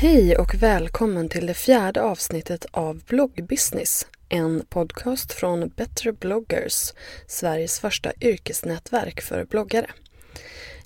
Hej 0.00 0.36
och 0.36 0.54
välkommen 0.54 1.28
till 1.28 1.46
det 1.46 1.54
fjärde 1.54 2.02
avsnittet 2.02 2.66
av 2.70 3.02
Bloggbusiness. 3.08 4.06
En 4.28 4.64
podcast 4.68 5.32
från 5.32 5.68
Better 5.68 6.12
bloggers, 6.12 6.92
Sveriges 7.26 7.80
första 7.80 8.12
yrkesnätverk 8.20 9.20
för 9.20 9.44
bloggare. 9.44 9.90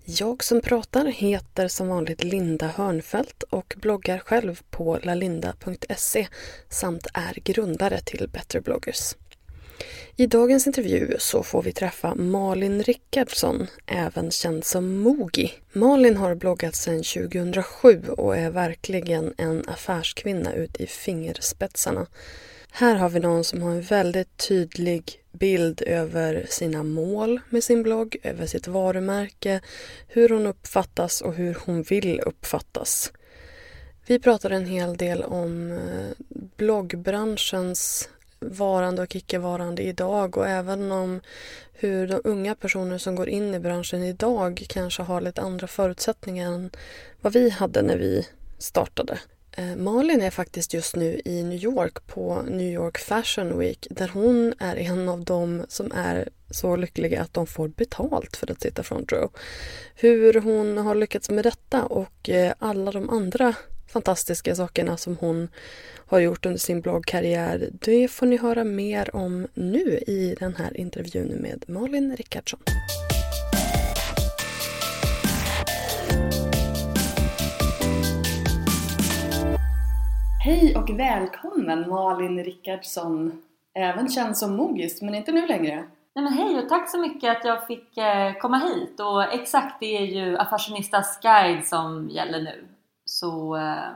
Jag 0.06 0.44
som 0.44 0.60
pratar 0.60 1.04
heter 1.04 1.68
som 1.68 1.88
vanligt 1.88 2.24
Linda 2.24 2.66
Hörnfeldt 2.66 3.42
och 3.42 3.74
bloggar 3.76 4.18
själv 4.18 4.60
på 4.70 4.98
lalinda.se 5.02 6.28
samt 6.68 7.06
är 7.14 7.34
grundare 7.34 8.00
till 8.00 8.28
Better 8.28 8.60
bloggers. 8.60 9.14
I 10.16 10.26
dagens 10.26 10.66
intervju 10.66 11.16
så 11.18 11.42
får 11.42 11.62
vi 11.62 11.72
träffa 11.72 12.14
Malin 12.14 12.82
Rickardsson, 12.82 13.66
även 13.86 14.30
känd 14.30 14.64
som 14.64 14.98
Mogi. 14.98 15.52
Malin 15.72 16.16
har 16.16 16.34
bloggat 16.34 16.74
sedan 16.74 17.02
2007 17.02 18.02
och 18.08 18.36
är 18.36 18.50
verkligen 18.50 19.34
en 19.36 19.64
affärskvinna 19.68 20.54
ut 20.54 20.76
i 20.76 20.86
fingerspetsarna. 20.86 22.06
Här 22.76 22.94
har 22.94 23.08
vi 23.08 23.20
någon 23.20 23.44
som 23.44 23.62
har 23.62 23.70
en 23.70 23.82
väldigt 23.82 24.36
tydlig 24.36 25.22
bild 25.32 25.82
över 25.86 26.46
sina 26.48 26.82
mål 26.82 27.40
med 27.48 27.64
sin 27.64 27.82
blogg, 27.82 28.16
över 28.22 28.46
sitt 28.46 28.68
varumärke, 28.68 29.60
hur 30.08 30.28
hon 30.28 30.46
uppfattas 30.46 31.20
och 31.20 31.34
hur 31.34 31.58
hon 31.66 31.82
vill 31.82 32.20
uppfattas. 32.20 33.12
Vi 34.06 34.18
pratar 34.18 34.50
en 34.50 34.66
hel 34.66 34.96
del 34.96 35.22
om 35.22 35.72
eh, 35.72 36.24
bloggbranschens 36.56 38.08
varande 38.40 39.02
och 39.02 39.16
icke-varande 39.16 39.82
idag 39.82 40.36
och 40.36 40.48
även 40.48 40.92
om 40.92 41.20
hur 41.72 42.08
de 42.08 42.20
unga 42.24 42.54
personer 42.54 42.98
som 42.98 43.14
går 43.14 43.28
in 43.28 43.54
i 43.54 43.58
branschen 43.58 44.02
idag 44.02 44.64
kanske 44.68 45.02
har 45.02 45.20
lite 45.20 45.40
andra 45.40 45.66
förutsättningar 45.66 46.52
än 46.52 46.70
vad 47.20 47.32
vi 47.32 47.50
hade 47.50 47.82
när 47.82 47.96
vi 47.96 48.26
startade. 48.58 49.18
Eh, 49.56 49.76
Malin 49.76 50.22
är 50.22 50.30
faktiskt 50.30 50.74
just 50.74 50.96
nu 50.96 51.20
i 51.24 51.42
New 51.42 51.64
York 51.64 52.06
på 52.06 52.42
New 52.42 52.72
York 52.72 52.98
Fashion 52.98 53.58
Week 53.58 53.86
där 53.90 54.08
hon 54.08 54.54
är 54.58 54.76
en 54.76 55.08
av 55.08 55.24
dem 55.24 55.64
som 55.68 55.92
är 55.92 56.28
så 56.50 56.76
lyckliga 56.76 57.22
att 57.22 57.34
de 57.34 57.46
får 57.46 57.68
betalt 57.68 58.36
för 58.36 58.50
att 58.50 58.62
sitta 58.62 58.82
front 58.82 59.12
row. 59.12 59.30
Hur 59.94 60.40
hon 60.40 60.78
har 60.78 60.94
lyckats 60.94 61.30
med 61.30 61.44
detta 61.44 61.84
och 61.84 62.28
eh, 62.28 62.52
alla 62.58 62.92
de 62.92 63.10
andra 63.10 63.54
fantastiska 63.86 64.54
sakerna 64.54 64.96
som 64.96 65.16
hon 65.16 65.48
har 66.06 66.18
gjort 66.18 66.46
under 66.46 66.58
sin 66.58 66.80
bloggkarriär. 66.80 67.68
Det 67.72 68.08
får 68.08 68.26
ni 68.26 68.36
höra 68.36 68.64
mer 68.64 69.16
om 69.16 69.46
nu 69.54 69.98
i 70.06 70.36
den 70.40 70.56
här 70.56 70.76
intervjun 70.76 71.28
med 71.28 71.64
Malin 71.66 72.16
Rickardsson. 72.16 72.60
Hej 80.44 80.76
och 80.76 80.90
välkommen 80.90 81.88
Malin 81.88 82.44
Rickardsson, 82.44 83.42
även 83.74 84.08
känd 84.08 84.36
som 84.36 84.56
Mogis, 84.56 85.02
men 85.02 85.14
inte 85.14 85.32
nu 85.32 85.46
längre. 85.46 85.74
Nej 86.14 86.24
men 86.24 86.32
hej 86.32 86.58
och 86.58 86.68
tack 86.68 86.90
så 86.90 86.98
mycket 86.98 87.36
att 87.36 87.44
jag 87.44 87.66
fick 87.66 87.98
eh, 87.98 88.34
komma 88.34 88.58
hit 88.58 89.00
och 89.00 89.22
exakt 89.22 89.80
det 89.80 89.96
är 89.96 90.04
ju 90.04 90.36
Affärsionistas 90.36 91.20
guide 91.22 91.66
som 91.66 92.08
gäller 92.10 92.42
nu. 92.42 92.64
Så 93.04 93.56
eh, 93.56 93.88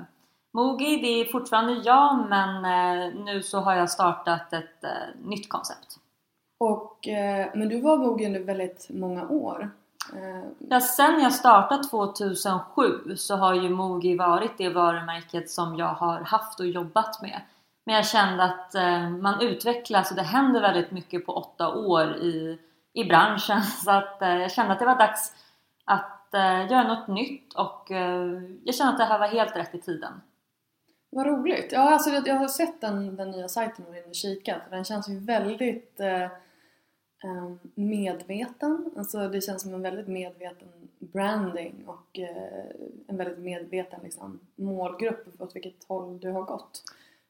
Mogi, 0.52 0.96
det 0.96 1.20
är 1.20 1.24
fortfarande 1.24 1.72
jag 1.72 2.28
men 2.28 2.64
eh, 2.64 3.14
nu 3.24 3.42
så 3.42 3.58
har 3.58 3.74
jag 3.74 3.90
startat 3.90 4.52
ett 4.52 4.84
eh, 4.84 5.20
nytt 5.24 5.48
koncept. 5.48 5.96
Och, 6.60 7.08
eh, 7.08 7.48
men 7.54 7.68
du 7.68 7.80
var 7.80 7.98
Mogi 7.98 8.26
under 8.26 8.40
väldigt 8.40 8.86
många 8.90 9.28
år. 9.28 9.70
Eh, 10.16 10.50
ja, 10.58 10.80
sen 10.80 11.20
jag 11.22 11.32
startade 11.32 11.84
2007 11.84 13.16
så 13.16 13.36
har 13.36 13.54
ju 13.54 13.68
Mogi 13.68 14.16
varit 14.16 14.58
det 14.58 14.68
varumärket 14.68 15.50
som 15.50 15.76
jag 15.76 15.94
har 15.94 16.20
haft 16.20 16.60
och 16.60 16.66
jobbat 16.66 17.22
med. 17.22 17.40
Men 17.86 17.94
jag 17.94 18.06
kände 18.06 18.44
att 18.44 18.74
eh, 18.74 19.10
man 19.10 19.40
utvecklas 19.40 20.10
och 20.10 20.16
det 20.16 20.22
händer 20.22 20.60
väldigt 20.60 20.90
mycket 20.90 21.26
på 21.26 21.32
åtta 21.32 21.74
år 21.74 22.16
i, 22.16 22.58
i 22.92 23.04
branschen 23.04 23.62
så 23.84 23.90
att 23.90 24.22
eh, 24.22 24.36
jag 24.36 24.52
kände 24.52 24.72
att 24.72 24.78
det 24.78 24.86
var 24.86 24.98
dags 24.98 25.32
att 25.84 26.14
göra 26.70 26.82
något 26.82 27.08
nytt 27.08 27.54
och 27.54 27.90
jag 28.64 28.74
kände 28.74 28.92
att 28.92 28.98
det 28.98 29.04
här 29.04 29.18
var 29.18 29.28
helt 29.28 29.56
rätt 29.56 29.74
i 29.74 29.80
tiden. 29.80 30.12
Vad 31.10 31.26
roligt! 31.26 31.72
Ja, 31.72 31.92
alltså 31.92 32.10
jag 32.10 32.34
har 32.34 32.48
sett 32.48 32.80
den, 32.80 33.16
den 33.16 33.30
nya 33.30 33.48
sajten 33.48 33.84
och 33.86 34.14
kikat 34.14 34.62
den 34.70 34.84
känns 34.84 35.08
ju 35.08 35.18
väldigt 35.18 36.00
eh, 36.00 36.30
Ehm, 37.24 37.58
medveten. 37.74 38.90
Alltså 38.96 39.28
det 39.28 39.40
känns 39.40 39.62
som 39.62 39.74
en 39.74 39.82
väldigt 39.82 40.08
medveten 40.08 40.68
branding 40.98 41.84
och 41.86 42.18
eh, 42.18 42.64
en 43.06 43.16
väldigt 43.16 43.38
medveten 43.38 44.00
liksom, 44.02 44.40
målgrupp 44.56 45.26
åt 45.38 45.56
vilket 45.56 45.84
håll 45.88 46.20
du 46.20 46.30
har 46.30 46.42
gått. 46.42 46.82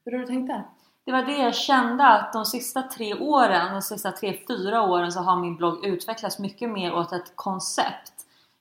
Hur 0.04 0.12
har 0.12 0.18
du 0.18 0.26
tänkt 0.26 0.48
där? 0.48 0.62
Det 1.04 1.12
var 1.12 1.22
det 1.22 1.36
jag 1.36 1.54
kände 1.54 2.06
att 2.06 2.32
de 2.32 2.44
sista 2.44 2.82
tre 2.82 3.14
åren, 3.14 3.72
de 3.72 3.82
sista 3.82 4.12
tre, 4.12 4.38
fyra 4.48 4.82
åren 4.82 5.12
så 5.12 5.20
har 5.20 5.36
min 5.36 5.56
blogg 5.56 5.86
utvecklats 5.86 6.38
mycket 6.38 6.70
mer 6.70 6.94
åt 6.94 7.12
ett 7.12 7.32
koncept. 7.34 8.12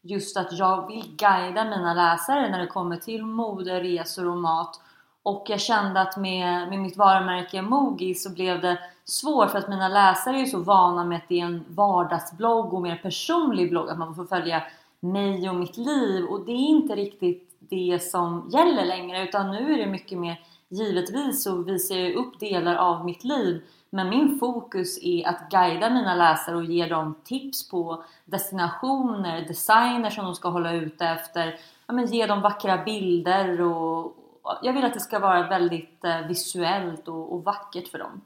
Just 0.01 0.37
att 0.37 0.59
jag 0.59 0.87
vill 0.87 1.15
guida 1.17 1.63
mina 1.63 1.93
läsare 1.93 2.49
när 2.49 2.59
det 2.59 2.67
kommer 2.67 2.97
till 2.97 3.25
mode, 3.25 3.79
resor 3.79 4.27
och 4.27 4.37
mat. 4.37 4.81
Och 5.27 5.45
jag 5.47 5.61
kände 5.61 6.01
att 6.01 6.17
med, 6.17 6.69
med 6.69 6.79
mitt 6.79 6.97
varumärke 6.97 7.61
Mogi 7.61 8.15
så 8.15 8.29
blev 8.29 8.61
det 8.61 8.79
svårt 9.05 9.51
för 9.51 9.59
att 9.59 9.69
mina 9.69 9.87
läsare 9.87 10.35
är 10.35 10.39
ju 10.39 10.45
så 10.45 10.59
vana 10.59 11.05
med 11.05 11.17
att 11.17 11.29
det 11.29 11.39
är 11.39 11.45
en 11.45 11.65
vardagsblogg 11.67 12.73
och 12.73 12.81
mer 12.81 12.95
personlig 12.95 13.69
blogg, 13.69 13.89
att 13.89 13.97
man 13.97 14.15
får 14.15 14.25
följa 14.25 14.63
mig 14.99 15.49
och 15.49 15.55
mitt 15.55 15.77
liv. 15.77 16.25
Och 16.25 16.45
det 16.45 16.51
är 16.51 16.69
inte 16.69 16.95
riktigt 16.95 17.55
det 17.59 17.99
som 18.03 18.49
gäller 18.53 18.85
längre 18.85 19.23
utan 19.23 19.51
nu 19.51 19.73
är 19.73 19.77
det 19.77 19.91
mycket 19.91 20.17
mer 20.17 20.41
givetvis 20.69 21.43
så 21.43 21.55
visar 21.55 21.95
jag 21.95 22.13
upp 22.13 22.39
delar 22.39 22.75
av 22.75 23.05
mitt 23.05 23.23
liv. 23.23 23.61
Men 23.89 24.09
min 24.09 24.39
fokus 24.39 24.99
är 25.03 25.27
att 25.27 25.49
guida 25.49 25.89
mina 25.89 26.15
läsare 26.15 26.55
och 26.55 26.65
ge 26.65 26.85
dem 26.85 27.15
tips 27.23 27.69
på 27.69 28.03
destinationer, 28.25 29.41
designer 29.41 30.09
som 30.09 30.25
de 30.25 30.35
ska 30.35 30.49
hålla 30.49 30.73
ute 30.73 31.05
efter, 31.05 31.59
ja, 31.87 31.93
men 31.93 32.05
ge 32.05 32.25
dem 32.25 32.41
vackra 32.41 32.77
bilder 32.77 33.61
och 33.61 34.16
jag 34.61 34.73
vill 34.73 34.85
att 34.85 34.93
det 34.93 34.99
ska 34.99 35.19
vara 35.19 35.47
väldigt 35.47 36.03
eh, 36.03 36.27
visuellt 36.27 37.07
och, 37.07 37.33
och 37.33 37.43
vackert 37.43 37.87
för 37.87 37.99
dem. 37.99 38.21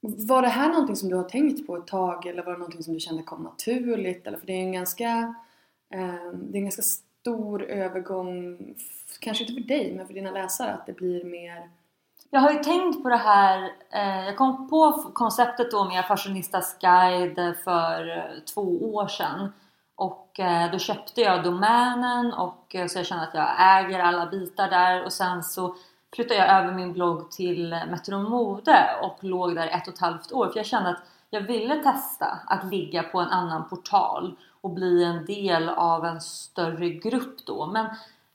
Var 0.00 0.42
det 0.42 0.48
här 0.48 0.68
någonting 0.68 0.96
som 0.96 1.08
du 1.08 1.16
har 1.16 1.24
tänkt 1.24 1.66
på 1.66 1.76
ett 1.76 1.86
tag 1.86 2.26
eller 2.26 2.42
var 2.42 2.52
det 2.52 2.58
någonting 2.58 2.82
som 2.82 2.94
du 2.94 3.00
kände 3.00 3.22
kom 3.22 3.42
naturligt? 3.42 4.26
Eller 4.26 4.38
för 4.38 4.46
det 4.46 4.52
är 4.52 4.62
en 4.62 4.72
ganska, 4.72 5.34
eh, 5.94 6.32
det 6.32 6.56
är 6.56 6.58
en 6.58 6.64
ganska 6.64 6.82
stor 6.82 7.62
övergång, 7.62 8.58
kanske 9.20 9.44
inte 9.44 9.54
för 9.54 9.68
dig 9.68 9.94
men 9.96 10.06
för 10.06 10.14
dina 10.14 10.30
läsare, 10.30 10.72
att 10.72 10.86
det 10.86 10.92
blir 10.92 11.24
mer 11.24 11.70
jag 12.34 12.40
har 12.40 12.52
ju 12.52 12.58
tänkt 12.58 13.02
på 13.02 13.08
det 13.08 13.16
här, 13.16 13.72
eh, 13.90 14.24
jag 14.26 14.36
kom 14.36 14.68
på 14.68 14.92
konceptet 15.12 15.70
då 15.70 15.84
med 15.84 16.04
Fashionistas 16.04 16.76
guide 16.80 17.56
för 17.64 18.16
eh, 18.16 18.42
två 18.54 18.94
år 18.94 19.08
sedan 19.08 19.52
och 20.02 20.40
eh, 20.40 20.70
då 20.72 20.78
köpte 20.78 21.20
jag 21.20 21.44
domänen 21.44 22.32
och 22.32 22.74
eh, 22.74 22.86
så 22.86 22.98
jag 22.98 23.06
kände 23.06 23.24
att 23.24 23.34
jag 23.34 23.48
äger 23.58 24.00
alla 24.00 24.26
bitar 24.26 24.70
där 24.70 25.04
och 25.04 25.12
sen 25.12 25.42
så 25.42 25.74
flyttade 26.14 26.40
jag 26.40 26.50
över 26.50 26.72
min 26.72 26.92
blogg 26.92 27.30
till 27.30 27.68
Metro 27.90 28.18
Mode 28.18 28.90
och 29.02 29.24
låg 29.24 29.54
där 29.54 29.66
ett 29.66 29.88
och 29.88 29.94
ett 29.94 30.00
halvt 30.00 30.32
år 30.32 30.48
för 30.48 30.56
jag 30.56 30.66
kände 30.66 30.90
att 30.90 31.02
jag 31.30 31.40
ville 31.40 31.82
testa 31.82 32.38
att 32.46 32.64
ligga 32.64 33.02
på 33.02 33.20
en 33.20 33.28
annan 33.28 33.68
portal 33.68 34.36
och 34.60 34.70
bli 34.70 35.04
en 35.04 35.24
del 35.26 35.68
av 35.68 36.04
en 36.04 36.20
större 36.20 36.88
grupp 36.88 37.46
då. 37.46 37.66
Men 37.66 37.86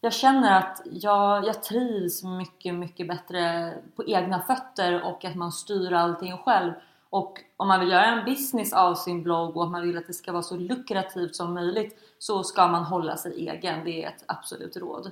jag 0.02 0.14
känner 0.14 0.58
att 0.58 0.82
jag, 0.92 1.46
jag 1.46 1.64
trivs 1.64 2.24
mycket, 2.24 2.76
mycket 2.76 3.08
bättre 3.08 3.74
på 3.96 4.06
egna 4.08 4.42
fötter 4.42 5.04
och 5.04 5.26
att 5.26 5.36
man 5.36 5.52
styr 5.52 5.94
allting 5.94 6.38
själv. 6.38 6.72
Och 7.10 7.40
om 7.58 7.68
man 7.68 7.80
vill 7.80 7.90
göra 7.90 8.06
en 8.06 8.26
business 8.26 8.74
av 8.74 8.96
sin 8.96 9.24
blogg 9.24 9.58
och 9.58 9.64
att 9.64 9.72
man 9.72 9.82
vill 9.82 9.98
att 9.98 10.08
det 10.08 10.14
ska 10.14 10.32
vara 10.32 10.44
så 10.44 10.58
lukrativt 10.58 11.36
som 11.36 11.54
möjligt 11.54 11.98
så 12.20 12.44
ska 12.44 12.68
man 12.68 12.84
hålla 12.84 13.18
sig 13.18 13.50
egen. 13.50 13.86
Det 13.86 14.04
är 14.04 14.08
ett 14.08 14.24
absolut 14.26 14.78
råd. 14.78 15.12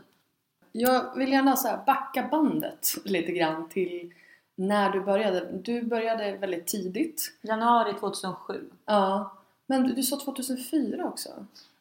Jag 0.71 1.15
vill 1.15 1.31
gärna 1.31 1.55
så 1.55 1.79
backa 1.85 2.27
bandet 2.31 2.87
lite 3.05 3.31
grann 3.31 3.69
till 3.69 4.13
när 4.55 4.89
du 4.89 5.01
började. 5.01 5.51
Du 5.51 5.81
började 5.81 6.37
väldigt 6.37 6.67
tidigt. 6.67 7.37
Januari 7.41 7.93
2007. 7.93 8.69
Ja. 8.85 9.31
Men 9.67 9.95
du 9.95 10.03
sa 10.03 10.19
2004 10.19 11.05
också? 11.05 11.29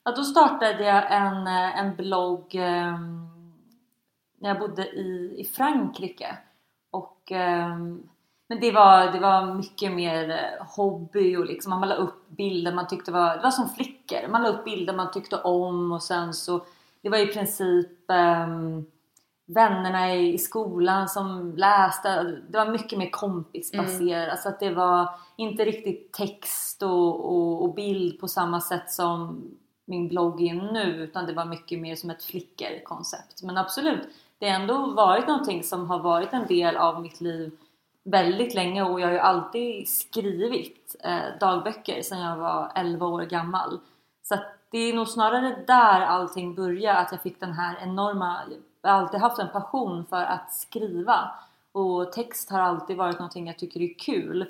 Ja, 0.04 0.12
då 0.16 0.24
startade 0.24 0.84
jag 0.84 1.12
en, 1.12 1.46
eh, 1.46 1.78
en 1.78 1.96
blogg 1.96 2.54
eh, 2.54 2.98
när 4.38 4.48
jag 4.48 4.58
bodde 4.58 4.86
i, 4.86 5.34
i 5.38 5.44
Frankrike. 5.44 6.36
Och, 6.90 7.32
eh, 7.32 7.76
men 8.54 8.60
det 8.60 8.72
var, 8.72 9.12
det 9.12 9.18
var 9.18 9.54
mycket 9.54 9.92
mer 9.92 10.30
eh, 10.30 10.66
hobby 10.66 11.36
och 11.36 11.46
liksom 11.46 11.70
man 11.70 11.88
la 11.88 11.94
upp 11.94 12.28
bilder 12.28 12.72
man 12.72 12.88
tyckte 12.88 13.12
var, 13.12 13.36
det 13.36 13.42
var 13.42 13.50
som 13.50 13.68
flickor. 13.68 14.28
Man 14.28 14.42
la 14.42 14.48
upp 14.48 14.64
bilder 14.64 14.94
man 14.94 15.12
tyckte 15.12 15.36
om 15.36 15.92
och 15.92 16.02
sen 16.02 16.34
så, 16.34 16.64
det 17.02 17.08
var 17.08 17.18
i 17.18 17.26
princip 17.26 18.10
eh, 18.10 18.48
vännerna 19.46 20.14
i 20.14 20.38
skolan 20.38 21.08
som 21.08 21.54
läste. 21.56 22.22
Det 22.48 22.58
var 22.58 22.66
mycket 22.66 22.98
mer 22.98 23.10
kompisbaserat. 23.10 24.28
Mm. 24.28 24.36
Så 24.36 24.48
att 24.48 24.60
det 24.60 24.70
var 24.70 25.08
inte 25.36 25.64
riktigt 25.64 26.12
text 26.12 26.82
och, 26.82 27.32
och, 27.32 27.62
och, 27.62 27.74
bild 27.74 28.20
på 28.20 28.28
samma 28.28 28.60
sätt 28.60 28.90
som 28.90 29.42
min 29.84 30.08
blogg 30.08 30.42
är 30.42 30.54
nu. 30.54 31.04
Utan 31.04 31.26
det 31.26 31.32
var 31.32 31.44
mycket 31.44 31.78
mer 31.80 31.96
som 31.96 32.10
ett 32.10 32.24
flickerkoncept. 32.24 33.42
Men 33.42 33.58
absolut, 33.58 34.08
det 34.38 34.48
har 34.48 34.60
ändå 34.60 34.86
varit 34.86 35.28
någonting 35.28 35.62
som 35.62 35.90
har 35.90 35.98
varit 35.98 36.32
en 36.32 36.46
del 36.46 36.76
av 36.76 37.02
mitt 37.02 37.20
liv 37.20 37.52
väldigt 38.04 38.54
länge 38.54 38.82
och 38.82 39.00
jag 39.00 39.06
har 39.06 39.12
ju 39.12 39.18
alltid 39.18 39.88
skrivit 39.88 40.96
eh, 41.04 41.38
dagböcker 41.40 42.02
sedan 42.02 42.20
jag 42.20 42.36
var 42.36 42.72
11 42.74 43.06
år 43.06 43.22
gammal. 43.22 43.78
Så 44.22 44.34
att 44.34 44.46
det 44.70 44.78
är 44.78 44.94
nog 44.94 45.08
snarare 45.08 45.64
där 45.66 46.00
allting 46.00 46.54
började, 46.54 46.98
att 46.98 47.12
jag 47.12 47.22
fick 47.22 47.40
den 47.40 47.52
här 47.52 47.78
enorma 47.82 48.40
jag 48.82 48.90
har 48.90 48.98
alltid 48.98 49.20
haft 49.20 49.38
en 49.38 49.48
passion 49.48 50.06
för 50.06 50.24
att 50.24 50.52
skriva 50.52 51.30
och 51.72 52.12
text 52.12 52.50
har 52.50 52.60
alltid 52.60 52.96
varit 52.96 53.18
någonting 53.18 53.46
jag 53.46 53.58
tycker 53.58 53.80
är 53.80 53.98
kul. 53.98 54.46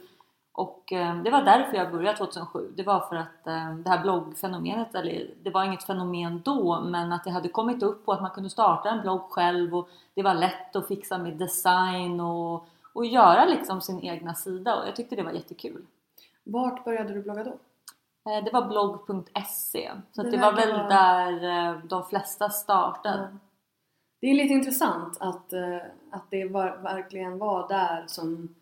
Och 0.52 0.92
eh, 0.92 1.22
det 1.22 1.30
var 1.30 1.42
därför 1.42 1.76
jag 1.76 1.92
började 1.92 2.18
2007. 2.18 2.72
Det 2.76 2.82
var 2.82 3.00
för 3.00 3.16
att 3.16 3.46
eh, 3.46 3.74
det 3.74 3.90
här 3.90 4.02
bloggfenomenet, 4.02 4.94
eller 4.94 5.30
det 5.42 5.50
var 5.50 5.64
inget 5.64 5.84
fenomen 5.84 6.42
då, 6.44 6.80
men 6.80 7.12
att 7.12 7.24
det 7.24 7.30
hade 7.30 7.48
kommit 7.48 7.82
upp 7.82 8.08
och 8.08 8.14
att 8.14 8.22
man 8.22 8.30
kunde 8.30 8.50
starta 8.50 8.90
en 8.90 9.00
blogg 9.00 9.20
själv 9.20 9.76
och 9.76 9.88
det 10.14 10.22
var 10.22 10.34
lätt 10.34 10.76
att 10.76 10.88
fixa 10.88 11.18
med 11.18 11.36
design 11.36 12.20
och, 12.20 12.68
och 12.94 13.06
göra 13.06 13.44
liksom 13.44 13.80
sin 13.80 14.00
egna 14.00 14.34
sida 14.34 14.76
och 14.76 14.88
jag 14.88 14.96
tyckte 14.96 15.16
det 15.16 15.22
var 15.22 15.32
jättekul. 15.32 15.86
Vart 16.44 16.84
började 16.84 17.14
du 17.14 17.22
blogga 17.22 17.44
då? 17.44 17.58
Eh, 18.30 18.44
det 18.44 18.50
var 18.52 18.68
blogg.se 18.68 19.92
så 20.12 20.22
det, 20.22 20.30
det 20.30 20.36
var 20.36 20.52
väl 20.52 20.72
vara... 20.72 20.88
där 20.88 21.82
de 21.88 22.04
flesta 22.04 22.50
startade. 22.50 23.24
Mm. 23.24 23.40
Det 24.20 24.30
är 24.30 24.34
lite 24.34 24.54
intressant 24.54 25.16
att, 25.20 25.52
eh, 25.52 25.76
att 26.10 26.30
det 26.30 26.44
var, 26.44 26.76
verkligen 26.76 27.38
var 27.38 27.68
där 27.68 28.04
som, 28.06 28.54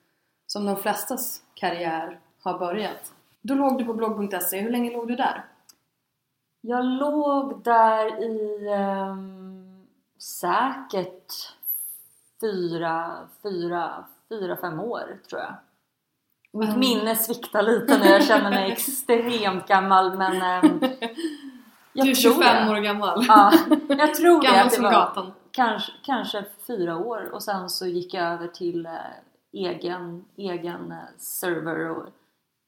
som 0.46 0.67
de 0.67 0.76
flestas 0.76 1.43
karriär 1.55 2.20
har 2.43 2.58
börjat. 2.58 3.14
Då 3.43 3.55
låg 3.55 3.78
du 3.78 3.85
på 3.85 3.94
blogg.se. 3.94 4.61
Hur 4.61 4.70
länge 4.70 4.93
låg 4.93 5.08
du 5.08 5.17
där? 5.17 5.44
Jag 6.61 6.85
låg 6.85 7.62
där 7.64 8.23
i 8.23 8.69
um, 9.08 9.87
säkert 10.19 11.32
fyra, 12.40 13.28
fyra, 13.43 14.05
fyra, 14.32 14.56
fem 14.56 14.81
år 14.81 15.19
tror 15.29 15.40
jag. 15.40 15.55
Mitt 16.52 16.76
minne 16.76 17.17
sviktar 17.17 17.62
lite 17.62 17.99
nu. 17.99 18.06
Jag 18.06 18.25
känner 18.25 18.50
mig 18.50 18.73
extremt 18.73 19.69
gammal 19.69 20.19
men 20.19 20.64
um, 20.64 20.81
jag 21.93 22.06
Du 22.06 22.11
är 22.11 22.14
25 22.14 22.69
år 22.69 22.76
gammal. 22.76 23.25
Ja, 23.29 23.52
jag 23.88 24.14
tror 24.14 24.43
gammal 24.43 24.64
det. 24.64 24.70
som 24.70 24.84
var, 24.84 24.93
gatan 24.93 25.32
kanske, 25.52 25.93
kanske 26.02 26.44
fyra 26.67 26.96
år 26.96 27.31
och 27.32 27.43
sen 27.43 27.70
så 27.70 27.87
gick 27.87 28.14
jag 28.14 28.25
över 28.25 28.49
till 28.49 28.87
eh, 28.87 28.93
egen, 29.52 30.25
egen 30.37 30.93
eh, 30.93 30.99
server 31.19 31.90
och 31.90 32.06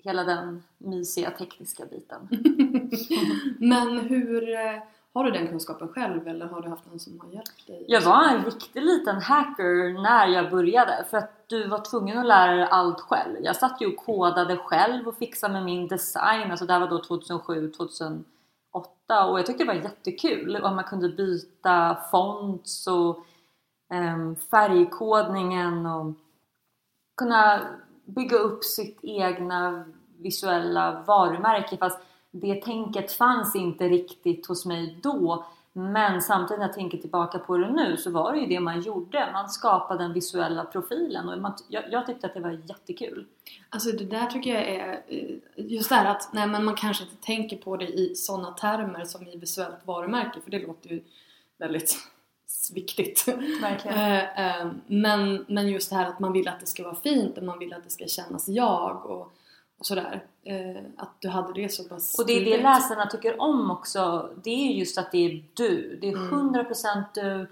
hela 0.04 0.24
den 0.24 0.62
mysiga 0.78 1.30
tekniska 1.30 1.84
biten. 1.86 2.28
Men 3.58 3.98
hur 3.98 4.54
eh, 4.54 4.82
har 5.14 5.24
du 5.24 5.30
den 5.30 5.48
kunskapen 5.48 5.88
själv 5.88 6.28
eller 6.28 6.46
har 6.46 6.62
du 6.62 6.68
haft 6.68 6.86
någon 6.86 7.00
som 7.00 7.20
har 7.20 7.28
hjälpt 7.28 7.66
dig? 7.66 7.84
Jag 7.88 8.00
var 8.00 8.24
en 8.24 8.44
riktig 8.44 8.82
liten 8.82 9.22
hacker 9.22 10.02
när 10.02 10.26
jag 10.26 10.50
började 10.50 11.06
för 11.10 11.16
att 11.16 11.48
du 11.48 11.68
var 11.68 11.78
tvungen 11.78 12.18
att 12.18 12.26
lära 12.26 12.54
dig 12.54 12.68
allt 12.70 13.00
själv. 13.00 13.36
Jag 13.42 13.56
satt 13.56 13.80
ju 13.80 13.86
och 13.86 13.96
kodade 13.96 14.56
själv 14.56 15.08
och 15.08 15.16
fixade 15.16 15.52
med 15.52 15.64
min 15.64 15.88
design, 15.88 16.50
alltså 16.50 16.66
det 16.66 16.72
här 16.72 16.80
var 16.80 16.88
då 16.88 17.02
2007, 17.02 17.70
2008 17.70 18.24
och 19.26 19.38
jag 19.38 19.46
tyckte 19.46 19.64
det 19.64 19.68
var 19.68 19.74
jättekul 19.74 20.56
och 20.56 20.72
man 20.72 20.84
kunde 20.84 21.08
byta 21.08 21.98
fonts 22.10 22.86
och 22.86 23.26
um, 23.94 24.36
färgkodningen 24.36 25.86
och 25.86 26.14
kunna 27.16 27.60
bygga 28.04 28.36
upp 28.36 28.64
sitt 28.64 28.98
egna 29.02 29.84
visuella 30.18 31.02
varumärke 31.06 31.76
fast 31.76 32.00
det 32.40 32.62
tänket 32.62 33.12
fanns 33.12 33.56
inte 33.56 33.88
riktigt 33.88 34.46
hos 34.46 34.66
mig 34.66 34.98
då 35.02 35.46
men 35.76 36.22
samtidigt 36.22 36.58
när 36.58 36.66
jag 36.66 36.74
tänker 36.74 36.98
tillbaka 36.98 37.38
på 37.38 37.56
det 37.56 37.70
nu 37.70 37.96
så 37.96 38.10
var 38.10 38.32
det 38.32 38.38
ju 38.38 38.46
det 38.46 38.60
man 38.60 38.80
gjorde. 38.80 39.30
Man 39.32 39.48
skapade 39.48 40.04
den 40.04 40.12
visuella 40.12 40.64
profilen 40.64 41.28
och 41.28 41.38
man, 41.38 41.54
jag, 41.68 41.84
jag 41.90 42.06
tyckte 42.06 42.26
att 42.26 42.34
det 42.34 42.40
var 42.40 42.50
jättekul. 42.50 43.26
Alltså 43.68 43.90
det 43.92 44.04
där 44.04 44.26
tycker 44.26 44.54
jag 44.54 44.68
är 44.68 45.02
eh, 45.08 45.36
just 45.56 45.88
det 45.88 45.94
här 45.94 46.10
att 46.10 46.32
nej, 46.32 46.46
men 46.46 46.64
man 46.64 46.74
kanske 46.74 47.04
inte 47.04 47.16
tänker 47.16 47.56
på 47.56 47.76
det 47.76 47.86
i 47.86 48.14
sådana 48.14 48.50
termer 48.50 49.04
som 49.04 49.26
i 49.28 49.36
visuellt 49.36 49.86
varumärke 49.86 50.40
för 50.40 50.50
det 50.50 50.66
låter 50.66 50.90
ju 50.90 51.04
väldigt 51.58 51.96
viktigt. 52.74 53.28
Eh, 53.84 54.60
eh, 54.60 54.66
men, 54.86 55.44
men 55.48 55.68
just 55.68 55.90
det 55.90 55.96
här 55.96 56.06
att 56.06 56.20
man 56.20 56.32
vill 56.32 56.48
att 56.48 56.60
det 56.60 56.66
ska 56.66 56.82
vara 56.82 56.94
fint 56.94 57.38
och 57.38 57.44
man 57.44 57.58
vill 57.58 57.72
att 57.72 57.84
det 57.84 57.90
ska 57.90 58.06
kännas 58.06 58.48
jag 58.48 59.06
och 59.06 59.32
sådär. 59.86 60.24
Eh, 60.44 60.82
att 60.96 61.16
du 61.18 61.28
hade 61.28 61.52
det 61.52 61.68
så 61.68 61.84
pass 61.84 62.18
Och 62.18 62.26
det 62.26 62.32
är 62.32 62.44
det 62.44 62.62
läsarna 62.62 63.06
tycker 63.06 63.40
om 63.40 63.70
också. 63.70 64.30
Det 64.42 64.50
är 64.50 64.72
just 64.72 64.98
att 64.98 65.12
det 65.12 65.26
är 65.26 65.44
du. 65.54 65.98
Det 66.00 66.08
är 66.08 66.16
100% 66.16 66.92
mm. 66.94 67.04
du. 67.14 67.46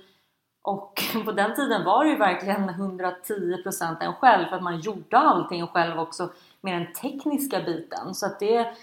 Och 0.63 1.03
på 1.25 1.33
den 1.33 1.55
tiden 1.55 1.85
var 1.85 2.05
det 2.05 2.11
ju 2.11 2.17
verkligen 2.17 2.71
110% 2.71 3.97
en 4.01 4.13
själv 4.13 4.47
för 4.47 4.57
att 4.57 4.63
man 4.63 4.81
gjorde 4.81 5.19
allting 5.19 5.67
själv 5.67 5.99
också 6.01 6.29
med 6.61 6.75
den 6.75 6.93
tekniska 6.93 7.61
biten. 7.61 8.15
Så 8.15 8.27
att 8.27 8.41
det, 8.41 8.75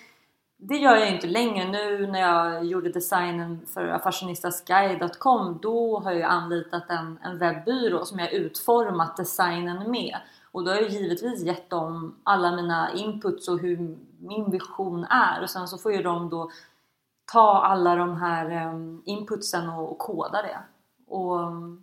det 0.57 0.77
gör 0.77 0.95
jag 0.95 1.13
inte 1.13 1.27
längre. 1.27 1.67
Nu 1.67 2.07
när 2.07 2.19
jag 2.19 2.65
gjorde 2.65 2.89
designen 2.89 3.65
för 3.73 3.87
affärsjournalistasguide.com 3.87 5.59
då 5.61 5.99
har 5.99 6.11
jag 6.11 6.31
anlitat 6.31 6.89
en, 6.89 7.19
en 7.23 7.37
webbyrå 7.37 8.05
som 8.05 8.19
jag 8.19 8.33
utformat 8.33 9.18
designen 9.18 9.91
med. 9.91 10.18
Och 10.51 10.63
då 10.63 10.71
har 10.71 10.77
jag 10.77 10.89
givetvis 10.89 11.44
gett 11.44 11.69
dem 11.69 12.15
alla 12.23 12.56
mina 12.56 12.94
inputs 12.94 13.47
och 13.47 13.59
hur 13.59 13.97
min 14.19 14.51
vision 14.51 15.03
är 15.03 15.41
och 15.41 15.49
sen 15.49 15.68
så 15.68 15.77
får 15.77 15.94
ju 15.94 16.01
de 16.01 16.29
då 16.29 16.51
ta 17.31 17.61
alla 17.61 17.95
de 17.95 18.18
här 18.18 18.68
um, 18.68 19.01
inputsen 19.06 19.69
och, 19.69 19.97
koda 19.97 20.41
det. 20.41 20.59
Och, 21.07 21.39
um, 21.39 21.81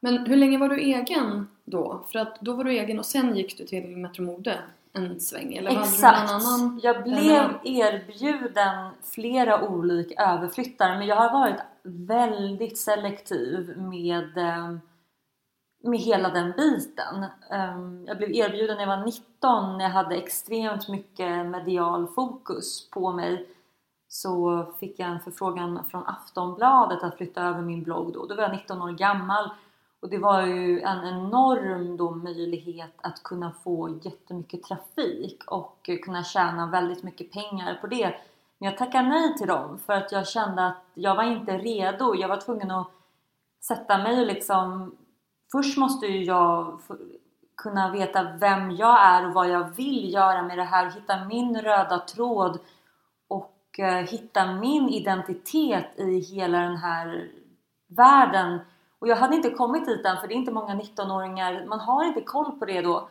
Men 0.00 0.26
hur 0.26 0.36
länge 0.36 0.58
var 0.58 0.68
du 0.68 0.80
egen 0.80 1.48
då? 1.64 2.04
För 2.12 2.18
att 2.18 2.40
då 2.40 2.52
var 2.52 2.64
du 2.64 2.70
egen 2.70 2.98
och 2.98 3.06
sen 3.06 3.36
gick 3.36 3.58
du 3.58 3.64
till 3.64 3.96
Metro 3.96 4.22
Mode 4.22 4.58
en 4.92 5.20
sväng? 5.20 5.54
Eller 5.54 5.80
Exakt! 5.80 6.30
Annan, 6.30 6.80
jag 6.82 7.02
blev 7.02 7.58
erbjuden 7.64 8.90
flera 9.02 9.68
olika 9.68 10.22
överflyttar 10.22 10.98
men 10.98 11.06
jag 11.06 11.16
har 11.16 11.32
varit 11.32 11.60
väldigt 11.82 12.78
selektiv 12.78 13.78
med 13.78 14.38
um, 14.38 14.80
med 15.80 15.98
hela 15.98 16.28
den 16.28 16.52
biten. 16.56 17.24
Ehm, 17.50 18.04
jag 18.06 18.16
blev 18.16 18.34
erbjuden 18.34 18.76
när 18.76 18.86
jag 18.86 18.96
var 18.96 19.04
19 19.04 19.78
när 19.78 19.84
jag 19.84 19.90
hade 19.90 20.16
extremt 20.16 20.88
mycket 20.88 21.46
medial 21.46 22.06
fokus 22.06 22.90
på 22.90 23.12
mig 23.12 23.46
så 24.08 24.64
fick 24.80 24.98
jag 24.98 25.08
en 25.08 25.20
förfrågan 25.20 25.84
från 25.90 26.06
Aftonbladet 26.06 27.02
att 27.02 27.16
flytta 27.16 27.42
över 27.42 27.62
min 27.62 27.82
blogg 27.82 28.12
då. 28.12 28.26
Då 28.26 28.34
var 28.34 28.42
jag 28.42 28.52
19 28.52 28.82
år 28.82 28.92
gammal 28.92 29.50
och 30.00 30.08
det 30.08 30.18
var 30.18 30.46
ju 30.46 30.80
en 30.80 31.06
enorm 31.06 31.96
då 31.96 32.10
möjlighet 32.10 32.94
att 33.00 33.22
kunna 33.22 33.52
få 33.64 33.98
jättemycket 34.02 34.62
trafik 34.62 35.42
och 35.46 35.90
kunna 36.04 36.24
tjäna 36.24 36.66
väldigt 36.66 37.02
mycket 37.02 37.32
pengar 37.32 37.78
på 37.80 37.86
det. 37.86 38.14
Men 38.58 38.70
jag 38.70 38.78
tackade 38.78 39.08
nej 39.08 39.36
till 39.36 39.46
dem 39.46 39.78
för 39.86 39.92
att 39.92 40.12
jag 40.12 40.28
kände 40.28 40.66
att 40.66 40.84
jag 40.94 41.14
var 41.14 41.24
inte 41.24 41.58
redo. 41.58 42.14
Jag 42.14 42.28
var 42.28 42.36
tvungen 42.36 42.70
att 42.70 42.90
sätta 43.60 43.98
mig 43.98 44.20
och 44.20 44.26
liksom 44.26 44.96
först 45.52 45.78
måste 45.78 46.06
ju 46.06 46.24
jag 46.24 46.80
kunna 47.56 47.90
veta 47.90 48.22
vem 48.40 48.70
jag 48.70 49.00
är 49.00 49.26
och 49.26 49.34
vad 49.34 49.48
jag 49.48 49.68
vill 49.76 50.12
göra 50.12 50.42
med 50.42 50.58
det 50.58 50.64
här. 50.64 50.90
Hitta 50.90 51.24
min 51.24 51.60
röda 51.60 51.98
tråd 51.98 52.58
och 53.28 53.78
eh, 53.78 54.06
hitta 54.06 54.52
min 54.52 54.88
identitet 54.88 55.98
i 55.98 56.18
hela 56.18 56.58
den 56.58 56.76
här 56.76 57.28
världen. 57.96 58.60
Och 58.98 59.08
jag 59.08 59.16
hade 59.16 59.36
inte 59.36 59.50
kommit 59.50 59.86
dit 59.86 60.06
än 60.06 60.16
för 60.16 60.28
det 60.28 60.34
är 60.34 60.36
inte 60.36 60.52
många 60.52 60.74
19-åringar, 60.74 61.66
man 61.68 61.80
har 61.80 62.04
inte 62.04 62.20
koll 62.20 62.58
på 62.58 62.64
det 62.64 62.82
då. 62.82 63.08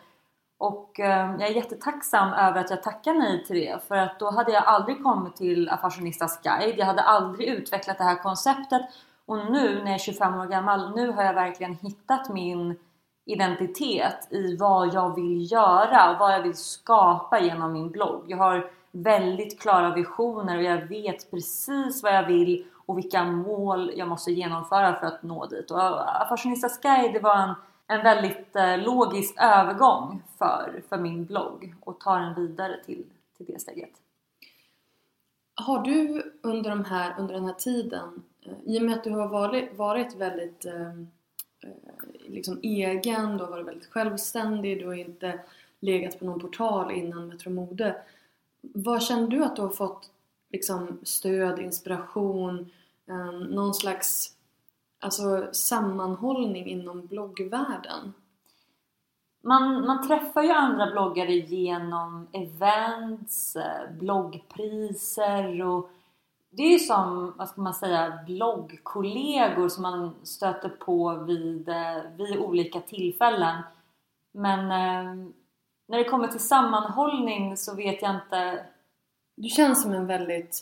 Och 0.58 1.00
eh, 1.00 1.32
jag 1.40 1.50
är 1.50 1.56
jättetacksam 1.56 2.34
över 2.34 2.60
att 2.60 2.70
jag 2.70 2.84
tackar 2.84 3.14
nej 3.14 3.46
till 3.46 3.56
det 3.56 3.84
för 3.88 3.96
att 3.96 4.20
då 4.20 4.32
hade 4.32 4.52
jag 4.52 4.64
aldrig 4.64 5.04
kommit 5.04 5.36
till 5.36 5.70
Affärsionistas 5.70 6.42
guide. 6.42 6.78
Jag 6.78 6.86
hade 6.86 7.02
aldrig 7.02 7.48
utvecklat 7.48 7.98
det 7.98 8.04
här 8.04 8.24
konceptet 8.24 8.82
och 9.30 9.52
nu 9.52 9.76
när 9.76 9.86
jag 9.86 9.94
är 9.94 9.98
25 9.98 10.40
år 10.40 10.46
gammal, 10.46 10.96
nu 10.96 11.12
har 11.12 11.24
jag 11.24 11.34
verkligen 11.34 11.74
hittat 11.74 12.30
min 12.30 12.80
identitet 13.26 14.28
i 14.30 14.56
vad 14.56 14.94
jag 14.94 15.16
vill 15.16 15.52
göra 15.52 16.12
och 16.12 16.20
vad 16.20 16.34
jag 16.34 16.44
vill 16.44 16.56
skapa 16.58 17.40
genom 17.40 17.74
min 17.74 17.90
blogg. 17.90 18.24
Jag 18.28 18.38
har 18.38 18.72
väldigt 18.92 19.62
klara 19.62 19.96
visioner 19.96 20.58
och 20.58 20.64
jag 20.64 20.88
vet 20.88 21.32
precis 21.32 22.04
vad 22.04 22.16
jag 22.16 22.28
vill 22.28 22.66
och 22.86 22.98
vilka 22.98 23.24
mål 23.24 23.92
jag 23.96 24.08
måste 24.08 24.32
genomföra 24.32 24.96
för 24.96 25.08
att 25.08 25.24
nå 25.24 25.46
dit. 25.46 25.72
Och 25.72 25.80
Fashionista 26.30 26.70
Sky 26.70 27.10
det 27.14 27.20
var 27.20 27.38
en, 27.38 27.56
en 27.88 28.04
väldigt 28.04 28.56
eh, 28.56 28.78
logisk 28.78 29.36
övergång 29.42 30.24
för, 30.38 30.84
för 30.90 30.98
min 30.98 31.26
blogg 31.26 31.76
och 31.82 32.00
ta 32.00 32.18
den 32.18 32.36
vidare 32.36 32.84
till, 32.86 33.06
till 33.38 33.46
det 33.46 33.62
steget. 33.62 33.94
Har 35.56 35.80
du 35.82 36.24
under, 36.44 36.70
de 36.70 36.86
här, 36.86 37.16
under 37.18 37.34
den 37.34 37.46
här 37.46 37.54
tiden, 37.54 38.24
i 38.66 38.80
och 38.80 38.84
med 38.84 38.96
att 38.96 39.04
du 39.04 39.12
har 39.12 39.28
varit, 39.28 39.78
varit 39.78 40.16
väldigt 40.16 40.66
ehm, 40.66 41.08
eh, 41.64 41.70
liksom 42.28 42.60
egen, 42.64 43.38
du 43.38 43.44
har 43.44 43.52
varit 43.52 43.68
väldigt 43.68 43.92
självständig, 43.92 44.80
du 44.80 44.88
har 44.88 44.94
inte 44.94 45.40
legat 45.80 46.20
på 46.20 46.26
någon 46.26 46.40
portal 46.40 46.92
innan 46.92 47.28
Metro 47.28 47.50
Mode. 47.50 47.96
Vad 48.62 49.04
känner 49.04 49.28
du 49.28 49.44
att 49.44 49.56
du 49.56 49.62
har 49.62 49.70
fått 49.70 50.12
liksom, 50.52 51.00
stöd, 51.04 51.60
inspiration, 51.60 52.72
eh, 53.08 53.32
någon 53.32 53.74
slags 53.74 54.36
alltså, 55.00 55.50
sammanhållning 55.52 56.68
inom 56.68 57.06
bloggvärlden? 57.06 58.14
man, 59.42 59.86
man 59.86 60.08
träffar 60.08 60.44
ju 60.44 60.52
andra 60.52 60.92
bloggare 60.92 61.34
genom 61.34 62.28
events, 62.32 63.56
eh, 63.56 63.92
bloggpriser 64.00 65.62
och 65.62 65.90
det 66.52 66.64
är 66.64 66.72
ju 66.72 66.80
som, 66.80 67.34
vad 67.38 67.50
ska 67.50 67.62
man 67.62 67.74
säga, 67.74 68.20
bloggkollegor 68.26 69.70
som 69.70 69.82
man 69.82 70.16
stöter 70.24 70.70
på 70.70 71.16
vid, 71.16 71.70
eh, 71.70 72.02
vid 72.18 72.38
olika 72.38 72.82
tillfällen. 72.82 73.64
Men 74.32 74.60
eh, 74.60 75.30
när 75.88 75.98
det 75.98 76.04
kommer 76.04 76.28
till 76.28 76.40
sammanhållning 76.40 77.58
så 77.58 77.76
vet 77.76 78.02
jag 78.02 78.16
inte. 78.16 78.66
Du 79.38 79.50
känns 79.50 79.82
som 79.82 79.94
en 79.94 80.08
väldigt 80.08 80.60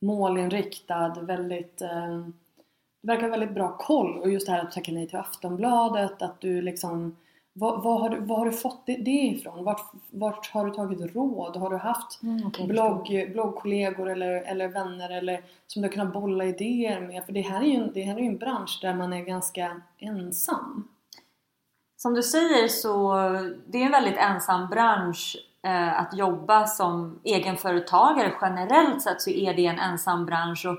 målinriktad, 0.00 1.08
väldigt 1.20 1.80
eh, 1.80 2.18
Du 3.02 3.06
verkar 3.08 3.22
ha 3.22 3.30
väldigt 3.30 3.54
bra 3.54 3.76
koll 3.76 4.18
och 4.18 4.30
just 4.30 4.46
det 4.46 4.52
här 4.52 4.64
att 4.64 4.72
tacka 4.72 4.92
nej 4.92 5.08
till 5.08 5.18
Aftonbladet, 5.18 6.22
att 6.22 6.40
du 6.40 6.62
liksom 6.62 7.16
vad, 7.58 7.82
vad, 7.82 8.00
har, 8.00 8.08
du, 8.08 8.20
vad 8.20 8.38
har 8.38 8.46
du 8.46 8.52
fått 8.52 8.86
det, 8.86 8.96
det 8.96 9.10
ifrån? 9.10 9.64
Vart, 9.64 9.92
vart 10.10 10.50
har 10.50 10.66
du 10.66 10.72
tagit 10.72 11.14
råd? 11.14 11.56
Har 11.56 11.70
du 11.70 11.76
haft 11.76 12.22
mm, 12.22 12.46
okay, 12.46 12.66
blogg, 12.66 13.30
bloggkollegor 13.32 14.10
eller, 14.10 14.42
eller 14.42 14.68
vänner 14.68 15.10
eller 15.10 15.40
som 15.66 15.82
du 15.82 15.88
har 15.88 15.92
kunnat 15.92 16.12
bolla 16.12 16.44
idéer 16.44 17.00
med? 17.00 17.24
För 17.24 17.32
det 17.32 17.40
här, 17.40 17.60
är 17.60 17.66
ju, 17.66 17.86
det 17.86 18.02
här 18.02 18.16
är 18.16 18.22
en 18.22 18.38
bransch 18.38 18.78
där 18.82 18.94
man 18.94 19.12
är 19.12 19.20
ganska 19.20 19.80
ensam. 19.98 20.88
Som 21.96 22.14
du 22.14 22.22
säger 22.22 22.68
så 22.68 23.14
det 23.66 23.78
är 23.78 23.86
en 23.86 23.92
väldigt 23.92 24.18
ensam 24.18 24.68
bransch 24.68 25.36
eh, 25.62 26.00
att 26.00 26.18
jobba 26.18 26.66
som 26.66 27.20
egenföretagare. 27.24 28.32
Generellt 28.40 29.02
sett 29.02 29.22
så 29.22 29.30
är 29.30 29.54
det 29.54 29.66
en 29.66 29.78
ensam 29.78 30.26
bransch 30.26 30.66
och 30.66 30.78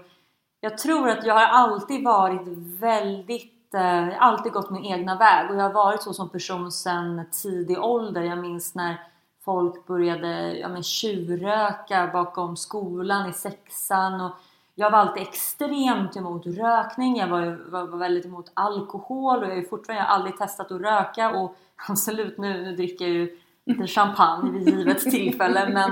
jag 0.61 0.77
tror 0.77 1.09
att 1.09 1.25
jag 1.25 1.33
har 1.33 1.47
alltid 1.47 2.03
varit 2.03 2.47
väldigt 2.79 3.56
Eh, 3.73 3.81
jag 3.81 4.19
har 4.19 4.31
alltid 4.31 4.51
gått 4.51 4.69
min 4.69 4.85
egna 4.85 5.17
väg 5.17 5.49
och 5.49 5.55
jag 5.55 5.63
har 5.63 5.73
varit 5.73 6.03
så 6.03 6.13
som 6.13 6.29
person 6.29 6.71
sedan 6.71 7.25
tidig 7.43 7.79
ålder. 7.79 8.21
Jag 8.21 8.37
minns 8.37 8.75
när 8.75 8.97
folk 9.45 9.87
började 9.87 10.57
ja, 10.57 10.67
men, 10.67 10.83
tjurröka 10.83 12.09
bakom 12.13 12.57
skolan 12.57 13.29
i 13.29 13.33
sexan 13.33 14.21
och 14.21 14.31
jag 14.75 14.91
var 14.91 14.99
alltid 14.99 15.23
extremt 15.23 16.17
emot 16.17 16.45
rökning. 16.45 17.17
Jag 17.17 17.27
var, 17.27 17.71
var, 17.71 17.87
var 17.87 17.97
väldigt 17.97 18.25
emot 18.25 18.51
alkohol 18.53 19.43
och 19.43 19.49
jag 19.49 19.57
är 19.57 19.61
fortfarande, 19.69 20.03
jag 20.03 20.07
har 20.07 20.15
aldrig 20.15 20.37
testat 20.37 20.71
att 20.71 20.81
röka 20.81 21.29
och 21.31 21.55
absolut 21.89 22.37
nu, 22.37 22.63
nu 22.63 22.75
dricker 22.75 23.05
jag 23.05 23.13
ju 23.13 23.37
lite 23.65 23.87
champagne 23.87 24.51
vid 24.51 24.69
givet 24.69 24.99
tillfälle 24.99 25.69
men 25.69 25.91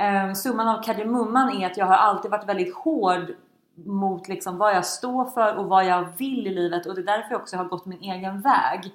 eh, 0.00 0.34
summan 0.34 0.68
av 0.68 0.82
kardemumman 0.82 1.62
är 1.62 1.66
att 1.66 1.76
jag 1.76 1.86
har 1.86 1.94
alltid 1.94 2.30
varit 2.30 2.48
väldigt 2.48 2.74
hård 2.74 3.34
mot 3.84 4.28
liksom 4.28 4.58
vad 4.58 4.74
jag 4.74 4.86
står 4.86 5.24
för 5.24 5.56
och 5.56 5.66
vad 5.66 5.86
jag 5.86 6.08
vill 6.18 6.46
i 6.46 6.54
livet 6.54 6.86
och 6.86 6.94
det 6.94 7.00
är 7.00 7.16
därför 7.16 7.30
jag 7.30 7.40
också 7.40 7.56
har 7.56 7.64
gått 7.64 7.86
min 7.86 8.00
egen 8.00 8.40
väg. 8.40 8.94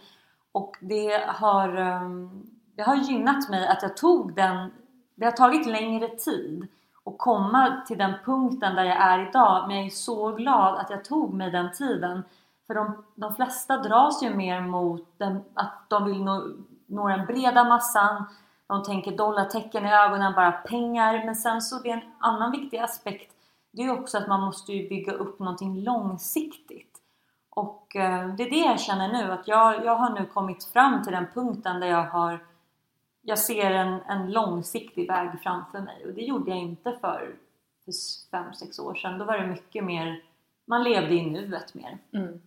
Och 0.52 0.78
det 0.82 1.24
har, 1.28 1.76
ehm, 1.76 2.44
det 2.76 2.84
har 2.84 2.96
gynnat 2.96 3.50
mig 3.50 3.68
att 3.68 3.82
jag 3.82 3.98
tog 3.98 4.36
den, 4.36 4.72
det 5.16 5.26
har 5.26 5.32
tagit 5.32 5.66
längre 5.66 6.08
tid 6.08 6.68
att 7.06 7.18
komma 7.18 7.82
till 7.88 7.98
den 7.98 8.14
punkten 8.26 8.76
där 8.76 8.84
jag 8.84 8.98
är 8.98 9.30
idag 9.30 9.68
men 9.68 9.78
jag 9.78 9.86
är 9.86 9.90
så 9.90 10.32
glad 10.32 10.76
att 10.76 10.90
jag 10.90 11.06
tog 11.06 11.34
mig 11.34 11.52
den 11.52 11.72
tiden. 11.72 12.24
För 12.68 12.74
de, 12.74 13.04
de 13.16 13.36
flesta 13.36 13.78
dras 13.78 14.24
ju 14.24 14.36
mer 14.36 14.62
mot 14.62 15.08
den, 15.18 15.44
att 15.54 15.86
de 15.88 16.06
vill 16.06 16.24
nå, 16.24 16.44
nå 16.88 17.08
den 17.08 17.26
breda 17.26 17.64
massan 17.64 18.26
de 18.72 18.84
tänker 18.84 19.18
dollartecken 19.18 19.86
i 19.86 19.94
ögonen, 19.94 20.34
bara 20.34 20.52
pengar. 20.52 21.26
Men 21.26 21.36
sen 21.36 21.62
så 21.62 21.80
är 21.80 21.84
det 21.84 21.90
en 21.90 22.02
annan 22.20 22.52
viktig 22.52 22.78
aspekt 22.78 23.34
det 23.72 23.82
är 23.82 24.00
också 24.00 24.18
att 24.18 24.28
man 24.28 24.42
måste 24.42 24.74
ju 24.74 24.90
bygga 24.90 25.12
upp 25.12 25.40
någonting 25.40 25.84
långsiktigt. 25.84 26.98
Och 27.50 27.96
eh, 27.96 28.36
det 28.36 28.44
är 28.44 28.50
det 28.50 28.70
jag 28.70 28.80
känner 28.80 29.08
nu, 29.08 29.32
att 29.32 29.48
jag, 29.48 29.86
jag 29.86 29.96
har 29.96 30.20
nu 30.20 30.26
kommit 30.26 30.64
fram 30.64 31.04
till 31.04 31.14
den 31.14 31.26
punkten 31.34 31.80
där 31.80 31.88
jag 31.88 32.04
har 32.04 32.40
jag 33.22 33.40
ser 33.40 33.72
en, 33.72 34.00
en 34.02 34.32
långsiktig 34.32 35.08
väg 35.08 35.30
framför 35.44 35.82
mig 35.82 36.06
och 36.06 36.14
det 36.14 36.22
gjorde 36.22 36.52
jag 36.52 36.60
inte 36.60 36.92
för, 37.02 37.36
för 37.86 37.94
fem, 38.32 38.54
sex 38.54 38.80
år 38.80 38.96
sedan. 38.96 39.20
Då 39.20 39.26
var 39.26 39.38
det 39.38 39.48
mycket 39.48 39.84
mer, 39.84 40.24
man 40.66 40.84
levde 40.84 41.16
i 41.16 41.26
nuet 41.26 41.74
mer. 41.74 41.98
Mm. 42.14 42.42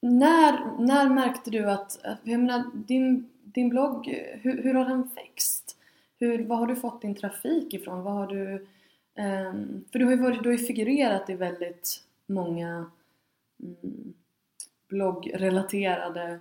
När, 0.00 0.78
när 0.78 1.08
märkte 1.08 1.50
du 1.50 1.70
att, 1.70 1.98
jag 2.22 2.40
menar, 2.40 2.64
din, 2.74 3.30
din 3.42 3.68
blogg, 3.68 4.06
hur, 4.42 4.62
hur 4.62 4.74
har 4.74 4.84
den 4.84 5.10
växt? 5.14 5.76
Hur, 6.18 6.46
vad 6.46 6.58
har 6.58 6.66
du 6.66 6.76
fått 6.76 7.02
din 7.02 7.14
trafik 7.14 7.74
ifrån? 7.74 8.02
Vad 8.02 8.14
har 8.14 8.26
du, 8.26 8.66
Um, 9.16 9.84
för 9.92 9.98
du 9.98 10.04
har 10.04 10.12
ju 10.12 10.22
varit, 10.22 10.42
du 10.42 10.48
har 10.48 10.58
ju 10.58 10.66
figurerat 10.66 11.30
i 11.30 11.34
väldigt 11.34 12.04
många 12.26 12.90
mm, 13.62 14.14
bloggrelaterade 14.88 16.40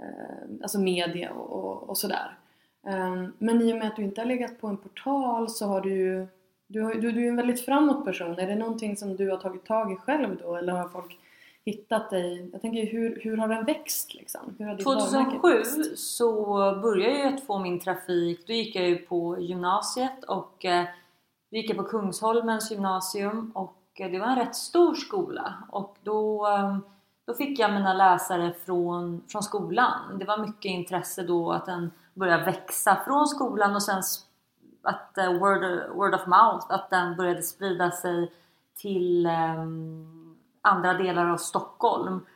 uh, 0.00 0.62
alltså 0.62 0.80
media 0.80 1.32
och, 1.32 1.50
och, 1.50 1.88
och 1.88 1.98
sådär. 1.98 2.38
Um, 2.82 3.32
men 3.38 3.62
i 3.62 3.72
och 3.72 3.76
med 3.76 3.88
att 3.88 3.96
du 3.96 4.02
inte 4.02 4.20
har 4.20 4.26
legat 4.26 4.60
på 4.60 4.66
en 4.66 4.76
portal 4.76 5.48
så 5.48 5.66
har 5.66 5.80
du 5.80 5.90
ju 5.90 6.26
du, 6.72 6.82
har, 6.82 6.94
du, 6.94 7.12
du 7.12 7.24
är 7.24 7.28
en 7.28 7.36
väldigt 7.36 7.64
framåt 7.64 8.04
person. 8.04 8.38
Är 8.38 8.46
det 8.46 8.54
någonting 8.54 8.96
som 8.96 9.16
du 9.16 9.30
har 9.30 9.36
tagit 9.36 9.64
tag 9.64 9.92
i 9.92 9.96
själv 9.96 10.36
då 10.42 10.56
eller 10.56 10.72
har 10.72 10.88
folk 10.88 11.18
hittat 11.64 12.10
dig? 12.10 12.48
Jag 12.52 12.60
tänker 12.60 12.86
hur, 12.86 13.20
hur 13.22 13.36
har 13.36 13.48
den 13.48 13.64
växt 13.64 14.14
liksom? 14.14 14.56
2007 14.82 15.62
så 15.96 16.44
började 16.82 17.18
jag 17.18 17.34
att 17.34 17.46
få 17.46 17.58
min 17.58 17.80
trafik. 17.80 18.46
Då 18.46 18.52
gick 18.52 18.76
jag 18.76 18.88
ju 18.88 18.98
på 18.98 19.40
gymnasiet 19.40 20.24
och 20.24 20.64
eh, 20.64 20.84
vi 21.50 21.58
gick 21.58 21.76
på 21.76 21.82
Kungsholmens 21.82 22.70
gymnasium 22.70 23.50
och 23.54 23.76
eh, 23.94 24.10
det 24.10 24.18
var 24.18 24.26
en 24.26 24.38
rätt 24.38 24.56
stor 24.56 24.94
skola 24.94 25.54
och 25.70 25.96
då, 26.02 26.46
ehm, 26.46 26.82
då 27.26 27.34
fick 27.34 27.58
jag 27.58 27.72
mina 27.72 27.94
läsare 27.94 28.52
från, 28.52 29.22
från 29.28 29.42
skolan. 29.42 30.18
Det 30.18 30.24
var 30.24 30.38
mycket 30.38 30.70
intresse 30.70 31.22
då 31.22 31.52
att 31.52 31.66
den 31.66 31.90
började 32.14 32.44
växa 32.44 32.96
från 33.06 33.26
skolan 33.26 33.74
och 33.74 33.82
sen 33.82 34.02
att 34.82 35.18
eh, 35.18 35.32
word, 35.32 35.62
word 35.94 36.14
of 36.14 36.26
mouth, 36.26 36.66
att 36.68 36.90
den 36.90 37.16
började 37.16 37.42
sprida 37.42 37.90
sig 37.90 38.32
till 38.76 39.26
ehm, 39.26 40.36
andra 40.62 40.94
delar 40.94 41.26
av 41.26 41.36
Stockholm. 41.36 42.26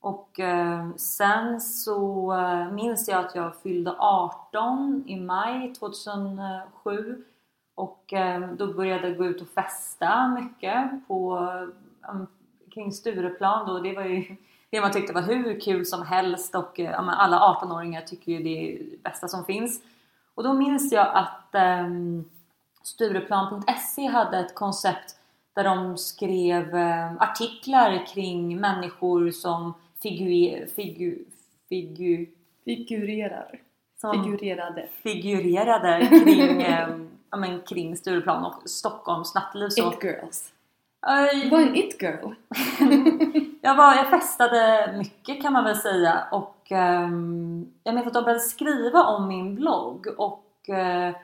Och 0.00 0.40
eh, 0.40 0.90
sen 0.96 1.60
så 1.60 2.34
minns 2.72 3.08
jag 3.08 3.24
att 3.24 3.34
jag 3.34 3.56
fyllde 3.56 3.94
18 3.98 5.04
i 5.06 5.20
maj 5.20 5.74
2007 5.74 7.24
och 7.78 8.12
eh, 8.12 8.40
då 8.40 8.72
började 8.72 9.08
jag 9.08 9.16
gå 9.16 9.26
ut 9.26 9.42
och 9.42 9.48
festa 9.48 10.28
mycket 10.28 11.08
på, 11.08 11.48
kring 12.74 12.92
Stureplan 12.92 13.66
då. 13.66 13.78
Det 13.78 13.92
var 13.92 14.04
ju 14.04 14.36
det 14.70 14.80
man 14.80 14.92
tyckte 14.92 15.12
var 15.12 15.22
hur 15.22 15.60
kul 15.60 15.86
som 15.86 16.06
helst 16.06 16.54
och 16.54 16.78
um, 16.78 17.08
alla 17.08 17.38
18-åringar 17.38 18.02
tycker 18.02 18.32
ju 18.32 18.42
det 18.42 18.74
är 18.74 18.78
det 18.78 19.02
bästa 19.02 19.28
som 19.28 19.44
finns. 19.44 19.82
Och 20.34 20.42
då 20.42 20.52
minns 20.52 20.92
jag 20.92 21.06
att 21.14 21.54
um, 21.84 22.24
Stureplan.se 22.82 24.06
hade 24.06 24.38
ett 24.38 24.54
koncept 24.54 25.16
där 25.54 25.64
de 25.64 25.98
skrev 25.98 26.74
um, 26.74 27.18
artiklar 27.18 28.06
kring 28.06 28.60
människor 28.60 29.30
som 29.30 29.74
figu, 30.02 30.66
figu, 30.66 31.18
figu, 31.68 32.26
figurerar. 32.64 33.60
Som 34.00 34.24
figurerade. 34.24 34.88
Figurerade 35.02 36.06
kring 36.24 36.66
um, 36.66 37.08
ja, 37.30 37.36
men, 37.36 37.60
kring 37.60 37.96
Stureplan 37.96 38.44
och 38.44 38.70
Stockholms 38.70 39.34
nattliv. 39.34 39.68
Så... 39.68 39.92
It 39.92 40.04
girls. 40.04 40.52
Uh, 41.06 41.50
var 41.50 41.60
en 41.60 41.76
it 41.76 42.02
girl? 42.02 42.34
jag, 43.62 43.74
var, 43.74 43.94
jag 43.94 44.10
festade 44.10 44.94
mycket 44.98 45.42
kan 45.42 45.52
man 45.52 45.64
väl 45.64 45.76
säga 45.76 46.24
och 46.32 46.70
um, 46.70 47.72
jag 47.82 47.94
minns 47.94 48.06
att 48.06 48.14
de 48.14 48.24
började 48.24 48.40
skriva 48.40 49.02
om 49.02 49.28
min 49.28 49.54
blogg 49.54 50.06
och 50.16 50.44
uh, 50.68 51.16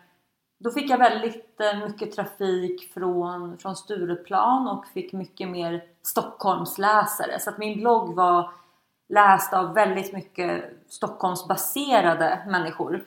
då 0.59 0.71
fick 0.71 0.91
jag 0.91 0.99
väldigt 0.99 1.61
uh, 1.75 1.87
mycket 1.87 2.13
trafik 2.13 2.93
från, 2.95 3.59
från 3.59 3.77
Stureplan 3.77 4.69
och 4.69 4.87
fick 4.87 5.13
mycket 5.13 5.49
mer 5.49 5.85
Stockholmsläsare. 6.03 7.41
Så 7.41 7.51
att 7.51 7.59
min 7.59 7.81
blogg 7.81 8.15
var 8.15 8.51
läst 9.09 9.55
av 9.55 9.75
väldigt 9.75 10.13
mycket 10.13 10.65
Stockholmsbaserade 10.89 12.43
människor. 12.47 13.05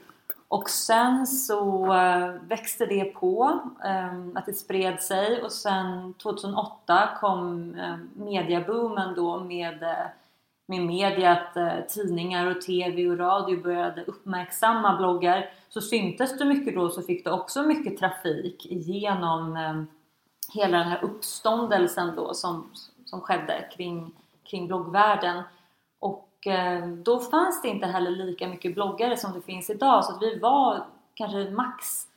Och 0.50 0.70
sen 0.70 1.28
så 1.28 1.94
eh, 1.94 2.30
växte 2.48 2.86
det 2.86 3.06
på, 3.06 3.60
eh, 3.84 4.14
att 4.36 4.46
det 4.46 4.54
spred 4.54 5.02
sig 5.02 5.42
och 5.42 5.52
sen 5.52 6.14
2008 6.14 7.10
kom 7.20 7.74
eh, 7.76 7.98
mediaboomen 8.16 9.16
då 9.16 9.40
med, 9.40 9.80
med 10.68 10.86
media 10.86 11.32
att 11.32 11.90
tidningar 11.90 12.46
och 12.46 12.62
TV 12.62 13.08
och 13.08 13.18
radio 13.18 13.64
började 13.64 14.04
uppmärksamma 14.04 14.98
bloggar. 14.98 15.50
Så 15.70 15.82
syntes 15.82 16.38
det 16.38 16.46
mycket 16.46 16.76
då 16.76 16.90
så 16.90 17.02
fick 17.02 17.24
det 17.24 17.32
också 17.32 17.64
mycket 17.64 17.98
trafik 17.98 18.66
genom 18.70 19.58
hela 20.54 20.78
den 20.78 20.88
här 20.88 21.04
uppståndelsen 21.04 22.16
då 22.16 22.34
som, 22.34 22.70
som 23.06 23.22
skedde 23.22 23.70
kring, 23.76 24.12
kring 24.44 24.68
bloggvärlden. 24.68 25.44
Och 26.00 26.27
och 26.38 26.48
eh, 26.48 26.88
då 26.88 27.20
fanns 27.20 27.62
det 27.62 27.68
inte 27.68 27.86
heller 27.88 28.12
lika 28.12 28.48
mycket 28.48 28.74
bloggare 28.76 29.18
som 29.18 29.34
det 29.34 29.42
finns 29.42 29.70
idag. 29.70 30.06
Så 30.06 30.12
att 30.12 30.22
vi 30.22 30.40
var 30.40 30.86
kanske 31.14 31.52
max 31.52 32.08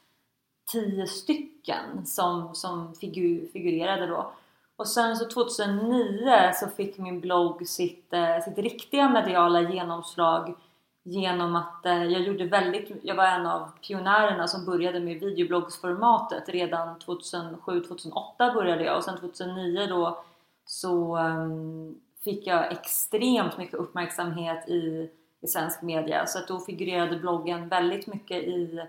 10 0.72 1.06
stycken 1.06 2.06
som, 2.06 2.54
som 2.54 2.94
figur, 2.94 3.48
figurerade 3.52 4.06
då. 4.06 4.32
Och 4.76 4.88
sen 4.88 5.16
så 5.16 5.28
2009 5.28 6.52
så 6.54 6.68
fick 6.68 6.98
min 6.98 7.20
blogg 7.20 7.68
sitt, 7.68 8.12
eh, 8.12 8.38
sitt 8.44 8.58
riktiga 8.58 9.08
mediala 9.08 9.60
genomslag 9.60 10.54
genom 11.02 11.56
att 11.56 11.86
eh, 11.86 12.04
jag 12.04 12.22
gjorde 12.22 12.44
väldigt, 12.44 12.90
jag 13.02 13.14
var 13.14 13.26
en 13.26 13.46
av 13.46 13.70
pionjärerna 13.86 14.48
som 14.48 14.64
började 14.64 15.00
med 15.00 15.20
videobloggsformatet. 15.20 16.48
Redan 16.48 16.98
2007-2008 16.98 18.54
började 18.54 18.84
jag. 18.84 18.96
Och 18.96 19.04
sen 19.04 19.18
2009 19.18 19.86
då 19.86 20.18
så 20.64 21.18
um, 21.18 22.00
fick 22.24 22.46
jag 22.46 22.72
extremt 22.72 23.58
mycket 23.58 23.74
uppmärksamhet 23.74 24.68
i, 24.68 25.10
i 25.40 25.46
svensk 25.46 25.82
media 25.82 26.26
så 26.26 26.38
att 26.38 26.48
då 26.48 26.58
figurerade 26.58 27.16
bloggen 27.16 27.68
väldigt 27.68 28.06
mycket 28.06 28.42
i, 28.42 28.80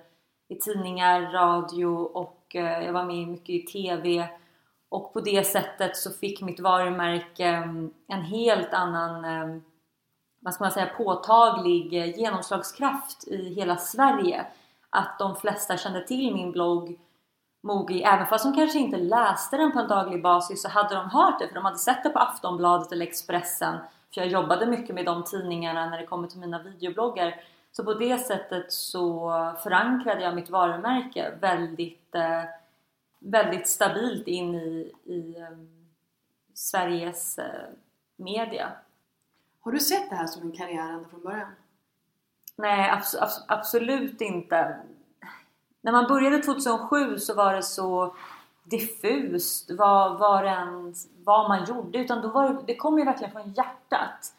i 0.48 0.56
tidningar, 0.56 1.22
radio 1.22 1.86
och 1.96 2.56
eh, 2.56 2.86
jag 2.86 2.94
var 2.94 3.06
med 3.06 3.28
mycket 3.28 3.50
i 3.50 3.62
TV 3.62 4.28
och 4.90 5.14
på 5.14 5.20
det 5.22 5.44
sättet 5.44 5.98
så 5.98 6.12
fick 6.12 6.42
mitt 6.42 6.60
varumärke 6.60 7.48
eh, 7.48 7.70
en 8.08 8.22
helt 8.22 8.74
annan 8.74 9.26
eh, 9.26 9.62
vad 10.42 10.54
ska 10.54 10.64
man 10.64 10.72
säga, 10.72 10.90
påtaglig 10.98 11.94
eh, 11.94 12.20
genomslagskraft 12.20 13.28
i 13.28 13.54
hela 13.54 13.78
Sverige. 13.78 14.46
Att 14.90 15.20
de 15.20 15.36
flesta 15.36 15.78
kände 15.78 16.08
till 16.08 16.34
min 16.34 16.52
blogg 16.52 17.00
Mogi, 17.62 18.04
även 18.04 18.28
fast 18.28 18.46
de 18.46 18.54
kanske 18.54 18.80
inte 18.80 18.98
läste 18.98 19.58
den 19.58 19.72
på 19.72 19.80
en 19.80 19.88
daglig 19.88 20.24
basis 20.24 20.62
så 20.62 20.70
hade 20.70 20.96
de 20.96 21.10
hört 21.10 21.40
det 21.40 21.48
för 21.48 21.56
de 21.56 21.66
hade 21.66 21.78
sett 21.78 22.04
det 22.04 22.10
på 22.10 22.20
Aftonbladet 22.20 22.92
eller 22.92 23.06
Expressen. 23.06 23.78
För 24.14 24.22
jag 24.22 24.28
jobbade 24.28 24.66
mycket 24.66 24.96
med 24.96 25.06
de 25.06 25.24
tidningarna 25.24 25.90
när 25.90 25.98
det 25.98 26.06
kommer 26.06 26.28
till 26.28 26.40
mina 26.40 26.64
videobloggar. 26.64 27.44
Så 27.72 27.84
på 27.84 27.94
det 27.94 28.18
sättet 28.18 28.72
så 28.74 29.30
förankrade 29.64 30.22
jag 30.22 30.36
mitt 30.36 30.50
varumärke 30.50 31.32
väldigt, 31.42 32.16
eh, 32.16 32.44
väldigt 33.20 33.68
stabilt 33.68 34.28
in 34.28 34.56
i, 34.56 34.92
i 35.04 35.36
um, 35.52 35.70
Sveriges 36.54 37.40
eh, 37.40 37.70
media. 38.16 38.72
Har 39.62 39.72
du 39.72 39.80
sett 39.80 40.10
det 40.10 40.16
här 40.16 40.28
som 40.28 40.42
en 40.42 40.52
karriär 40.52 40.90
ända 40.90 41.10
från 41.10 41.24
början? 41.24 41.52
Nej, 42.56 42.90
abs 42.90 43.16
abs 43.16 43.44
absolut 43.48 44.22
inte. 44.22 44.76
När 45.82 45.92
man 45.92 46.08
började 46.08 46.38
2007 46.38 47.18
så 47.18 47.34
var 47.34 47.54
det 47.54 47.64
så 47.64 48.16
diffust 48.64 49.72
vad, 49.72 50.20
vad, 50.20 50.46
en, 50.46 50.94
vad 51.24 51.50
man 51.50 51.66
gjorde. 51.66 52.00
Utan 52.00 52.22
då 52.22 52.28
var 52.28 52.50
det, 52.50 52.58
det 52.68 52.76
kom 52.76 53.00
ju 53.00 53.06
verkligen 53.06 53.32
från 53.32 53.54
hjärtat. 53.54 54.34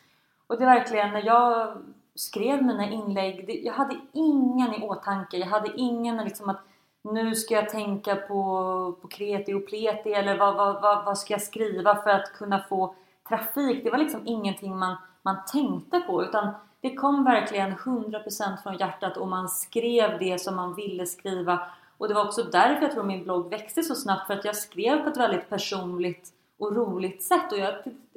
Och 0.47 0.59
det 0.59 0.65
är 0.65 0.75
verkligen 0.75 1.13
när 1.13 1.23
jag 1.23 1.77
skrev 2.15 2.63
mina 2.63 2.91
inlägg, 2.91 3.47
det, 3.47 3.53
jag 3.53 3.73
hade 3.73 3.97
ingen 4.13 4.75
i 4.75 4.83
åtanke. 4.83 5.37
Jag 5.37 5.47
hade 5.47 5.73
ingen 5.77 6.17
liksom 6.17 6.49
att 6.49 6.61
nu 7.03 7.35
ska 7.35 7.55
jag 7.55 7.71
tänka 7.71 8.17
på, 8.17 8.95
på 9.03 9.09
kreti 9.09 9.55
och 9.55 9.67
pleti 9.67 10.13
eller 10.13 10.39
vad, 10.39 10.57
vad, 10.57 10.83
vad, 10.83 11.05
vad 11.05 11.19
ska 11.19 11.35
jag 11.35 11.43
skriva 11.43 11.97
för 11.97 12.11
att 12.11 12.33
kunna 12.33 12.59
få 12.69 12.95
trafik. 13.29 13.85
Det 13.85 13.91
var 13.91 13.99
liksom 13.99 14.21
ingenting 14.25 14.79
man 14.79 14.97
man 15.23 15.37
tänkte 15.53 16.01
på 16.01 16.23
utan 16.23 16.51
det 16.83 16.95
kom 16.95 17.25
verkligen 17.25 17.75
100% 17.77 18.63
från 18.63 18.77
hjärtat 18.77 19.17
och 19.17 19.29
man 19.29 19.49
skrev 19.49 20.19
det 20.19 20.41
som 20.41 20.57
man 20.57 20.75
ville 20.75 21.07
skriva. 21.07 21.61
Och 21.99 22.09
det 22.09 22.15
var 22.15 22.25
också 22.25 22.43
därför 22.43 22.83
jag 22.83 22.93
tror 22.93 23.05
min 23.05 23.25
blogg 23.25 23.51
växte 23.51 23.83
så 23.83 23.95
snabbt 23.95 24.27
för 24.27 24.35
att 24.35 24.45
jag 24.45 24.57
skrev 24.57 25.03
på 25.03 25.11
ett 25.11 25.17
väldigt 25.17 25.49
personligt 25.49 26.29
och 26.59 26.77
roligt 26.77 27.23
sätt. 27.23 27.53
Och 27.53 27.59
jag 27.59 27.75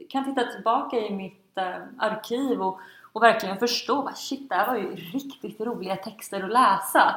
kan 0.10 0.25
titta 0.25 0.51
tillbaka 0.51 0.97
i 0.97 1.13
mitt 1.13 1.58
eh, 1.58 1.75
arkiv 1.97 2.62
och, 2.62 2.80
och 3.13 3.23
verkligen 3.23 3.58
förstå 3.58 4.10
shit, 4.15 4.49
det 4.49 4.56
här 4.56 4.67
var 4.67 4.78
ju 4.78 4.95
riktigt 4.95 5.62
roliga 5.62 5.95
texter 5.95 6.43
att 6.43 6.51
läsa. 6.51 7.15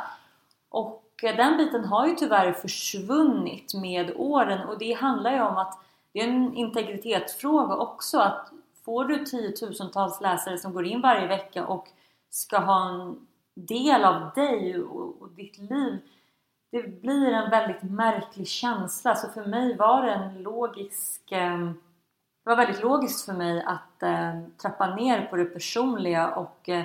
Och 0.69 1.05
eh, 1.23 1.37
den 1.37 1.57
biten 1.57 1.85
har 1.85 2.07
ju 2.07 2.15
tyvärr 2.15 2.53
försvunnit 2.53 3.75
med 3.75 4.13
åren. 4.17 4.69
Och 4.69 4.79
det 4.79 4.93
handlar 4.93 5.33
ju 5.33 5.41
om 5.41 5.57
att 5.57 5.79
det 6.13 6.21
är 6.21 6.29
en 6.29 6.55
integritetsfråga 6.55 7.77
också 7.77 8.19
att 8.19 8.51
får 8.89 9.05
du 9.05 9.25
tiotusentals 9.25 10.21
läsare 10.21 10.59
som 10.59 10.73
går 10.73 10.87
in 10.87 11.01
varje 11.01 11.27
vecka 11.27 11.67
och 11.67 11.89
ska 12.31 12.59
ha 12.59 12.89
en 12.89 13.27
del 13.55 14.05
av 14.05 14.31
dig 14.35 14.83
och, 14.83 15.23
och 15.23 15.29
ditt 15.29 15.59
liv 15.59 15.99
det 16.71 16.83
blir 16.83 17.33
en 17.33 17.51
väldigt 17.51 17.83
märklig 17.83 18.49
känsla. 18.49 19.15
Så 19.15 19.29
för 19.29 19.45
mig 19.45 19.77
var 19.77 20.03
det 20.03 20.13
en 20.13 20.43
logisk 20.43 21.33
eh, 21.33 21.59
det 22.45 22.51
var 22.51 22.57
väldigt 22.57 22.83
logiskt 22.83 23.25
för 23.25 23.33
mig 23.33 23.63
att 23.63 24.03
eh, 24.03 24.41
trappa 24.63 24.95
ner 24.95 25.27
på 25.27 25.37
det 25.37 25.45
personliga 25.45 26.29
och 26.29 26.69
eh, 26.69 26.85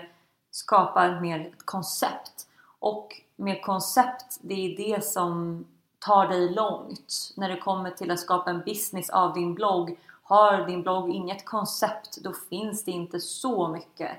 skapa 0.51 1.05
ett 1.05 1.21
mer 1.21 1.39
ett 1.39 1.65
koncept. 1.65 2.47
Och 2.79 3.21
med 3.35 3.61
koncept 3.61 4.39
det 4.41 4.53
är 4.53 4.77
det 4.77 5.05
som 5.05 5.65
tar 5.99 6.27
dig 6.27 6.49
långt. 6.49 7.33
När 7.37 7.49
det 7.49 7.57
kommer 7.57 7.91
till 7.91 8.11
att 8.11 8.19
skapa 8.19 8.49
en 8.49 8.61
business 8.61 9.09
av 9.09 9.33
din 9.33 9.53
blogg 9.53 9.97
har 10.23 10.67
din 10.67 10.81
blogg 10.81 11.09
inget 11.09 11.45
koncept 11.45 12.17
då 12.23 12.33
finns 12.33 12.83
det 12.83 12.91
inte 12.91 13.19
så 13.19 13.67
mycket 13.67 14.11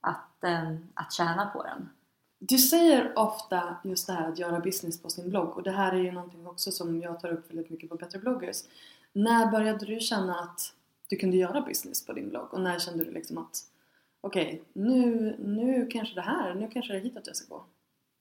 att, 0.00 0.44
eh, 0.44 0.74
att 0.94 1.12
tjäna 1.12 1.46
på 1.46 1.62
den. 1.62 1.88
Du 2.38 2.58
säger 2.58 3.18
ofta 3.18 3.76
just 3.84 4.06
det 4.06 4.12
här 4.12 4.28
att 4.28 4.38
göra 4.38 4.60
business 4.60 5.02
på 5.02 5.10
sin 5.10 5.30
blogg 5.30 5.56
och 5.56 5.62
det 5.62 5.70
här 5.70 5.92
är 5.92 5.98
ju 5.98 6.12
någonting 6.12 6.46
också 6.46 6.70
som 6.70 7.00
jag 7.00 7.20
tar 7.20 7.28
upp 7.28 7.50
väldigt 7.50 7.70
mycket 7.70 7.90
på 7.90 7.96
Better 7.96 8.18
bloggers. 8.18 8.56
När 9.12 9.50
började 9.50 9.86
du 9.86 10.00
känna 10.00 10.40
att 10.40 10.74
du 11.08 11.16
kunde 11.16 11.36
göra 11.36 11.60
business 11.60 12.06
på 12.06 12.12
din 12.12 12.28
blogg 12.28 12.54
och 12.54 12.60
när 12.60 12.78
kände 12.78 13.04
du 13.04 13.10
liksom 13.10 13.38
att 13.38 13.56
okej, 14.20 14.46
okay, 14.46 14.60
nu, 14.72 15.36
nu 15.38 15.86
kanske 15.86 16.14
det 16.14 16.20
här, 16.20 16.54
nu 16.54 16.68
kanske 16.68 16.92
det 16.92 16.98
är 16.98 17.02
hitåt 17.02 17.26
jag 17.26 17.36
ska 17.36 17.54
gå? 17.54 17.64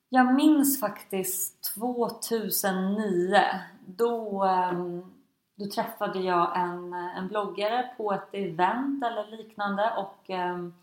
Jag 0.10 0.34
minns 0.34 0.80
faktiskt 0.80 1.74
2009 1.74 3.42
då 3.86 4.46
um, 4.46 5.19
då 5.60 5.66
träffade 5.66 6.20
jag 6.20 6.58
en, 6.58 6.94
en 6.94 7.28
bloggare 7.28 7.90
på 7.98 8.14
ett 8.14 8.30
event 8.32 9.04
eller 9.04 9.38
liknande 9.38 9.94
och 9.98 10.30
ehm, 10.30 10.74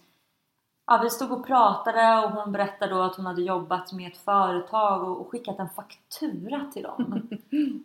ja, 0.86 1.00
vi 1.02 1.10
stod 1.10 1.32
och 1.32 1.46
pratade 1.46 2.26
och 2.26 2.30
hon 2.30 2.52
berättade 2.52 2.94
då 2.94 3.02
att 3.02 3.16
hon 3.16 3.26
hade 3.26 3.42
jobbat 3.42 3.92
med 3.92 4.12
ett 4.12 4.18
företag 4.18 5.02
och, 5.08 5.20
och 5.20 5.30
skickat 5.30 5.58
en 5.58 5.68
faktura 5.68 6.70
till 6.72 6.82
dem. 6.82 7.28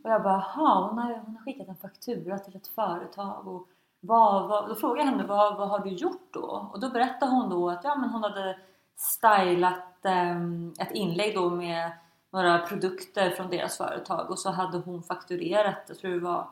och 0.04 0.10
jag 0.12 0.24
bara, 0.24 0.46
jaha, 0.56 0.88
hon 0.88 0.98
har, 0.98 1.22
hon 1.26 1.36
har 1.36 1.44
skickat 1.46 1.68
en 1.68 1.76
faktura 1.76 2.40
till 2.40 2.56
ett 2.56 2.68
företag 2.68 3.48
och 3.48 3.68
vad, 4.00 4.50
vad, 4.50 4.70
då 4.70 4.76
frågade 4.76 5.02
jag 5.02 5.12
henne 5.12 5.28
vad, 5.28 5.58
vad 5.58 5.70
har 5.70 5.80
du 5.80 5.90
gjort 5.90 6.34
då? 6.34 6.70
Och 6.74 6.80
då 6.80 6.90
berättade 6.90 7.32
hon 7.32 7.50
då 7.50 7.70
att 7.70 7.84
ja, 7.84 7.96
men 7.96 8.10
hon 8.10 8.24
hade 8.24 8.60
stylat 8.96 10.06
um, 10.36 10.74
ett 10.80 10.92
inlägg 10.92 11.36
då 11.36 11.50
med 11.50 11.92
några 12.30 12.58
produkter 12.58 13.30
från 13.30 13.50
deras 13.50 13.78
företag 13.78 14.30
och 14.30 14.40
så 14.40 14.52
hade 14.52 14.78
hon 14.78 15.04
fakturerat, 15.04 15.84
jag 15.88 15.98
tror 15.98 16.12
det 16.12 16.20
var 16.20 16.48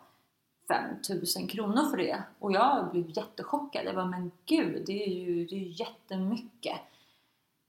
5000 0.69 1.47
kronor 1.47 1.89
för 1.89 1.97
det. 1.97 2.23
Och 2.39 2.51
jag 2.51 2.91
blev 2.91 3.09
jättechockad. 3.09 3.85
Jag 3.85 3.95
bara, 3.95 4.05
men 4.05 4.31
gud, 4.45 4.83
det 4.85 5.03
är 5.03 5.13
ju, 5.13 5.45
det 5.45 5.55
är 5.55 5.59
ju 5.59 5.69
jättemycket. 5.69 6.79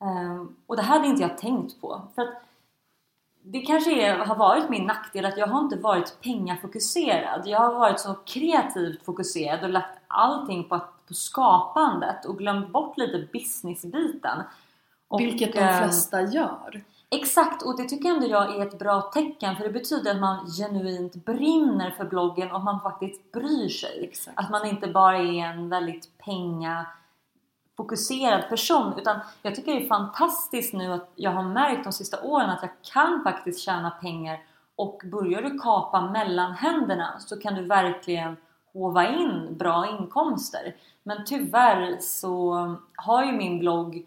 Um, 0.01 0.57
och 0.67 0.77
det 0.77 0.83
här 0.83 0.99
hade 0.99 1.09
inte 1.09 1.23
jag 1.23 1.39
tänkt 1.39 1.81
på. 1.81 2.03
För 2.15 2.23
att 2.23 2.43
det 3.43 3.61
kanske 3.61 4.07
är, 4.07 4.19
har 4.19 4.37
varit 4.37 4.71
min 4.71 4.85
nackdel 4.85 5.25
att 5.25 5.39
jag 5.39 5.47
har 5.47 5.61
inte 5.61 5.77
varit 5.77 6.21
pengafokuserad. 6.23 7.43
Jag 7.47 7.59
har 7.59 7.75
varit 7.75 8.01
så 8.01 8.15
kreativt 8.15 9.05
fokuserad 9.05 9.65
och 9.65 9.71
lagt 9.71 9.99
allting 10.07 10.65
på, 10.65 10.81
på 11.09 11.15
skapandet 11.15 12.25
och 12.25 12.39
glömt 12.39 12.69
bort 12.69 12.99
lite 12.99 13.29
businessbiten. 13.33 14.43
Vilket 15.19 15.53
de 15.53 15.59
ehm, 15.59 15.79
flesta 15.79 16.23
gör. 16.23 16.83
Exakt, 17.13 17.63
och 17.63 17.77
det 17.77 17.89
tycker 17.89 18.09
ändå 18.09 18.27
jag 18.27 18.57
är 18.57 18.67
ett 18.67 18.79
bra 18.79 19.01
tecken 19.01 19.57
för 19.57 19.65
det 19.65 19.71
betyder 19.71 20.11
att 20.11 20.21
man 20.21 20.47
genuint 20.47 21.15
brinner 21.15 21.91
för 21.91 22.05
bloggen 22.05 22.51
och 22.51 22.61
man 22.61 22.81
faktiskt 22.81 23.33
bryr 23.33 23.69
sig. 23.69 24.05
Exakt. 24.05 24.39
Att 24.39 24.51
man 24.51 24.67
inte 24.67 24.87
bara 24.87 25.19
är 25.19 25.45
en 25.45 25.69
väldigt 25.69 26.19
pengafokuserad 26.19 28.49
person 28.49 28.95
utan 28.99 29.21
jag 29.43 29.55
tycker 29.55 29.75
det 29.75 29.85
är 29.85 29.89
fantastiskt 29.89 30.75
nu 30.75 30.93
att 30.93 31.11
jag 31.15 31.31
har 31.31 31.43
märkt 31.43 31.85
de 31.85 31.93
sista 31.93 32.23
åren 32.23 32.51
att 32.51 32.63
jag 32.63 32.71
kan 32.93 33.23
faktiskt 33.23 33.61
tjäna 33.61 33.91
pengar 33.91 34.41
och 34.77 35.03
börjar 35.05 35.43
du 35.43 35.59
kapa 35.59 36.11
mellanhänderna 36.11 37.19
så 37.19 37.41
kan 37.41 37.55
du 37.55 37.63
verkligen 37.63 38.37
hova 38.73 39.09
in 39.09 39.57
bra 39.59 39.99
inkomster. 40.01 40.77
Men 41.03 41.25
tyvärr 41.25 41.97
så 42.01 42.55
har 42.95 43.25
ju 43.25 43.33
min 43.33 43.59
blogg, 43.59 44.07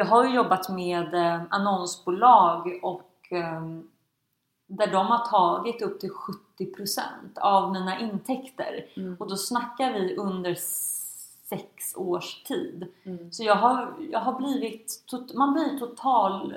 jag 0.00 0.06
har 0.06 0.24
ju 0.24 0.34
jobbat 0.34 0.68
med 0.68 1.14
eh, 1.14 1.42
annonsbolag 1.50 2.80
och 2.82 3.32
eh, 3.32 3.62
där 4.68 4.92
de 4.92 5.06
har 5.06 5.30
tagit 5.30 5.82
upp 5.82 6.00
till 6.00 6.10
70% 6.58 7.02
av 7.40 7.72
mina 7.72 7.98
intäkter. 7.98 8.86
Mm. 8.96 9.16
Och 9.20 9.28
då 9.28 9.36
snackar 9.36 9.92
vi 9.92 10.16
under 10.16 10.54
sex 11.48 11.96
års 11.96 12.42
tid. 12.42 12.86
Mm. 13.04 13.32
Så 13.32 13.44
jag 13.44 13.56
har, 13.56 13.94
jag 14.10 14.20
har 14.20 14.38
blivit, 14.38 15.04
man 15.34 15.52
blir 15.52 15.78
total 15.78 16.54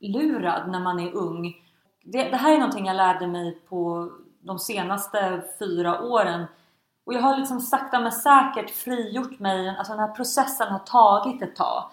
lurad 0.00 0.70
när 0.70 0.80
man 0.80 1.00
är 1.00 1.12
ung. 1.12 1.54
Det, 2.04 2.30
det 2.30 2.36
här 2.36 2.54
är 2.54 2.58
någonting 2.58 2.86
jag 2.86 2.96
lärde 2.96 3.26
mig 3.26 3.58
på 3.68 4.12
de 4.40 4.58
senaste 4.58 5.42
fyra 5.58 6.02
åren. 6.02 6.44
Och 7.04 7.14
jag 7.14 7.20
har 7.20 7.38
liksom 7.38 7.60
sakta 7.60 8.00
men 8.00 8.12
säkert 8.12 8.70
frigjort 8.70 9.38
mig. 9.38 9.68
Alltså 9.68 9.92
den 9.92 10.00
här 10.00 10.14
processen 10.14 10.68
har 10.68 10.78
tagit 10.78 11.42
ett 11.42 11.56
tag. 11.56 11.84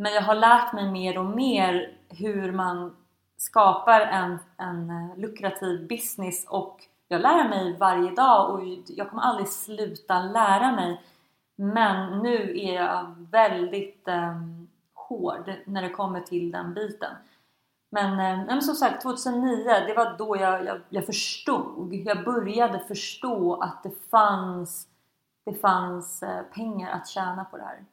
Men 0.00 0.12
jag 0.12 0.22
har 0.22 0.34
lärt 0.34 0.72
mig 0.72 0.90
mer 0.90 1.18
och 1.18 1.24
mer 1.24 1.96
hur 2.08 2.52
man 2.52 2.96
skapar 3.36 4.00
en, 4.00 4.38
en 4.56 4.90
eh, 4.90 5.18
lukrativ 5.18 5.88
business 5.88 6.46
och 6.48 6.84
jag 7.08 7.20
lär 7.20 7.48
mig 7.48 7.76
varje 7.76 8.10
dag 8.10 8.50
och 8.50 8.60
jag 8.86 9.10
kommer 9.10 9.22
aldrig 9.22 9.48
sluta 9.48 10.22
lära 10.22 10.72
mig. 10.72 11.02
Men 11.56 12.18
nu 12.18 12.58
är 12.58 12.74
jag 12.74 13.26
väldigt 13.30 14.08
eh, 14.08 14.40
hård 14.94 15.52
när 15.66 15.82
det 15.82 15.90
kommer 15.90 16.20
till 16.20 16.50
den 16.50 16.74
biten. 16.74 17.12
Men, 17.90 18.12
eh, 18.12 18.46
men 18.46 18.62
som 18.62 18.74
sagt 18.74 19.02
2009 19.02 19.64
det 19.86 19.94
var 19.94 20.14
då 20.18 20.36
jag, 20.36 20.64
jag, 20.64 20.80
jag 20.88 21.06
förstod. 21.06 21.94
Jag 21.94 22.24
började 22.24 22.78
förstå 22.78 23.54
att 23.54 23.82
det 23.82 24.10
fanns, 24.10 24.88
det 25.44 25.54
fanns 25.54 26.22
eh, 26.22 26.42
pengar 26.42 26.90
att 26.90 27.08
tjäna 27.08 27.44
på 27.44 27.56
det 27.56 27.64
här. 27.64 27.84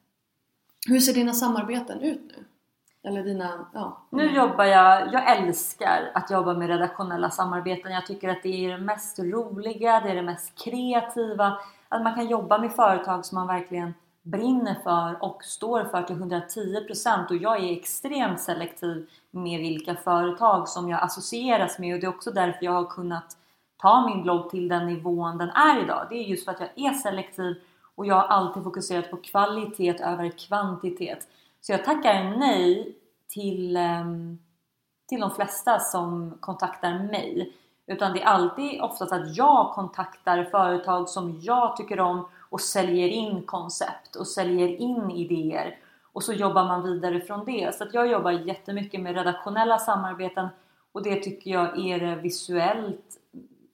Hur 0.86 1.00
ser 1.00 1.14
dina 1.14 1.32
samarbeten 1.32 2.00
ut 2.00 2.20
nu? 2.36 2.44
Eller 3.08 3.22
dina, 3.22 3.66
ja. 3.74 4.06
Nu 4.10 4.36
jobbar 4.36 4.64
jag, 4.64 5.12
jag 5.12 5.36
älskar 5.36 6.10
att 6.14 6.30
jobba 6.30 6.54
med 6.54 6.68
redaktionella 6.68 7.30
samarbeten. 7.30 7.92
Jag 7.92 8.06
tycker 8.06 8.28
att 8.28 8.42
det 8.42 8.66
är 8.66 8.70
det 8.70 8.84
mest 8.84 9.18
roliga, 9.18 10.00
det 10.00 10.10
är 10.10 10.14
det 10.14 10.22
mest 10.22 10.64
kreativa. 10.64 11.58
Att 11.88 12.02
man 12.02 12.14
kan 12.14 12.28
jobba 12.28 12.58
med 12.58 12.72
företag 12.72 13.24
som 13.24 13.38
man 13.38 13.46
verkligen 13.46 13.94
brinner 14.22 14.74
för 14.82 15.22
och 15.22 15.44
står 15.44 15.84
för 15.84 16.02
till 16.02 16.16
110% 16.16 17.28
och 17.28 17.36
jag 17.36 17.64
är 17.64 17.72
extremt 17.72 18.40
selektiv 18.40 19.08
med 19.30 19.60
vilka 19.60 19.94
företag 19.94 20.68
som 20.68 20.88
jag 20.88 21.02
associeras 21.02 21.78
med 21.78 21.94
och 21.94 22.00
det 22.00 22.06
är 22.06 22.16
också 22.16 22.30
därför 22.30 22.64
jag 22.64 22.72
har 22.72 22.84
kunnat 22.84 23.36
ta 23.76 24.06
min 24.06 24.22
blogg 24.22 24.50
till 24.50 24.68
den 24.68 24.86
nivån 24.86 25.38
den 25.38 25.50
är 25.50 25.82
idag. 25.82 26.06
Det 26.10 26.14
är 26.14 26.22
just 26.22 26.44
för 26.44 26.52
att 26.52 26.60
jag 26.60 26.86
är 26.86 26.92
selektiv 26.92 27.56
och 27.96 28.06
jag 28.06 28.14
har 28.14 28.26
alltid 28.26 28.62
fokuserat 28.62 29.10
på 29.10 29.16
kvalitet 29.16 29.96
över 30.02 30.28
kvantitet. 30.28 31.28
Så 31.60 31.72
jag 31.72 31.84
tackar 31.84 32.36
nej 32.38 32.96
till, 33.28 33.76
ehm, 33.76 34.38
till 35.08 35.20
de 35.20 35.30
flesta 35.30 35.78
som 35.78 36.38
kontaktar 36.40 36.98
mig. 36.98 37.52
Utan 37.86 38.12
det 38.12 38.22
är 38.22 38.26
alltid 38.26 38.80
oftast 38.80 39.12
att 39.12 39.36
jag 39.36 39.72
kontaktar 39.72 40.44
företag 40.44 41.08
som 41.08 41.40
jag 41.42 41.76
tycker 41.76 42.00
om 42.00 42.28
och 42.50 42.60
säljer 42.60 43.08
in 43.08 43.42
koncept 43.42 44.16
och 44.16 44.26
säljer 44.26 44.68
in 44.68 45.10
idéer. 45.10 45.78
Och 46.12 46.22
så 46.22 46.32
jobbar 46.32 46.64
man 46.64 46.82
vidare 46.82 47.20
från 47.20 47.44
det. 47.44 47.74
Så 47.74 47.84
att 47.84 47.94
jag 47.94 48.08
jobbar 48.08 48.30
jättemycket 48.30 49.00
med 49.00 49.14
redaktionella 49.14 49.78
samarbeten 49.78 50.48
och 50.92 51.02
det 51.02 51.22
tycker 51.22 51.50
jag 51.50 51.78
är 51.78 52.00
det 52.00 52.16
visuellt 52.16 53.18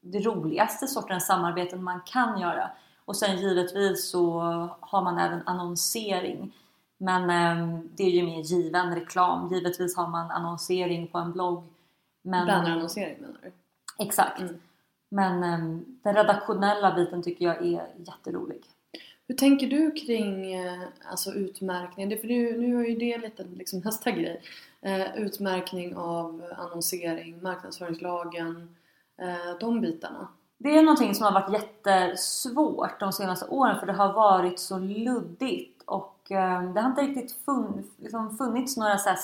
det 0.00 0.18
roligaste 0.18 0.86
sortens 0.86 1.26
samarbeten 1.26 1.84
man 1.84 2.00
kan 2.06 2.40
göra. 2.40 2.70
Och 3.12 3.16
sen 3.16 3.38
givetvis 3.38 4.10
så 4.10 4.40
har 4.80 5.02
man 5.02 5.18
även 5.18 5.42
annonsering. 5.46 6.52
Men 6.98 7.30
eh, 7.30 7.78
det 7.96 8.02
är 8.02 8.10
ju 8.10 8.22
mer 8.22 8.42
given 8.42 8.94
reklam. 8.94 9.52
Givetvis 9.52 9.96
har 9.96 10.08
man 10.08 10.30
annonsering 10.30 11.06
på 11.06 11.18
en 11.18 11.32
blogg. 11.32 11.64
Men, 12.22 12.46
Bannerannonsering 12.46 13.16
menar 13.20 13.36
du? 13.42 13.52
Exakt. 14.04 14.40
Mm. 14.40 14.60
Men 15.08 15.42
eh, 15.42 15.80
den 16.02 16.14
redaktionella 16.14 16.94
biten 16.94 17.22
tycker 17.22 17.44
jag 17.44 17.56
är 17.56 17.86
jätterolig. 17.96 18.62
Hur 19.28 19.34
tänker 19.34 19.66
du 19.66 19.90
kring 19.90 20.54
eh, 20.54 20.82
alltså 21.10 21.32
utmärkning? 21.32 22.08
Det, 22.08 22.16
för 22.16 22.28
nu, 22.28 22.58
nu 22.58 22.84
är 22.84 22.88
ju 22.88 22.96
det 22.96 23.18
lite 23.18 23.44
liksom 23.44 23.78
nästa 23.84 24.10
grej. 24.10 24.42
Eh, 24.80 25.16
utmärkning 25.16 25.96
av 25.96 26.42
annonsering, 26.56 27.42
marknadsföringslagen, 27.42 28.76
eh, 29.22 29.58
de 29.60 29.80
bitarna. 29.80 30.28
Det 30.62 30.78
är 30.78 30.82
någonting 30.82 31.14
som 31.14 31.24
har 31.24 31.32
varit 31.32 31.52
jättesvårt 31.52 33.00
de 33.00 33.12
senaste 33.12 33.46
åren 33.46 33.80
för 33.80 33.86
det 33.86 33.92
har 33.92 34.12
varit 34.12 34.60
så 34.60 34.78
luddigt 34.78 35.82
och 35.86 36.30
ehm, 36.30 36.74
det 36.74 36.80
har 36.80 36.88
inte 36.88 37.02
riktigt 37.02 37.44
fun, 37.44 37.90
liksom 37.98 38.36
funnits 38.36 38.76
några 38.76 38.98
så 38.98 39.08
här 39.08 39.18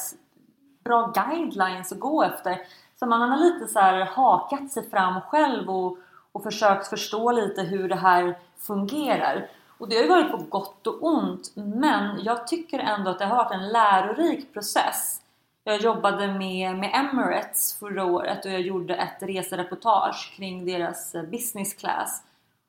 bra 0.84 1.12
guidelines 1.14 1.92
att 1.92 2.00
gå 2.00 2.22
efter. 2.22 2.60
Så 2.98 3.06
man 3.06 3.30
har 3.30 3.38
lite 3.38 3.66
så 3.66 3.78
här 3.78 4.04
hakat 4.04 4.72
sig 4.72 4.90
fram 4.90 5.20
själv 5.20 5.70
och, 5.70 5.98
och 6.32 6.42
försökt 6.42 6.88
förstå 6.88 7.32
lite 7.32 7.62
hur 7.62 7.88
det 7.88 7.96
här 7.96 8.38
fungerar. 8.58 9.50
Och 9.78 9.88
det 9.88 9.96
har 9.96 10.02
ju 10.02 10.08
varit 10.08 10.30
på 10.30 10.44
gott 10.48 10.86
och 10.86 11.02
ont 11.02 11.52
men 11.54 12.24
jag 12.24 12.46
tycker 12.46 12.78
ändå 12.78 13.10
att 13.10 13.18
det 13.18 13.26
har 13.26 13.36
varit 13.36 13.52
en 13.52 13.68
lärorik 13.68 14.52
process. 14.52 15.20
Jag 15.68 15.80
jobbade 15.80 16.32
med, 16.32 16.78
med 16.78 16.90
Emirates 16.94 17.78
förra 17.78 18.04
året 18.04 18.44
och 18.44 18.50
jag 18.50 18.60
gjorde 18.60 18.94
ett 18.94 19.22
resereportage 19.22 20.34
kring 20.36 20.66
deras 20.66 21.14
eh, 21.14 21.22
business 21.22 21.74
class. 21.74 22.22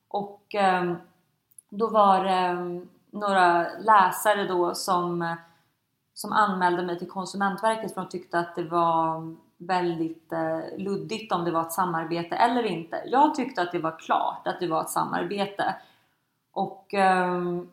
Och 0.07 0.55
eh, 0.55 0.93
då 1.69 1.88
var 1.88 2.23
det 2.23 2.29
ehm, 2.29 2.89
några 3.12 3.67
läsare 3.79 4.47
då 4.47 4.75
som, 4.75 5.35
som 6.13 6.31
anmälde 6.31 6.83
mig 6.83 6.99
till 6.99 7.09
Konsumentverket 7.09 7.93
för 7.93 8.01
de 8.01 8.09
tyckte 8.09 8.39
att 8.39 8.55
det 8.55 8.63
var 8.63 9.35
väldigt 9.57 10.33
eh, 10.33 10.77
luddigt 10.77 11.31
om 11.31 11.45
det 11.45 11.51
var 11.51 11.62
ett 11.62 11.73
samarbete 11.73 12.35
eller 12.35 12.63
inte. 12.63 13.03
Jag 13.05 13.35
tyckte 13.35 13.62
att 13.62 13.71
det 13.71 13.79
var 13.79 13.99
klart 13.99 14.47
att 14.47 14.59
det 14.59 14.67
var 14.67 14.81
ett 14.81 14.89
samarbete. 14.89 15.75
Och 16.51 16.93
ehm, 16.93 17.69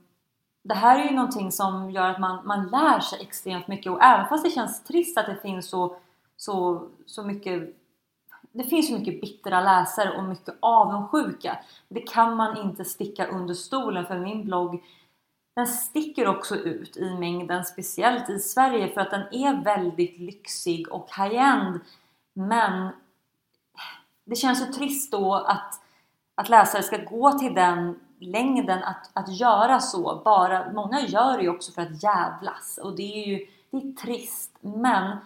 det 0.69 0.75
här 0.75 0.99
är 0.99 1.05
ju 1.05 1.15
någonting 1.15 1.53
som 1.53 1.91
gör 1.91 2.11
att 2.11 2.19
man, 2.19 2.47
man 2.47 2.67
lär 2.69 3.01
sig 3.01 3.19
extremt 3.23 3.69
mycket 3.69 3.93
och 3.93 4.03
även 4.03 4.29
fast 4.29 4.45
det 4.45 4.51
känns 4.51 4.85
trist 4.85 5.19
att 5.19 5.27
det 5.27 5.39
finns 5.43 5.69
så, 5.69 5.97
så, 6.37 6.87
så 7.07 7.23
mycket 7.23 7.77
det 8.53 8.65
finns 8.65 8.89
så 8.89 8.99
mycket 8.99 9.21
bittra 9.21 9.61
läsare 9.61 10.17
och 10.17 10.25
mycket 10.25 10.55
avundsjuka. 10.61 11.59
Det 11.89 12.01
kan 12.01 12.37
man 12.37 12.57
inte 12.57 12.85
sticka 12.85 13.27
under 13.27 13.55
stolen 13.55 14.07
för 14.07 14.19
min 14.19 14.45
blogg 14.45 14.83
den 15.57 15.67
sticker 15.67 16.29
också 16.29 16.57
ut 16.57 16.97
i 16.97 17.15
mängden, 17.15 17.65
speciellt 17.65 18.31
i 18.31 18.39
Sverige 18.39 18.89
för 18.95 19.01
att 19.01 19.11
den 19.11 19.35
är 19.35 19.65
väldigt 19.65 20.19
lyxig 20.19 20.93
och 20.93 21.09
high-end. 21.17 21.81
Men 22.33 22.93
det 24.25 24.37
känns 24.37 24.61
ju 24.61 24.73
trist 24.73 25.13
då 25.13 25.35
att, 25.35 25.81
att 26.35 26.49
läsare 26.49 26.83
ska 26.83 26.97
gå 26.97 27.39
till 27.39 27.55
den 27.55 28.01
längden 28.19 28.85
att, 28.85 29.11
att 29.13 29.41
göra 29.41 29.81
så. 29.81 30.23
Bara, 30.25 30.73
många 30.73 31.01
gör 31.01 31.37
det 31.37 31.43
ju 31.43 31.49
också 31.49 31.73
för 31.73 31.83
att 31.83 32.03
jävlas 32.03 32.79
och 32.83 32.97
det 32.97 33.23
är 33.23 33.27
ju 33.27 33.47
det 33.71 33.77
är 33.77 33.93
trist. 33.93 34.59
Men 34.61 35.17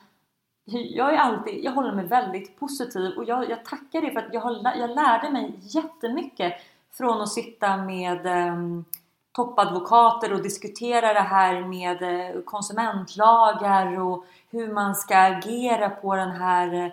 jag, 0.64 1.14
är 1.14 1.18
alltid, 1.18 1.64
jag 1.64 1.72
håller 1.72 1.92
mig 1.92 2.06
väldigt 2.06 2.58
positiv 2.58 3.12
och 3.16 3.24
jag, 3.24 3.50
jag 3.50 3.64
tackar 3.64 4.00
det 4.00 4.10
för 4.10 4.20
att 4.20 4.34
jag, 4.34 4.40
har, 4.40 4.76
jag 4.78 4.90
lärde 4.90 5.30
mig 5.30 5.52
jättemycket 5.60 6.52
från 6.92 7.20
att 7.20 7.28
sitta 7.28 7.76
med 7.76 8.26
eh, 8.26 8.56
toppadvokater 9.32 10.32
och 10.32 10.42
diskutera 10.42 11.12
det 11.12 11.20
här 11.20 11.60
med 11.60 12.02
eh, 12.02 12.42
konsumentlagar 12.42 14.00
och 14.00 14.24
hur 14.50 14.72
man 14.72 14.94
ska 14.94 15.18
agera 15.18 15.90
på 15.90 16.16
den 16.16 16.30
här 16.30 16.74
eh, 16.74 16.92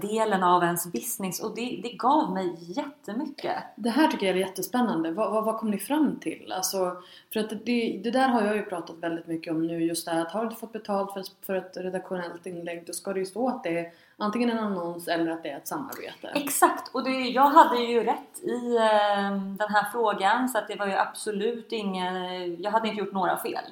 delen 0.00 0.42
av 0.42 0.62
ens 0.62 0.92
business 0.92 1.40
och 1.40 1.54
det, 1.54 1.80
det 1.82 1.92
gav 1.92 2.32
mig 2.32 2.56
jättemycket. 2.58 3.56
Det 3.76 3.90
här 3.90 4.08
tycker 4.08 4.26
jag 4.26 4.36
är 4.36 4.40
jättespännande. 4.40 5.10
Vad, 5.10 5.32
vad, 5.32 5.44
vad 5.44 5.58
kom 5.58 5.70
ni 5.70 5.78
fram 5.78 6.20
till? 6.20 6.52
Alltså, 6.52 6.96
för 7.32 7.40
att 7.40 7.50
det, 7.50 8.00
det 8.04 8.10
där 8.10 8.28
har 8.28 8.42
jag 8.42 8.56
ju 8.56 8.62
pratat 8.62 8.96
väldigt 8.96 9.26
mycket 9.26 9.52
om 9.52 9.66
nu. 9.66 9.84
Just 9.84 10.06
det 10.06 10.12
här 10.12 10.20
att 10.20 10.32
har 10.32 10.40
du 10.40 10.46
inte 10.46 10.60
fått 10.60 10.72
betalt 10.72 11.12
för, 11.12 11.24
för 11.46 11.54
ett 11.54 11.76
redaktionellt 11.76 12.46
inlägg 12.46 12.86
då 12.86 12.92
ska 12.92 13.12
det 13.12 13.20
ju 13.20 13.26
stå 13.26 13.48
att 13.48 13.64
det 13.64 13.78
är 13.78 13.92
antingen 14.16 14.50
en 14.50 14.58
annons 14.58 15.08
eller 15.08 15.30
att 15.30 15.42
det 15.42 15.50
är 15.50 15.56
ett 15.56 15.68
samarbete. 15.68 16.28
Exakt! 16.34 16.94
Och 16.94 17.04
det, 17.04 17.10
jag 17.10 17.50
hade 17.50 17.80
ju 17.80 18.04
rätt 18.04 18.42
i 18.42 18.76
eh, 18.76 19.30
den 19.58 19.70
här 19.70 19.92
frågan 19.92 20.48
så 20.48 20.58
att 20.58 20.68
det 20.68 20.76
var 20.76 20.86
ju 20.86 20.94
absolut 20.94 21.72
ingen... 21.72 22.62
Jag 22.62 22.70
hade 22.70 22.88
inte 22.88 23.00
gjort 23.00 23.12
några 23.12 23.36
fel. 23.36 23.64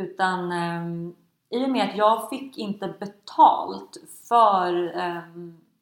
Utan 0.00 0.52
eh, 0.52 1.12
i 1.58 1.64
och 1.64 1.70
med 1.70 1.90
att 1.90 1.96
jag 1.96 2.30
fick 2.30 2.58
inte 2.58 2.94
betalt 3.00 3.96
för 4.30 4.98
eh, 4.98 5.22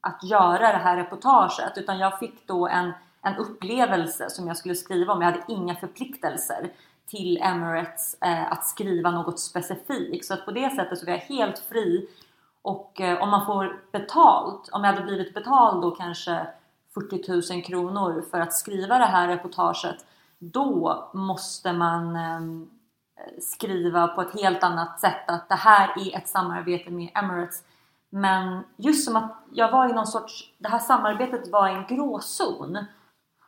att 0.01 0.25
göra 0.25 0.73
det 0.73 0.79
här 0.79 0.97
reportaget 0.97 1.79
utan 1.79 1.99
jag 1.99 2.19
fick 2.19 2.47
då 2.47 2.69
en, 2.69 2.93
en 3.23 3.37
upplevelse 3.37 4.31
som 4.31 4.47
jag 4.49 4.57
skulle 4.57 4.75
skriva 4.75 5.13
om. 5.13 5.23
Jag 5.23 5.31
hade 5.31 5.45
inga 5.49 5.75
förpliktelser 5.75 6.71
till 7.07 7.39
Emirates 7.43 8.17
eh, 8.21 8.53
att 8.53 8.67
skriva 8.67 9.11
något 9.11 9.41
specifikt. 9.41 10.25
Så 10.27 10.35
att 10.35 10.45
på 10.45 10.51
det 10.51 10.71
sättet 10.71 10.99
så 10.99 11.07
var 11.07 11.13
jag 11.13 11.21
helt 11.21 11.59
fri 11.59 12.09
och 12.63 13.01
eh, 13.01 13.23
om 13.23 13.31
man 13.31 13.47
får 13.47 13.81
betalt, 13.93 14.69
om 14.73 14.85
jag 14.85 14.93
hade 14.93 15.05
blivit 15.07 15.35
betald 15.35 15.83
då 15.83 15.91
kanske 15.91 16.47
40 16.95 17.55
000 17.55 17.63
kronor 17.63 18.25
för 18.31 18.41
att 18.41 18.55
skriva 18.55 18.99
det 18.99 19.05
här 19.05 19.29
reportaget 19.29 20.05
då 20.39 21.11
måste 21.15 21.73
man 21.73 22.17
ehm, 22.17 22.71
skriva 23.41 24.09
på 24.09 24.23
ett 24.23 24.41
helt 24.41 24.63
annat 24.63 25.01
sätt 25.01 25.29
att 25.31 25.49
det 25.49 25.55
här 25.55 25.93
är 25.97 26.17
ett 26.17 26.29
samarbete 26.29 26.91
med 26.91 27.11
Emirates. 27.15 27.63
Men 28.11 28.65
just 28.77 29.05
som 29.05 29.17
att 29.17 29.45
jag 29.53 29.73
var 29.73 29.91
i 29.91 29.93
någon 29.93 30.07
sorts, 30.07 30.53
det 30.59 30.69
här 30.69 30.79
samarbetet 30.79 31.53
var 31.53 31.69
en 31.69 31.97
gråzon. 31.97 32.79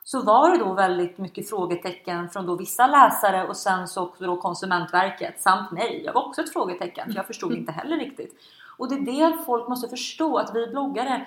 Så 0.05 0.23
var 0.23 0.51
det 0.51 0.59
då 0.59 0.75
väldigt 0.75 1.19
mycket 1.19 1.49
frågetecken 1.51 2.29
från 2.29 2.47
då 2.47 2.57
vissa 2.57 2.87
läsare 2.87 3.49
och 3.49 3.57
sen 3.57 3.89
så 3.89 4.03
också 4.03 4.25
då 4.25 4.37
Konsumentverket 4.37 5.43
samt 5.43 5.71
mig. 5.71 6.03
Jag 6.05 6.13
var 6.13 6.27
också 6.27 6.41
ett 6.41 6.53
frågetecken 6.53 7.09
för 7.09 7.17
jag 7.17 7.27
förstod 7.27 7.53
inte 7.53 7.73
heller 7.73 7.97
riktigt. 7.97 8.35
Och 8.79 8.89
det 8.89 8.95
är 8.95 9.31
det 9.31 9.45
folk 9.45 9.69
måste 9.69 9.89
förstå 9.89 10.37
att 10.37 10.55
vi 10.55 10.67
bloggare 10.67 11.27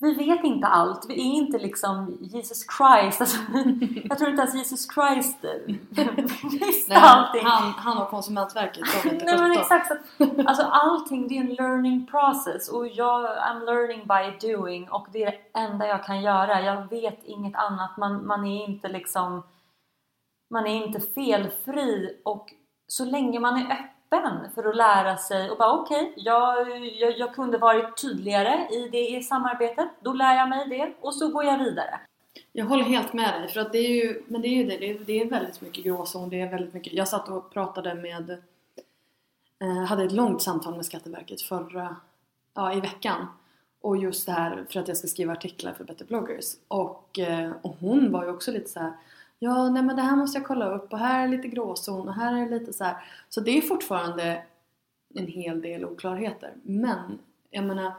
vi 0.00 0.14
vet 0.14 0.44
inte 0.44 0.66
allt. 0.66 1.06
Vi 1.08 1.14
är 1.14 1.34
inte 1.34 1.58
liksom 1.58 2.18
Jesus 2.20 2.66
Christ. 2.78 3.20
Alltså, 3.20 3.38
jag 4.04 4.18
tror 4.18 4.30
inte 4.30 4.42
ens 4.42 4.54
Jesus 4.54 4.88
Christ 4.94 5.38
visste 6.60 6.94
Nej, 6.94 7.02
allting. 7.02 7.44
Han, 7.44 7.72
han 7.72 7.98
och 7.98 8.10
Konsumentverket, 8.10 8.84
de 9.02 9.08
är 9.08 9.12
inte 9.12 9.24
Nej 9.24 9.38
men 9.38 9.52
exakt. 9.52 9.90
Att, 9.90 9.98
alltså 10.46 10.62
allting 10.62 11.28
det 11.28 11.36
är 11.36 11.40
en 11.40 11.54
learning 11.54 12.06
process 12.06 12.68
och 12.68 12.88
jag 12.88 13.38
I'm 13.38 13.64
learning 13.64 14.06
by 14.06 14.48
doing 14.48 14.90
och 14.90 15.06
det 15.12 15.24
är 15.24 15.30
det 15.30 15.60
enda 15.60 15.86
jag 15.86 16.04
kan 16.04 16.22
göra. 16.22 16.62
Jag 16.62 16.90
vet 16.90 17.24
inget 17.24 17.54
annat. 17.54 17.96
Man, 17.96 18.26
man 18.26 18.46
är 18.46 18.64
inte 18.68 18.88
liksom 18.88 19.42
man 20.50 20.66
är 20.66 20.86
inte 20.86 21.00
felfri 21.00 22.20
och 22.24 22.46
så 22.86 23.04
länge 23.04 23.40
man 23.40 23.56
är 23.56 23.72
öppen 23.72 23.97
för 24.54 24.68
att 24.68 24.76
lära 24.76 25.16
sig 25.16 25.50
och 25.50 25.58
bara 25.58 25.72
okej, 25.72 26.12
jag, 26.16 26.86
jag, 26.86 27.18
jag 27.18 27.34
kunde 27.34 27.58
varit 27.58 27.96
tydligare 27.96 28.68
i 28.70 28.88
det 28.88 29.08
i 29.08 29.22
samarbetet. 29.22 29.88
Då 30.00 30.12
lär 30.12 30.36
jag 30.36 30.48
mig 30.48 30.68
det 30.68 30.92
och 31.00 31.14
så 31.14 31.28
går 31.28 31.44
jag 31.44 31.58
vidare. 31.58 32.00
Jag 32.52 32.64
håller 32.64 32.84
helt 32.84 33.12
med 33.12 33.40
dig, 33.40 33.48
för 33.48 33.60
att 33.60 33.72
det 33.72 33.78
är 33.78 34.04
ju, 34.04 34.22
men 34.26 34.42
det 34.42 34.48
är 34.48 34.54
ju 34.54 34.64
det, 34.64 34.76
det 34.76 34.90
är, 34.90 34.98
det 34.98 35.20
är 35.20 35.30
väldigt 35.30 35.60
mycket 35.60 35.84
gråzon, 35.84 36.30
det 36.30 36.40
är 36.40 36.50
väldigt 36.50 36.74
mycket, 36.74 36.92
jag 36.92 37.08
satt 37.08 37.28
och 37.28 37.50
pratade 37.52 37.94
med, 37.94 38.30
eh, 39.60 39.84
hade 39.88 40.04
ett 40.04 40.12
långt 40.12 40.42
samtal 40.42 40.76
med 40.76 40.86
Skatteverket 40.86 41.40
förra, 41.40 41.96
ja 42.54 42.72
i 42.72 42.80
veckan 42.80 43.26
och 43.80 43.96
just 43.96 44.26
det 44.26 44.32
här 44.32 44.64
för 44.70 44.80
att 44.80 44.88
jag 44.88 44.96
ska 44.96 45.08
skriva 45.08 45.32
artiklar 45.32 45.72
för 45.72 45.84
Better 45.84 46.04
bloggers 46.04 46.54
och, 46.68 47.18
eh, 47.18 47.52
och 47.62 47.76
hon 47.80 48.12
var 48.12 48.24
ju 48.24 48.30
också 48.30 48.50
lite 48.50 48.70
så 48.70 48.80
här. 48.80 48.92
Ja, 49.38 49.68
nej 49.68 49.82
men 49.82 49.96
det 49.96 50.02
här 50.02 50.16
måste 50.16 50.38
jag 50.38 50.46
kolla 50.46 50.74
upp 50.74 50.92
och 50.92 50.98
här 50.98 51.24
är 51.24 51.28
lite 51.28 51.48
gråzon 51.48 52.08
och 52.08 52.14
här 52.14 52.42
är 52.42 52.50
lite 52.50 52.72
så 52.72 52.84
här. 52.84 52.96
Så 53.28 53.40
det 53.40 53.58
är 53.58 53.62
fortfarande 53.62 54.42
en 55.14 55.26
hel 55.26 55.62
del 55.62 55.84
oklarheter. 55.84 56.52
Men 56.62 57.18
jag 57.50 57.64
menar, 57.64 57.92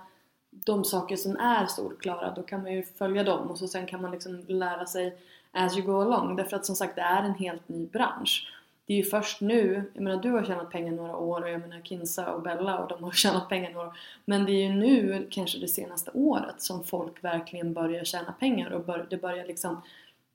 de 0.49 0.83
saker 0.83 1.15
som 1.15 1.37
är 1.37 1.65
solklara, 1.65 2.33
då 2.35 2.43
kan 2.43 2.61
man 2.61 2.73
ju 2.73 2.83
följa 2.83 3.23
dem 3.23 3.47
och 3.51 3.57
så 3.57 3.67
sen 3.67 3.87
kan 3.87 4.01
man 4.01 4.11
liksom 4.11 4.43
lära 4.47 4.85
sig 4.85 5.17
as 5.51 5.77
you 5.77 5.85
go 5.85 6.01
along. 6.01 6.35
Därför 6.35 6.57
att 6.57 6.65
som 6.65 6.75
sagt, 6.75 6.95
det 6.95 7.01
är 7.01 7.23
en 7.23 7.35
helt 7.35 7.69
ny 7.69 7.85
bransch. 7.85 8.53
Det 8.85 8.93
är 8.93 8.97
ju 8.97 9.03
först 9.03 9.41
nu, 9.41 9.83
jag 9.93 10.03
menar 10.03 10.21
du 10.21 10.31
har 10.31 10.43
tjänat 10.43 10.69
pengar 10.69 10.91
några 10.91 11.17
år 11.17 11.41
och 11.41 11.49
jag 11.49 11.61
menar 11.61 11.81
Kinsa 11.81 12.33
och 12.33 12.41
Bella 12.41 12.79
och 12.79 12.89
de 12.89 13.03
har 13.03 13.11
tjänat 13.23 13.49
pengar 13.49 13.71
några 13.71 13.87
år. 13.87 13.97
Men 14.25 14.45
det 14.45 14.51
är 14.51 14.69
ju 14.69 14.73
nu, 14.73 15.27
kanske 15.31 15.59
det 15.59 15.67
senaste 15.67 16.11
året, 16.13 16.61
som 16.61 16.83
folk 16.83 17.23
verkligen 17.23 17.73
börjar 17.73 18.03
tjäna 18.03 18.31
pengar 18.31 18.69
och 18.71 18.85
bör, 18.85 19.07
det 19.09 19.17
börjar 19.17 19.45
liksom 19.45 19.81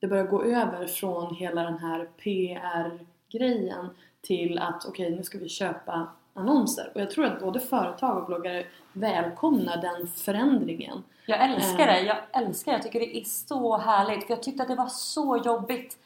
det 0.05 0.09
börjar 0.09 0.25
gå 0.25 0.43
över 0.43 0.87
från 0.87 1.35
hela 1.35 1.63
den 1.63 1.79
här 1.79 2.09
PR-grejen 2.17 3.89
till 4.23 4.59
att 4.59 4.87
okej, 4.89 5.11
nu 5.11 5.23
ska 5.23 5.39
vi 5.39 5.49
köpa 5.49 6.07
annonser. 6.35 6.91
Och 6.95 7.01
jag 7.01 7.11
tror 7.11 7.25
att 7.25 7.41
både 7.41 7.61
företag 7.61 8.19
och 8.19 8.27
bloggare 8.27 8.67
välkomnar 8.93 9.77
den 9.77 10.07
förändringen. 10.09 11.03
Jag 11.27 11.51
älskar 11.51 11.89
Eh. 11.89 11.95
det, 11.95 12.01
jag 12.01 12.17
älskar 12.33 12.73
det. 12.73 12.77
Jag 12.77 12.83
tycker 12.83 13.01
det 13.01 13.19
är 13.19 13.25
så 13.25 13.77
härligt. 13.77 14.27
För 14.27 14.35
jag 14.35 14.43
tyckte 14.43 14.63
att 14.63 14.69
det 14.69 14.75
var 14.75 14.89
så 14.89 15.37
jobbigt 15.45 15.97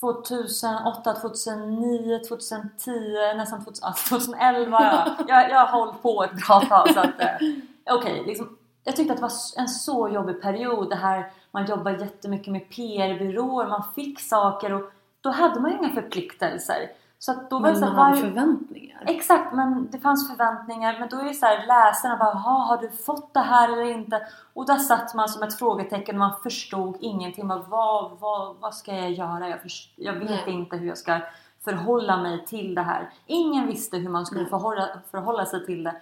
2008, 0.00 1.12
2009, 1.14 2.18
2010, 2.18 2.90
nästan 3.36 3.64
2000, 3.64 3.88
ah, 3.88 3.94
2011. 4.08 4.78
Ja. 4.80 5.24
Jag, 5.28 5.50
jag 5.50 5.66
har 5.66 5.78
hållit 5.78 6.02
på 6.02 6.24
ett 6.24 6.46
bra 6.46 6.60
tag. 6.60 6.94
Så 6.94 7.00
att, 7.00 7.20
eh, 7.20 7.48
okej, 7.90 8.22
liksom, 8.26 8.56
jag 8.84 8.96
tyckte 8.96 9.12
att 9.12 9.18
det 9.18 9.22
var 9.22 9.32
en 9.56 9.68
så 9.68 10.08
jobbig 10.08 10.42
period. 10.42 10.90
Det 10.90 10.96
här, 10.96 11.32
man 11.50 11.66
jobbar 11.66 11.90
jättemycket 11.90 12.52
med 12.52 12.68
PR-byråer, 12.70 13.68
man 13.68 13.84
fick 13.94 14.20
saker 14.20 14.72
och 14.72 14.92
då 15.20 15.30
hade 15.30 15.60
man 15.60 15.70
ju 15.70 15.76
inga 15.78 15.94
förpliktelser. 15.94 16.90
Så 17.18 17.34
då 17.50 17.58
var 17.58 17.72
det 17.72 17.80
Men 17.80 17.94
man 17.94 17.98
hade 17.98 18.16
förväntningar. 18.16 19.04
Exakt, 19.06 19.54
men 19.54 19.88
det 19.90 19.98
fanns 19.98 20.28
förväntningar. 20.30 20.96
Men 21.00 21.08
då 21.08 21.16
är 21.16 21.24
det 21.24 21.34
så 21.34 21.46
här, 21.46 21.66
läsarna 21.66 22.16
bara 22.16 22.30
"Jaha, 22.30 22.58
har 22.64 22.76
du 22.76 22.90
fått 22.90 23.34
det 23.34 23.40
här 23.40 23.72
eller 23.72 23.84
inte? 23.84 24.26
Och 24.54 24.66
där 24.66 24.76
satt 24.76 25.14
man 25.14 25.28
som 25.28 25.42
ett 25.42 25.58
frågetecken 25.58 26.14
och 26.14 26.18
man 26.18 26.40
förstod 26.42 26.96
ingenting. 27.00 27.46
Man, 27.46 27.64
vad, 27.68 28.10
vad, 28.18 28.56
vad 28.60 28.74
ska 28.74 28.94
jag 28.96 29.12
göra? 29.12 29.48
Jag, 29.48 29.62
först, 29.62 29.92
jag 29.96 30.12
vet 30.12 30.30
Nej. 30.46 30.54
inte 30.54 30.76
hur 30.76 30.88
jag 30.88 30.98
ska 30.98 31.20
förhålla 31.64 32.16
mig 32.16 32.44
till 32.46 32.74
det 32.74 32.82
här. 32.82 33.10
Ingen 33.26 33.66
visste 33.66 33.96
hur 33.96 34.08
man 34.08 34.26
skulle 34.26 34.46
förhålla, 34.46 34.88
förhålla 35.10 35.46
sig 35.46 35.66
till 35.66 35.84
det. 35.84 35.94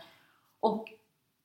Och 0.60 0.84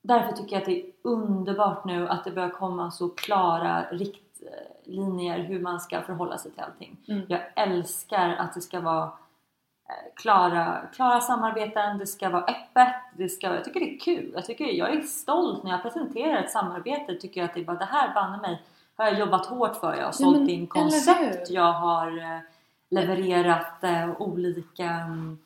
därför 0.06 0.32
tycker 0.32 0.56
jag 0.56 0.60
att 0.60 0.66
det 0.66 0.80
är 0.80 0.86
underbart 1.02 1.84
nu 1.84 2.08
att 2.08 2.24
det 2.24 2.30
börjar 2.30 2.50
komma 2.50 2.90
så 2.90 3.08
klara 3.08 3.84
riktlinjer 3.90 5.38
hur 5.38 5.60
man 5.60 5.80
ska 5.80 6.02
förhålla 6.02 6.38
sig 6.38 6.50
till 6.50 6.60
allting. 6.60 6.96
Mm. 7.08 7.22
Jag 7.28 7.40
älskar 7.56 8.28
att 8.28 8.54
det 8.54 8.60
ska 8.60 8.80
vara 8.80 9.04
eh, 9.04 10.14
klara, 10.14 10.82
klara 10.92 11.20
samarbeten, 11.20 11.98
det 11.98 12.06
ska 12.06 12.28
vara 12.28 12.42
öppet, 12.42 12.94
det 13.16 13.28
ska, 13.28 13.54
jag 13.54 13.64
tycker 13.64 13.80
det 13.80 13.94
är 13.94 13.98
kul. 13.98 14.30
Jag, 14.34 14.44
tycker, 14.44 14.64
jag 14.64 14.94
är 14.94 15.00
stolt 15.00 15.64
när 15.64 15.70
jag 15.70 15.82
presenterar 15.82 16.42
ett 16.42 16.50
samarbete. 16.50 17.14
Tycker 17.14 17.40
jag 17.40 17.48
att 17.48 17.54
det 17.54 17.60
är 17.60 17.64
bara 17.64 17.78
det 17.78 17.84
här 17.84 18.14
banne 18.14 18.40
mig 18.40 18.62
har 18.96 19.04
jag 19.04 19.18
jobbat 19.18 19.46
hårt 19.46 19.76
för. 19.76 19.96
Jag 19.96 20.04
har 20.04 20.12
sålt 20.12 20.38
men, 20.38 20.50
in 20.50 20.66
koncept, 20.66 21.50
jag 21.50 21.72
har 21.72 22.18
eh, 22.18 22.40
levererat 22.88 23.84
eh, 23.84 24.20
olika 24.20 24.84
mm, 24.84 25.38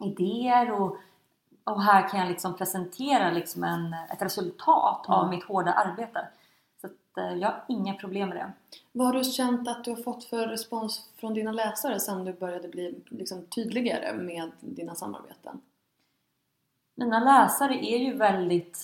idéer 0.00 0.72
och, 0.72 0.96
och 1.64 1.82
här 1.82 2.08
kan 2.08 2.20
jag 2.20 2.28
liksom 2.28 2.56
presentera 2.56 3.30
liksom 3.30 3.64
en, 3.64 3.94
ett 4.12 4.22
resultat 4.22 5.04
av 5.08 5.18
Mm. 5.18 5.30
mitt 5.30 5.44
hårda 5.44 5.72
arbete. 5.72 6.28
Så 6.80 6.86
att, 6.86 7.18
eh, 7.18 7.34
jag 7.38 7.48
har 7.48 7.64
inga 7.68 7.94
problem 7.94 8.28
med 8.28 8.38
det. 8.38 8.52
Vad 8.92 9.06
har 9.06 9.14
du 9.14 9.24
känt 9.24 9.68
att 9.68 9.84
du 9.84 9.90
har 9.90 10.02
fått 10.02 10.24
för 10.24 10.46
respons 10.46 11.10
från 11.20 11.34
dina 11.34 11.52
läsare 11.52 12.00
sen 12.00 12.24
du 12.24 12.32
började 12.32 12.68
bli 12.68 13.02
liksom, 13.10 13.46
tydligare 13.46 14.12
med 14.16 14.50
dina 14.60 14.94
samarbeten? 14.94 15.60
mina 16.94 17.20
läsare 17.24 17.74
är 17.86 17.98
ju 17.98 18.16
väldigt 18.16 18.78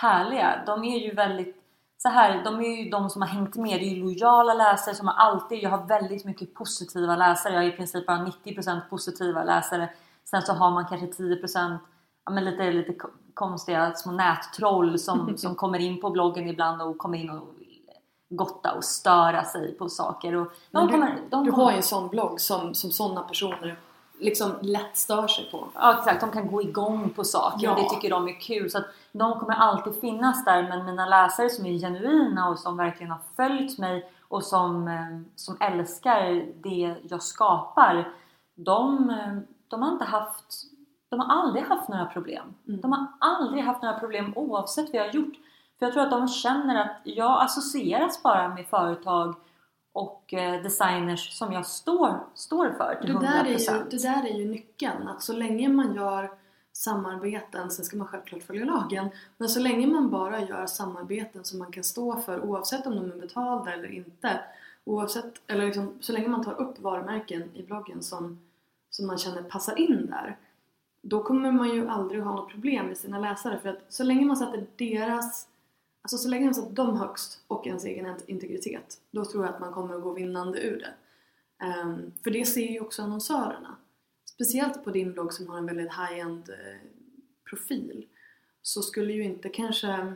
härliga. 0.00 0.62
De 0.66 0.84
är 0.84 0.98
ju 0.98 1.14
väldigt 1.14 1.56
så 1.98 2.08
här, 2.08 2.44
de 2.44 2.60
är 2.60 2.84
ju 2.84 2.90
de 2.90 3.10
som 3.10 3.22
har 3.22 3.28
hängt 3.28 3.56
med. 3.56 3.80
Det 3.80 3.84
är 3.84 3.94
ju 3.94 4.02
lojala 4.02 4.54
läsare 4.54 4.94
som 4.94 5.06
har 5.08 5.14
alltid, 5.14 5.62
jag 5.62 5.70
har 5.70 5.86
väldigt 5.86 6.24
mycket 6.24 6.54
positiva 6.54 7.16
läsare. 7.16 7.52
Jag 7.52 7.60
har 7.60 7.68
i 7.68 7.76
princip 7.76 8.06
bara 8.06 8.16
90% 8.44 8.80
positiva 8.90 9.44
läsare. 9.44 9.88
Sen 10.24 10.42
så 10.42 10.52
har 10.52 10.70
man 10.70 10.86
kanske 10.86 11.06
10% 11.06 11.78
ja, 12.26 12.32
men 12.32 12.44
lite, 12.44 12.70
lite 12.70 12.92
ko- 12.94 13.08
konstiga 13.34 13.94
små 13.94 14.12
nättroll 14.12 14.98
som, 14.98 15.36
som 15.38 15.54
kommer 15.54 15.78
in 15.78 16.00
på 16.00 16.10
bloggen 16.10 16.48
ibland 16.48 16.82
och 16.82 16.98
kommer 16.98 17.18
in 17.18 17.30
och 17.30 17.48
gotta 18.30 18.72
och 18.72 18.84
störa 18.84 19.44
sig 19.44 19.72
på 19.78 19.88
saker. 19.88 20.34
Och 20.36 20.52
de 20.70 20.86
du, 20.86 20.92
kommer, 20.92 21.18
de 21.30 21.44
du 21.44 21.50
kommer- 21.50 21.64
har 21.64 21.70
ju 21.70 21.76
en 21.76 21.82
sån 21.82 22.08
blogg 22.08 22.40
som, 22.40 22.74
som 22.74 22.90
sådana 22.90 23.20
personer 23.22 23.76
liksom 24.18 24.52
lätt 24.60 24.96
stör 24.96 25.26
sig 25.26 25.48
på. 25.50 25.64
Ja 25.74 25.98
exakt, 25.98 26.20
de 26.20 26.30
kan 26.30 26.46
gå 26.50 26.62
igång 26.62 27.10
på 27.10 27.24
saker 27.24 27.70
och 27.72 27.78
Ja. 27.78 27.82
det 27.82 27.88
tycker 27.90 28.10
de 28.10 28.28
är 28.28 28.40
kul. 28.40 28.70
Så 28.70 28.78
att 28.78 28.84
de 29.12 29.38
kommer 29.40 29.54
alltid 29.54 30.00
finnas 30.00 30.44
där 30.44 30.62
men 30.62 30.84
mina 30.84 31.06
läsare 31.06 31.50
som 31.50 31.66
är 31.66 31.78
genuina 31.78 32.48
och 32.48 32.58
som 32.58 32.76
verkligen 32.76 33.10
har 33.12 33.20
följt 33.36 33.78
mig 33.78 34.10
och 34.28 34.44
som, 34.44 34.88
eh, 34.88 35.20
som 35.36 35.56
älskar 35.60 36.44
det 36.62 36.96
jag 37.10 37.22
skapar. 37.22 38.12
De, 38.54 39.10
eh, 39.10 39.38
de 39.68 39.82
har 39.82 39.92
inte 39.92 40.04
haft 40.04 40.64
de 41.16 41.20
har 41.20 41.42
aldrig 41.42 41.64
haft 41.64 41.88
några 41.88 42.06
problem. 42.06 42.54
Mm. 42.68 42.80
De 42.80 42.92
har 42.92 43.06
aldrig 43.20 43.64
haft 43.64 43.82
några 43.82 43.98
problem 43.98 44.32
oavsett 44.36 44.92
vad 44.92 45.00
jag 45.00 45.06
har 45.08 45.14
gjort. 45.14 45.34
För 45.78 45.86
jag 45.86 45.92
tror 45.92 46.02
att 46.02 46.10
de 46.10 46.28
känner 46.28 46.80
att 46.80 47.00
jag 47.04 47.42
associeras 47.44 48.22
bara 48.22 48.48
med 48.48 48.66
företag 48.66 49.34
och 49.92 50.34
eh, 50.34 50.62
designers 50.62 51.38
som 51.38 51.52
jag 51.52 51.66
står, 51.66 52.18
står 52.34 52.70
för 52.70 52.98
till 53.02 53.12
Det 53.12 53.18
100%. 53.18 53.20
där, 53.20 53.44
är 53.44 53.58
ju, 53.58 53.84
det 53.90 54.02
där 54.02 54.26
är 54.26 54.38
ju 54.38 54.44
nyckeln. 54.44 55.08
Att 55.08 55.22
så 55.22 55.32
länge 55.32 55.68
man 55.68 55.94
gör 55.94 56.30
samarbeten, 56.72 57.70
sen 57.70 57.84
ska 57.84 57.96
man 57.96 58.06
självklart 58.06 58.42
följa 58.42 58.64
lagen, 58.64 59.08
men 59.38 59.48
så 59.48 59.60
länge 59.60 59.86
man 59.86 60.10
bara 60.10 60.40
gör 60.40 60.66
samarbeten 60.66 61.44
som 61.44 61.58
man 61.58 61.72
kan 61.72 61.84
stå 61.84 62.16
för 62.16 62.44
oavsett 62.44 62.86
om 62.86 62.96
de 62.96 63.12
är 63.12 63.16
betalda 63.16 63.72
eller 63.72 63.92
inte, 63.92 64.40
oavsett, 64.84 65.34
eller 65.46 65.66
liksom, 65.66 65.92
så 66.00 66.12
länge 66.12 66.28
man 66.28 66.44
tar 66.44 66.60
upp 66.60 66.80
varumärken 66.80 67.50
i 67.54 67.62
bloggen 67.62 68.02
som, 68.02 68.38
som 68.90 69.06
man 69.06 69.18
känner 69.18 69.42
passar 69.42 69.78
in 69.78 70.06
där, 70.10 70.36
då 71.04 71.22
kommer 71.22 71.52
man 71.52 71.74
ju 71.74 71.88
aldrig 71.88 72.22
ha 72.22 72.36
något 72.36 72.50
problem 72.50 72.86
med 72.86 72.98
sina 72.98 73.18
läsare 73.18 73.58
för 73.58 73.68
att 73.68 73.84
så 73.88 74.04
länge 74.04 74.26
man 74.26 74.36
sätter 74.36 74.66
deras 74.76 75.48
Alltså 76.02 76.18
så 76.18 76.28
länge 76.28 76.44
man 76.44 76.54
sätter 76.54 76.74
dem 76.74 76.96
högst 76.96 77.44
och 77.46 77.66
ens 77.66 77.84
egen 77.84 78.16
integritet, 78.26 79.00
då 79.10 79.24
tror 79.24 79.44
jag 79.44 79.54
att 79.54 79.60
man 79.60 79.72
kommer 79.72 79.94
att 79.94 80.02
gå 80.02 80.12
vinnande 80.12 80.60
ur 80.60 80.78
det. 80.78 80.94
Ehm, 81.64 82.12
för 82.24 82.30
det 82.30 82.44
ser 82.44 82.70
ju 82.70 82.80
också 82.80 83.02
annonsörerna. 83.02 83.76
Speciellt 84.24 84.84
på 84.84 84.90
din 84.90 85.12
blogg 85.12 85.32
som 85.32 85.48
har 85.48 85.58
en 85.58 85.66
väldigt 85.66 85.92
high-end 85.92 86.48
eh, 86.48 86.88
profil 87.50 88.06
så 88.62 88.82
skulle 88.82 89.12
ju 89.12 89.24
inte 89.24 89.48
kanske 89.48 90.14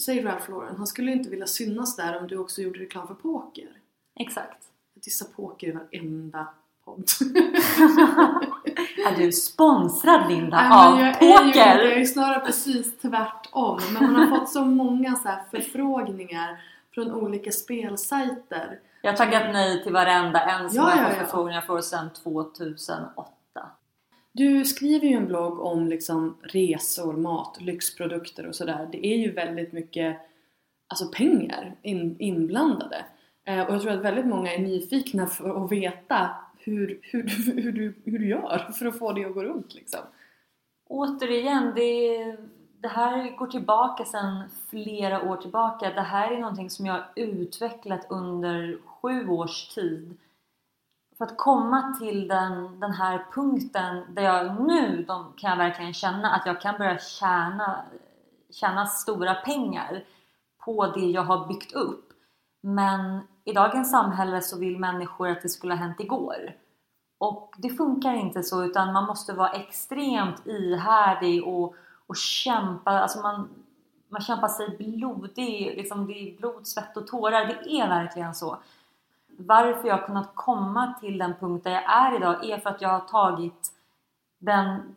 säg 0.00 0.24
Ralph 0.24 0.50
Lauren, 0.50 0.76
han 0.76 0.86
skulle 0.86 1.12
inte 1.12 1.30
vilja 1.30 1.46
synas 1.46 1.96
där 1.96 2.20
om 2.20 2.28
du 2.28 2.36
också 2.36 2.62
gjorde 2.62 2.80
reklam 2.80 3.06
för 3.06 3.14
poker. 3.14 3.80
Exakt. 4.20 4.68
Jag 4.94 5.02
dissar 5.02 5.26
poker 5.26 5.68
i 5.68 5.72
varenda 5.72 6.54
podd. 6.84 7.04
är 9.06 9.16
du 9.16 9.32
sponsrad 9.32 10.28
Linda 10.28 10.56
Nej, 10.56 10.88
av 10.88 11.00
jag 11.00 11.14
poker? 11.14 11.60
Är 11.60 11.84
ju, 11.84 11.90
jag 11.90 12.00
är 12.00 12.04
snarare 12.04 12.40
precis 12.40 12.98
tvärtom. 12.98 13.80
Men 13.92 14.12
man 14.12 14.14
har 14.14 14.38
fått 14.38 14.48
så 14.48 14.64
många 14.64 15.16
så 15.16 15.28
förfrågningar 15.50 16.60
från 16.94 17.12
olika 17.12 17.52
spelsajter. 17.52 18.78
Jag 19.02 19.10
har 19.10 19.16
tackat 19.16 19.52
nej 19.52 19.82
till 19.82 19.92
varenda 19.92 20.40
en 20.40 20.70
som 20.70 20.76
Ja, 20.76 20.90
jag 20.90 20.98
ja, 20.98 21.08
fått 21.08 21.18
ja. 21.18 21.24
förfrågningar 21.24 21.60
för 21.60 21.80
sedan 21.80 22.10
2008. 22.22 23.32
Du 24.32 24.64
skriver 24.64 25.06
ju 25.06 25.16
en 25.16 25.26
blogg 25.26 25.60
om 25.60 25.88
liksom 25.88 26.36
resor, 26.42 27.12
mat, 27.12 27.56
lyxprodukter 27.60 28.46
och 28.46 28.54
sådär. 28.54 28.88
Det 28.92 29.06
är 29.06 29.16
ju 29.16 29.32
väldigt 29.32 29.72
mycket 29.72 30.16
alltså 30.88 31.08
pengar 31.08 31.74
in, 31.82 32.16
inblandade. 32.18 33.04
Eh, 33.44 33.60
och 33.60 33.74
jag 33.74 33.82
tror 33.82 33.92
att 33.92 34.00
väldigt 34.00 34.26
många 34.26 34.54
är 34.54 34.58
nyfikna 34.58 35.26
för 35.26 35.64
att 35.64 35.72
veta 35.72 36.30
hur, 36.64 37.00
hur, 37.02 37.22
hur, 37.62 37.72
du, 37.72 37.94
hur 38.04 38.18
du 38.18 38.28
gör 38.28 38.72
för 38.78 38.86
att 38.86 38.98
få 38.98 39.12
det 39.12 39.24
att 39.24 39.34
gå 39.34 39.44
runt 39.44 39.74
liksom. 39.74 40.00
Återigen, 40.88 41.72
det, 41.74 42.36
det 42.80 42.88
här 42.88 43.36
går 43.36 43.46
tillbaka 43.46 44.04
sedan 44.04 44.42
flera 44.68 45.22
år 45.30 45.36
tillbaka. 45.36 45.90
Det 45.90 46.00
här 46.00 46.30
är 46.30 46.38
någonting 46.38 46.70
som 46.70 46.86
jag 46.86 46.94
har 46.94 47.08
utvecklat 47.16 48.06
under 48.08 48.78
sju 48.86 49.28
års 49.28 49.68
tid. 49.68 50.18
För 51.18 51.24
att 51.24 51.38
komma 51.38 51.96
till 52.00 52.28
den, 52.28 52.80
den 52.80 52.92
här 52.92 53.26
punkten 53.34 54.14
där 54.14 54.22
jag 54.22 54.60
nu 54.60 55.04
de, 55.08 55.32
kan 55.36 55.50
jag 55.50 55.56
verkligen 55.56 55.94
känna 55.94 56.30
att 56.30 56.46
jag 56.46 56.60
kan 56.60 56.78
börja 56.78 56.98
tjäna, 56.98 57.84
tjäna 58.50 58.86
stora 58.86 59.34
pengar 59.34 60.04
på 60.64 60.86
det 60.86 61.06
jag 61.06 61.22
har 61.22 61.46
byggt 61.48 61.72
upp. 61.72 62.12
Men 62.60 63.20
i 63.44 63.52
dagens 63.52 63.90
samhälle 63.90 64.40
så 64.40 64.58
vill 64.58 64.78
människor 64.78 65.28
att 65.28 65.42
det 65.42 65.48
skulle 65.48 65.74
ha 65.74 65.78
hänt 65.78 66.00
igår. 66.00 66.54
Och 67.18 67.54
det 67.58 67.70
funkar 67.70 68.14
inte 68.14 68.42
så 68.42 68.64
utan 68.64 68.92
man 68.92 69.06
måste 69.06 69.32
vara 69.32 69.50
extremt 69.50 70.46
ihärdig 70.46 71.46
och, 71.46 71.74
och 72.06 72.16
kämpa. 72.16 72.90
Alltså 72.90 73.20
man, 73.20 73.48
man 74.08 74.20
kämpar 74.20 74.48
sig 74.48 74.76
blodig. 74.78 75.76
Liksom 75.76 76.06
det 76.06 76.12
är 76.12 76.36
blod, 76.36 76.66
svett 76.66 76.96
och 76.96 77.06
tårar. 77.06 77.46
Det 77.46 77.70
är 77.70 77.88
verkligen 77.88 78.34
så. 78.34 78.58
Varför 79.38 79.88
jag 79.88 79.96
har 79.96 80.06
kunnat 80.06 80.34
komma 80.34 80.94
till 81.00 81.18
den 81.18 81.34
punkt 81.40 81.64
där 81.64 81.70
jag 81.70 81.92
är 81.92 82.16
idag 82.16 82.44
är 82.44 82.58
för 82.58 82.70
att 82.70 82.82
jag 82.82 82.88
har 82.88 83.00
tagit 83.00 83.72
den, 84.38 84.94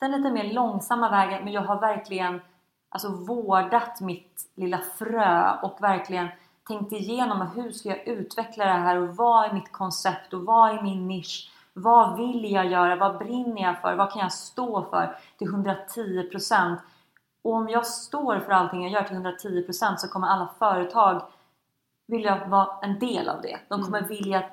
den 0.00 0.10
lite 0.10 0.30
mer 0.30 0.52
långsamma 0.52 1.10
vägen 1.10 1.44
men 1.44 1.52
jag 1.52 1.62
har 1.62 1.80
verkligen 1.80 2.40
alltså, 2.88 3.08
vårdat 3.08 4.00
mitt 4.00 4.50
lilla 4.54 4.78
frö 4.78 5.58
och 5.62 5.82
verkligen 5.82 6.28
tänkt 6.68 6.92
igenom 6.92 7.40
hur 7.40 7.70
ska 7.70 7.88
jag 7.88 8.08
utveckla 8.08 8.64
det 8.64 8.70
här 8.70 8.96
och 8.96 9.16
vad 9.16 9.44
är 9.44 9.52
mitt 9.52 9.72
koncept 9.72 10.32
och 10.32 10.44
vad 10.44 10.70
är 10.70 10.82
min 10.82 11.08
nisch? 11.08 11.52
Vad 11.72 12.16
vill 12.16 12.52
jag 12.52 12.66
göra? 12.66 12.96
Vad 12.96 13.18
brinner 13.18 13.62
jag 13.62 13.80
för? 13.80 13.94
Vad 13.94 14.12
kan 14.12 14.22
jag 14.22 14.32
stå 14.32 14.82
för 14.90 15.18
till 15.38 15.48
110%? 15.48 16.76
Och 17.42 17.52
om 17.52 17.68
jag 17.68 17.86
står 17.86 18.40
för 18.40 18.52
allting 18.52 18.82
jag 18.82 18.92
gör 18.92 19.02
till 19.02 19.16
110% 19.16 19.96
så 19.96 20.08
kommer 20.08 20.28
alla 20.28 20.48
företag 20.58 21.22
vilja 22.06 22.46
vara 22.46 22.78
en 22.82 22.98
del 22.98 23.28
av 23.28 23.42
det. 23.42 23.58
De 23.68 23.82
kommer 23.82 24.02
vilja, 24.02 24.44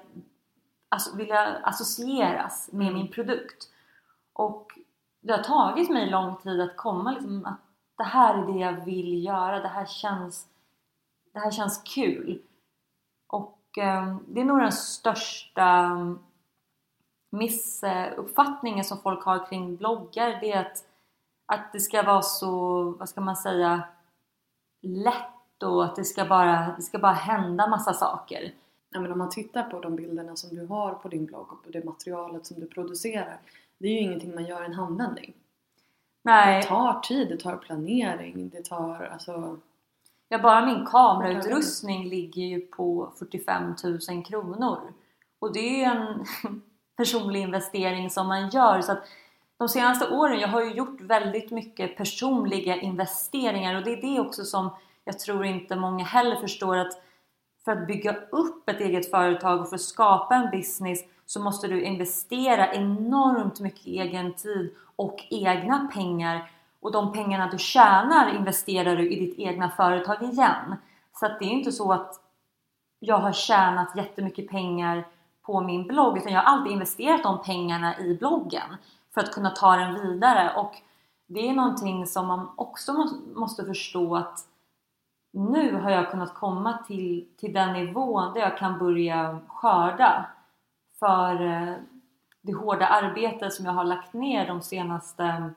alltså, 0.89 1.15
vilja 1.15 1.57
associeras 1.63 2.69
med 2.71 2.93
min 2.93 3.07
produkt. 3.07 3.69
Och 4.33 4.67
det 5.21 5.33
har 5.33 5.43
tagit 5.43 5.89
mig 5.89 6.09
lång 6.09 6.35
tid 6.35 6.61
att 6.61 6.77
komma 6.77 7.11
liksom 7.11 7.45
att 7.45 7.59
det 7.97 8.03
här 8.03 8.43
är 8.43 8.53
det 8.53 8.59
jag 8.59 8.85
vill 8.85 9.25
göra. 9.25 9.59
Det 9.59 9.67
här 9.67 9.85
känns, 9.85 10.47
det 11.35 11.41
här 11.41 11.51
känns 11.51 11.81
kul. 11.83 12.41
Och 13.27 13.77
eh, 13.77 14.17
det 14.27 14.41
är 14.41 14.45
nog 14.45 14.59
den 14.59 14.71
största 14.71 15.97
missuppfattningen 17.29 18.85
som 18.85 18.97
folk 18.97 19.23
har 19.23 19.47
kring 19.49 19.75
bloggar. 19.75 20.37
Det 20.41 20.51
är 20.51 20.61
att, 20.61 20.85
att 21.45 21.73
det 21.73 21.79
ska 21.79 22.03
vara 22.03 22.21
så, 22.21 22.83
vad 22.89 23.09
ska 23.09 23.21
man 23.21 23.35
säga, 23.35 23.83
lätt 24.81 25.63
och 25.63 25.85
att 25.85 25.95
det 25.95 26.05
ska 26.05 26.25
bara, 26.25 26.75
det 26.77 26.81
ska 26.81 26.99
bara 26.99 27.13
hända 27.13 27.67
massa 27.67 27.93
saker. 27.93 28.53
Ja, 28.89 28.99
men 28.99 29.11
om 29.11 29.17
man 29.17 29.29
tittar 29.29 29.63
på 29.63 29.79
de 29.79 29.95
bilderna 29.95 30.35
som 30.35 30.55
du 30.55 30.65
har 30.65 30.93
på 30.93 31.07
din 31.07 31.25
blogg 31.25 31.53
och 31.53 31.63
på 31.63 31.69
det 31.69 31.85
materialet 31.85 32.45
som 32.45 32.59
du 32.59 32.67
producerar. 32.67 33.39
Det 33.77 33.87
är 33.87 33.91
ju 33.91 33.99
ingenting 33.99 34.35
man 34.35 34.45
gör 34.45 34.63
i 34.63 34.65
en 34.65 34.73
handvändning. 34.73 35.33
Nej, 36.23 36.61
Det 36.61 36.67
tar 36.67 36.99
tid, 36.99 37.29
det 37.29 37.37
tar 37.37 37.57
planering, 37.57 38.49
det 38.49 38.65
tar 38.65 39.03
alltså... 39.03 39.59
ja, 40.29 40.37
bara 40.37 40.65
min 40.65 40.85
kamerautrustning 40.85 42.09
ligger 42.09 42.43
ju 42.43 42.61
på 42.61 43.13
45 43.19 43.75
000 44.09 44.23
kronor. 44.25 44.93
Och 45.39 45.53
det 45.53 45.59
är 45.59 45.77
ju 45.77 45.83
en 45.83 46.25
personlig 46.97 47.41
investering 47.41 48.09
som 48.09 48.27
man 48.27 48.49
gör. 48.49 48.81
Så 48.81 48.91
att 48.91 49.07
de 49.57 49.69
senaste 49.69 50.09
åren, 50.09 50.39
jag 50.39 50.47
har 50.47 50.63
ju 50.63 50.73
gjort 50.73 51.01
väldigt 51.01 51.51
mycket 51.51 51.97
personliga 51.97 52.75
investeringar 52.75 53.75
och 53.75 53.83
det 53.83 53.93
är 53.93 54.01
det 54.01 54.19
också 54.19 54.45
som 54.45 54.69
jag 55.03 55.19
tror 55.19 55.45
inte 55.45 55.75
många 55.75 56.03
heller 56.03 56.35
förstår 56.35 56.77
att 56.77 57.01
för 57.65 57.71
att 57.71 57.87
bygga 57.87 58.15
upp 58.31 58.69
ett 58.69 58.81
eget 58.81 59.11
företag 59.11 59.61
och 59.61 59.69
för 59.69 59.75
att 59.75 59.81
skapa 59.81 60.35
en 60.35 60.51
business 60.51 60.99
så 61.25 61.39
måste 61.39 61.67
du 61.67 61.83
investera 61.83 62.73
enormt 62.73 63.59
mycket 63.59 63.85
egen 63.85 64.33
tid 64.33 64.75
och 64.95 65.23
egna 65.29 65.89
pengar 65.93 66.51
och 66.85 66.91
de 66.91 67.13
pengarna 67.13 67.49
du 67.51 67.57
tjänar 67.57 68.35
investerar 68.35 68.95
du 68.95 69.11
i 69.11 69.19
ditt 69.19 69.39
egna 69.39 69.69
företag 69.69 70.23
igen. 70.23 70.75
Så 71.13 71.25
att 71.25 71.39
det 71.39 71.45
är 71.45 71.49
inte 71.49 71.71
så 71.71 71.91
att 71.93 72.19
jag 72.99 73.17
har 73.17 73.31
tjänat 73.33 73.95
jättemycket 73.95 74.49
pengar 74.49 75.07
på 75.41 75.61
min 75.61 75.87
blogg 75.87 76.17
utan 76.17 76.31
jag 76.31 76.41
har 76.41 76.53
alltid 76.53 76.71
investerat 76.71 77.23
de 77.23 77.41
pengarna 77.43 77.99
i 77.99 78.17
bloggen 78.17 78.77
för 79.13 79.21
att 79.21 79.31
kunna 79.31 79.49
ta 79.49 79.75
den 79.75 79.93
vidare 79.93 80.53
och 80.55 80.75
det 81.27 81.49
är 81.49 81.53
någonting 81.53 82.05
som 82.05 82.27
man 82.27 82.49
också 82.55 82.93
måste 83.35 83.65
förstå 83.65 84.15
att 84.15 84.39
nu 85.33 85.75
har 85.81 85.91
jag 85.91 86.11
kunnat 86.11 86.33
komma 86.33 86.77
till, 86.87 87.27
till 87.37 87.53
den 87.53 87.73
nivån 87.73 88.33
där 88.33 88.41
jag 88.41 88.57
kan 88.57 88.79
börja 88.79 89.39
skörda 89.47 90.25
för 90.99 91.45
eh, 91.45 91.73
det 92.41 92.53
hårda 92.53 92.87
arbete 92.87 93.51
som 93.51 93.65
jag 93.65 93.73
har 93.73 93.83
lagt 93.83 94.13
ner 94.13 94.47
de 94.47 94.61
senaste 94.61 95.53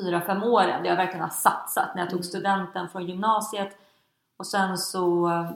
fyra 0.00 0.20
fem 0.20 0.42
åren. 0.42 0.82
Där 0.82 0.90
jag 0.90 0.96
verkligen 0.96 1.22
har 1.22 1.28
satsat 1.28 1.94
när 1.94 2.02
jag 2.02 2.10
tog 2.10 2.24
studenten 2.24 2.88
från 2.88 3.06
gymnasiet 3.06 3.76
och 4.36 4.46
sen 4.46 4.78
så 4.78 5.28
eh, 5.28 5.50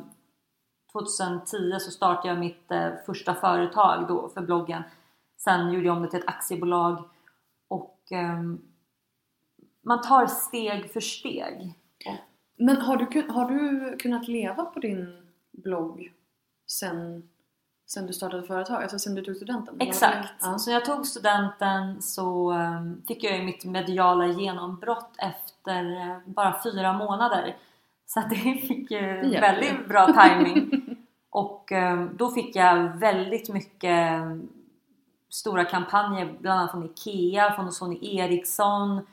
2010 0.92 1.78
så 1.80 1.90
startade 1.90 2.28
jag 2.28 2.38
mitt 2.38 2.70
eh, 2.70 2.88
första 3.06 3.34
företag 3.34 4.08
då 4.08 4.28
för 4.28 4.40
bloggen. 4.40 4.82
Sen 5.36 5.72
gjorde 5.72 5.86
jag 5.86 5.96
om 5.96 6.02
det 6.02 6.10
till 6.10 6.20
ett 6.20 6.28
aktiebolag 6.28 7.08
och 7.68 7.98
ehm, 8.10 8.60
man 9.82 10.02
tar 10.02 10.26
steg 10.26 10.92
för 10.92 11.00
steg. 11.00 11.74
Men 12.56 12.76
har 12.76 12.96
du, 12.96 13.28
har 13.28 13.50
du 13.50 13.96
kunnat 13.96 14.28
leva 14.28 14.64
på 14.64 14.80
din 14.80 15.26
blogg 15.50 16.12
sen, 16.66 17.28
sen 17.92 18.06
du 18.06 18.12
startade 18.12 18.42
företag? 18.42 18.82
Alltså 18.82 18.98
sen 18.98 19.14
du 19.14 19.24
tog 19.24 19.36
studenten? 19.36 19.76
Exakt! 19.80 20.34
Ja. 20.40 20.58
Så 20.58 20.70
jag 20.70 20.84
tog 20.84 21.06
studenten 21.06 22.02
så 22.02 22.50
ehm, 22.50 23.02
fick 23.08 23.24
jag 23.24 23.36
ju 23.38 23.44
mitt 23.44 23.64
mediala 23.64 24.26
genombrott 24.26 25.14
efter 25.18 26.00
eh, 26.00 26.16
bara 26.24 26.60
fyra 26.62 26.92
månader. 26.92 27.56
Så 28.06 28.20
det 28.30 28.36
fick 28.36 28.90
ju 28.90 29.30
väldigt 29.40 29.88
bra 29.88 30.06
timing. 30.06 30.96
Och 31.30 31.72
ehm, 31.72 32.10
då 32.16 32.30
fick 32.30 32.56
jag 32.56 32.98
väldigt 32.98 33.48
mycket 33.48 33.90
ehm, 33.90 34.48
stora 35.28 35.64
kampanjer, 35.64 36.34
bland 36.40 36.60
annat 36.60 36.70
från 36.70 36.84
IKEA, 36.84 37.52
från 37.52 37.72
Sony 37.72 37.98
Ericsson. 38.02 39.06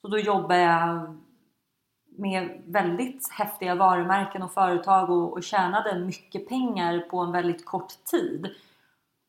Så 0.00 0.08
då 0.08 0.18
jobbade 0.18 0.60
jag 0.60 1.18
med 2.16 2.62
väldigt 2.66 3.30
häftiga 3.30 3.74
varumärken 3.74 4.42
och 4.42 4.52
företag 4.52 5.10
och, 5.10 5.32
och 5.32 5.42
tjänade 5.42 5.98
mycket 5.98 6.48
pengar 6.48 7.00
på 7.00 7.18
en 7.18 7.32
väldigt 7.32 7.64
kort 7.64 8.04
tid. 8.04 8.54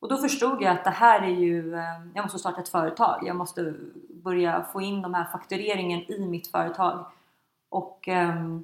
Och 0.00 0.08
då 0.08 0.16
förstod 0.16 0.62
jag 0.62 0.72
att 0.76 0.84
det 0.84 0.90
här 0.90 1.22
är 1.22 1.34
ju, 1.34 1.74
eh, 1.74 2.06
jag 2.14 2.22
måste 2.22 2.38
starta 2.38 2.60
ett 2.60 2.68
företag. 2.68 3.22
Jag 3.26 3.36
måste 3.36 3.74
börja 4.08 4.66
få 4.72 4.80
in 4.80 5.02
de 5.02 5.14
här 5.14 5.24
faktureringen 5.24 6.12
i 6.12 6.26
mitt 6.26 6.46
företag. 6.50 7.06
Och 7.68 8.08
eh, 8.08 8.58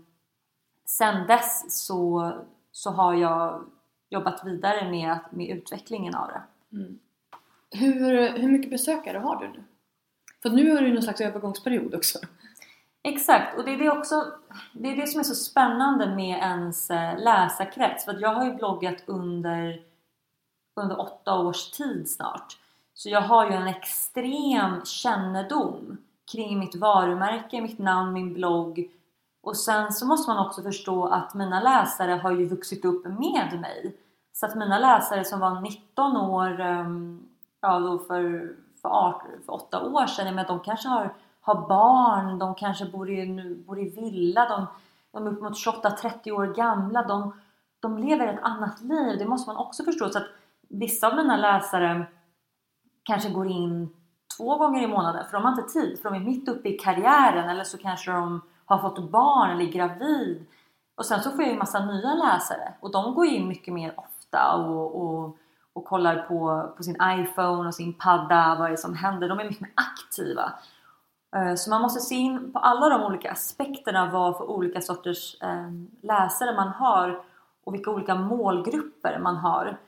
sen 0.85 1.27
dess 1.27 1.85
så, 1.87 2.33
så 2.73 2.91
har 2.91 3.15
jag 3.15 3.65
jobbat 4.11 4.47
vidare 4.47 4.91
med, 4.91 5.19
med 5.31 5.57
utvecklingen 5.57 6.15
av 6.15 6.29
det. 6.29 6.43
Mm. 6.77 6.99
Hur, 7.71 8.39
hur 8.39 8.49
mycket 8.49 8.71
besökare 8.71 9.19
har 9.19 9.37
du 9.37 9.49
nu? 9.49 9.65
För 10.43 10.51
nu 10.51 10.71
är 10.71 10.81
det 10.81 10.89
ju 10.89 10.95
någon 10.95 11.03
slags 11.03 11.21
övergångsperiod 11.21 11.95
också. 11.95 12.19
Exakt, 13.05 13.59
och 13.59 13.65
det 13.65 13.75
är 13.75 13.79
det, 13.79 13.91
också, 13.91 14.25
det 14.73 14.93
är 14.93 14.97
det 14.97 15.07
som 15.07 15.21
är 15.21 15.25
så 15.25 15.35
spännande 15.35 16.07
med 16.07 16.39
ens 16.39 16.91
eh, 16.91 17.19
läsarkrets. 17.19 18.05
För 18.05 18.13
att 18.13 18.21
jag 18.21 18.35
har 18.35 18.45
ju 18.45 18.55
bloggat 18.55 19.03
under, 19.07 19.83
under 20.77 21.01
åtta 21.01 21.39
års 21.39 21.71
tid 21.71 22.11
snart. 22.11 22.59
Så 22.95 23.09
jag 23.09 23.21
har 23.21 23.51
ju 23.51 23.53
en 23.53 23.67
extrem 23.67 24.85
kännedom 24.85 25.99
kring 26.33 26.59
mitt 26.59 26.75
varumärke, 26.75 27.61
mitt 27.61 27.79
namn, 27.79 28.13
min 28.13 28.35
blogg. 28.35 28.91
Och 29.43 29.57
sen 29.57 29.93
så 29.93 30.07
måste 30.07 30.31
man 30.31 30.47
också 30.47 30.63
förstå 30.63 31.07
att 31.07 31.35
mina 31.35 31.61
läsare 31.61 32.13
har 32.13 32.33
ju 32.33 32.47
vuxit 32.47 32.85
upp 32.85 33.05
med 33.05 33.61
mig. 33.61 33.97
Så 34.33 34.47
att 34.47 34.55
mina 34.55 34.79
läsare 34.79 35.25
som 35.25 35.41
var 35.41 35.61
19 35.61 36.17
år 36.17 36.61
ehm, 36.61 37.29
ja, 37.61 37.79
då 37.79 37.99
för, 37.99 38.53
för, 38.83 38.89
18, 38.89 39.27
för 39.47 39.53
8 39.53 39.83
år 39.83 40.07
sedan, 40.07 40.35
men 40.35 40.47
de 40.47 40.61
kanske 40.61 40.89
har, 40.89 41.15
har 41.43 41.69
barn, 41.69 42.39
de 42.39 42.55
kanske 42.55 42.85
bor 42.85 43.11
i, 43.11 43.55
bor 43.67 43.79
i 43.79 43.89
villa, 43.89 44.49
de, 44.49 44.67
de 45.13 45.27
är 45.27 45.31
uppemot 45.31 45.67
28-30 45.67 46.31
år 46.31 46.47
gamla. 46.47 47.03
De, 47.03 47.35
de 47.81 47.99
lever 47.99 48.27
ett 48.27 48.43
annat 48.43 48.81
liv, 48.81 49.19
det 49.19 49.25
måste 49.25 49.51
man 49.51 49.57
också 49.57 49.85
förstå. 49.85 50.09
Så 50.09 50.19
att 50.19 50.27
vissa 50.69 51.09
av 51.09 51.17
mina 51.17 51.37
läsare 51.37 52.07
kanske 53.03 53.31
går 53.31 53.47
in 53.47 53.89
två 54.37 54.57
gånger 54.57 54.83
i 54.83 54.87
månaden 54.87 55.25
för 55.25 55.33
de 55.33 55.45
har 55.45 55.51
inte 55.51 55.73
tid, 55.73 55.99
för 56.03 56.11
de 56.11 56.17
är 56.17 56.25
mitt 56.25 56.49
uppe 56.49 56.69
i 56.69 56.79
karriären 56.79 57.51
eller 57.51 57.65
så 57.65 57.79
kanske 57.79 58.11
de 58.11 58.41
har 58.65 58.79
fått 58.79 59.11
barn 59.11 59.51
eller 59.51 59.65
är 59.65 59.73
gravid. 59.73 60.47
Och 60.95 61.07
sen 61.07 61.23
så 61.23 61.31
får 61.31 61.43
jag 61.43 61.53
ju 61.53 61.59
massa 61.59 61.85
nya 61.85 62.15
läsare 62.15 62.75
och 62.81 62.91
de 62.91 63.15
går 63.15 63.27
in 63.27 63.49
mycket 63.49 63.75
mer 63.75 63.95
ofta 63.97 64.55
och, 64.55 65.03
och, 65.03 65.37
och 65.73 65.85
kollar 65.85 66.17
på, 66.17 66.71
på 66.77 66.83
sin 66.83 66.97
iPhone 67.03 67.69
och 67.69 67.75
sin 67.75 67.93
padda 67.93 68.57
vad 68.59 68.71
det 68.71 68.75
är 68.75 68.77
som 68.77 68.95
händer. 68.95 69.29
De 69.29 69.41
är 69.41 69.45
mycket 69.45 69.61
mer 69.61 69.73
aktiva. 69.75 70.53
Eh, 71.37 71.55
så 71.55 71.71
man 71.71 71.83
måste 71.83 72.01
se 72.01 72.15
in 72.15 72.53
på 72.53 72.59
alla 72.59 72.89
de 72.89 73.03
olika 73.03 73.31
aspekterna 73.31 74.11
vad 74.13 74.37
för 74.37 74.51
olika 74.51 74.81
sorters 74.81 75.37
ehm, 75.43 75.91
läsare 76.01 76.57
man 76.57 76.69
har 76.69 77.25
och 77.65 77.75
vilka 77.75 77.91
olika 77.91 78.15
målgrupper 78.15 79.19
man 79.19 79.37
har. 79.37 79.79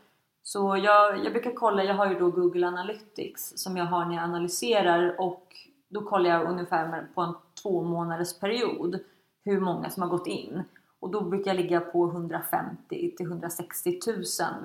Så 0.42 0.76
jag, 0.76 1.24
jag 1.24 1.32
brukar 1.32 1.55
kolla, 1.55 1.84
jag 1.84 1.95
har 1.95 2.07
ju 2.07 2.18
då 2.18 2.30
Google 2.30 2.66
Analytics 2.66 3.53
som 3.57 3.76
jag 3.76 3.84
har 3.84 4.05
när 4.05 4.14
jag 4.14 4.24
analyserar 4.24 5.20
och 5.20 5.57
då 5.88 6.01
kollar 6.01 6.30
jag 6.30 6.51
ungefär 6.51 7.07
på 7.14 7.20
en 7.20 7.34
två 7.62 7.82
månaders 7.82 8.38
period 8.38 8.99
hur 9.45 9.61
många 9.61 9.90
som 9.90 10.03
har 10.03 10.11
gått 10.11 10.26
in. 10.26 10.62
Och 11.01 11.11
då 11.11 11.20
brukar 11.20 11.51
jag 11.51 11.57
ligga 11.57 11.80
på 11.80 12.07
150 12.07 13.14
till 13.16 13.26
160 13.26 13.99
000 14.07 14.24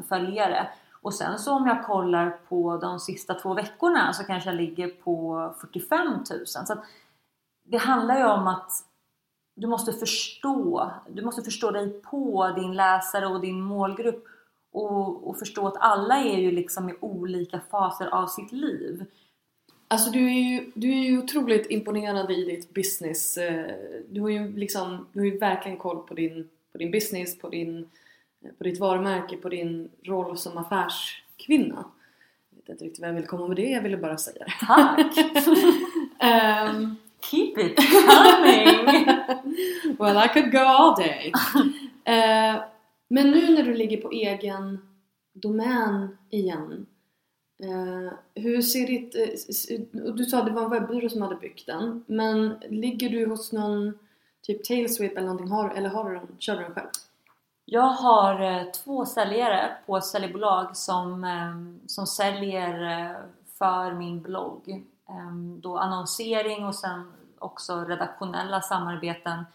följare. 0.09 0.67
Och 1.01 1.13
sen 1.13 1.39
så 1.39 1.53
om 1.53 1.67
jag 1.67 1.85
kollar 1.85 2.37
på 2.49 2.77
de 2.77 2.99
sista 2.99 3.33
två 3.33 3.53
veckorna 3.53 4.13
så 4.13 4.23
kanske 4.23 4.49
jag 4.49 4.57
ligger 4.57 4.87
på 4.87 5.53
45 5.61 6.07
000. 6.07 6.45
Så 6.47 6.75
det 7.63 7.77
handlar 7.77 8.17
ju 8.17 8.25
om 8.25 8.47
att 8.47 8.71
du 9.55 9.67
måste 9.67 9.93
förstå, 9.93 10.91
du 11.09 11.21
måste 11.21 11.41
förstå 11.41 11.71
dig 11.71 12.01
på 12.01 12.53
din 12.55 12.73
läsare 12.73 13.27
och 13.27 13.41
din 13.41 13.61
målgrupp 13.61 14.25
och, 14.71 15.29
och 15.29 15.39
förstå 15.39 15.67
att 15.67 15.77
alla 15.77 16.17
är 16.17 16.37
ju 16.37 16.51
liksom 16.51 16.89
i 16.89 16.93
olika 16.99 17.59
faser 17.71 18.07
av 18.07 18.27
sitt 18.27 18.51
liv. 18.51 19.05
Alltså 19.87 20.11
du 20.11 20.25
är 20.25 20.33
ju, 20.33 20.71
du 20.75 20.89
är 20.89 21.03
ju 21.03 21.19
otroligt 21.19 21.71
imponerande 21.71 22.33
i 22.33 22.45
ditt 22.45 22.73
business. 22.73 23.37
Eh, 23.37 23.75
du 24.09 24.21
har 24.21 24.29
ju 24.29 24.57
liksom, 24.57 25.07
du 25.13 25.19
har 25.19 25.25
ju 25.25 25.37
verkligen 25.37 25.77
koll 25.77 26.07
på 26.07 26.13
din, 26.13 26.49
på 26.71 26.77
din 26.77 26.91
business, 26.91 27.39
på, 27.39 27.49
din, 27.49 27.89
på 28.57 28.63
ditt 28.63 28.79
varumärke, 28.79 29.37
på 29.37 29.49
din 29.49 29.89
roll 30.03 30.37
som 30.37 30.57
affärskvinna. 30.57 31.85
Jag 32.49 32.57
vet 32.57 32.69
inte 32.69 32.85
riktigt 32.85 32.99
vad 32.99 33.09
jag 33.09 33.13
vill 33.13 33.27
komma 33.27 33.47
med 33.47 33.57
det, 33.57 33.69
jag 33.69 33.81
ville 33.81 33.97
bara 33.97 34.17
säga 34.17 34.45
det. 34.45 34.65
Tack! 34.65 35.17
um, 36.69 36.95
Keep 37.21 37.53
it 37.57 37.75
coming! 37.75 39.05
well 39.99 40.17
I 40.17 40.27
could 40.33 40.51
go 40.51 40.57
all 40.57 40.95
day. 40.95 41.31
Uh, 42.07 42.63
men 43.07 43.31
nu 43.31 43.55
när 43.55 43.63
du 43.63 43.73
ligger 43.73 43.97
på 43.97 44.11
egen 44.11 44.79
domän 45.33 46.17
igen 46.29 46.85
Uh, 47.63 48.11
hur 48.35 48.61
ser 48.61 48.87
ditt... 48.87 49.15
Uh, 49.15 50.13
du 50.15 50.25
sa 50.25 50.39
att 50.39 50.45
det 50.45 50.51
var 50.51 50.63
en 50.63 50.69
webbyrå 50.69 51.09
som 51.09 51.21
hade 51.21 51.35
byggt 51.35 51.65
den. 51.65 52.03
Men 52.07 52.55
ligger 52.69 53.09
du 53.09 53.25
hos 53.25 53.51
någon 53.51 53.93
typ 54.41 54.63
Tailsweep 54.63 55.11
eller 55.11 55.27
någonting? 55.27 55.47
Har, 55.47 55.69
eller 55.69 55.89
har 55.89 56.09
du 56.09 56.15
den, 56.15 56.27
kör 56.39 56.55
du 56.55 56.63
den 56.63 56.73
själv? 56.73 56.87
Jag 57.71 57.89
har 57.89 58.41
uh, 58.41 58.71
två 58.71 59.05
säljare 59.05 59.77
på 59.85 59.97
ett 59.97 60.05
säljbolag 60.05 60.77
som, 60.77 61.23
um, 61.23 61.79
som 61.87 62.07
säljer 62.07 63.15
för 63.59 63.91
min 63.91 64.21
blogg. 64.21 64.85
Um, 65.09 65.61
då 65.61 65.77
annonsering 65.77 66.65
och 66.65 66.75
sen 66.75 67.11
också 67.39 67.83
redaktionella 67.83 68.61
samarbeten. 68.61 69.45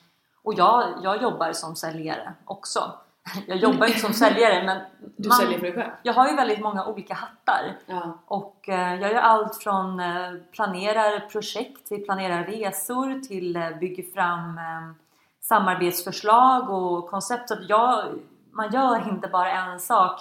Och 0.43 0.55
jag, 0.55 0.85
jag 1.03 1.23
jobbar 1.23 1.53
som 1.53 1.77
säljare 1.77 2.35
också. 2.45 2.93
jag 3.47 3.57
jobbar 3.57 3.87
inte 3.87 3.99
som 3.99 4.13
säljare 4.25 4.65
men 4.65 4.81
du 5.17 5.29
man, 5.29 5.39
säljer 5.39 5.59
för 5.59 5.67
dig 5.67 5.75
själv? 5.75 5.93
Jag 6.03 6.13
har 6.13 6.29
ju 6.29 6.37
väldigt 6.37 6.61
många 6.61 6.87
olika 6.87 7.15
hattar. 7.15 7.77
Ja. 7.87 8.19
Och 8.27 8.69
eh, 8.69 8.95
jag 8.95 9.13
gör 9.13 9.21
allt 9.21 9.57
från 9.57 10.01
eh, 10.01 10.33
planerar 10.53 11.21
projekt 11.21 11.89
till 11.89 12.05
planerar 12.05 12.45
resor 12.45 13.21
till 13.21 13.57
eh, 13.57 13.71
bygger 13.71 14.13
fram 14.13 14.59
eh, 14.59 15.04
samarbetsförslag 15.45 16.71
och 16.71 17.11
koncept. 17.11 17.49
Så 17.49 17.55
att 17.55 17.69
jag, 17.69 18.05
man 18.53 18.73
gör 18.73 19.09
inte 19.09 19.29
bara 19.29 19.53
en 19.53 19.81
sak. 19.81 20.21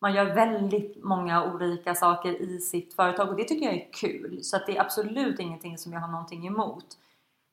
Man 0.00 0.14
gör 0.14 0.34
väldigt 0.34 1.04
många 1.04 1.44
olika 1.44 1.94
saker 1.94 2.42
i 2.42 2.58
sitt 2.58 2.94
företag 2.94 3.28
och 3.28 3.36
det 3.36 3.44
tycker 3.44 3.66
jag 3.66 3.74
är 3.74 3.92
kul. 3.92 4.38
Så 4.42 4.56
att 4.56 4.66
det 4.66 4.76
är 4.76 4.80
absolut 4.80 5.38
ingenting 5.38 5.78
som 5.78 5.92
jag 5.92 6.00
har 6.00 6.08
någonting 6.08 6.46
emot. 6.46 6.86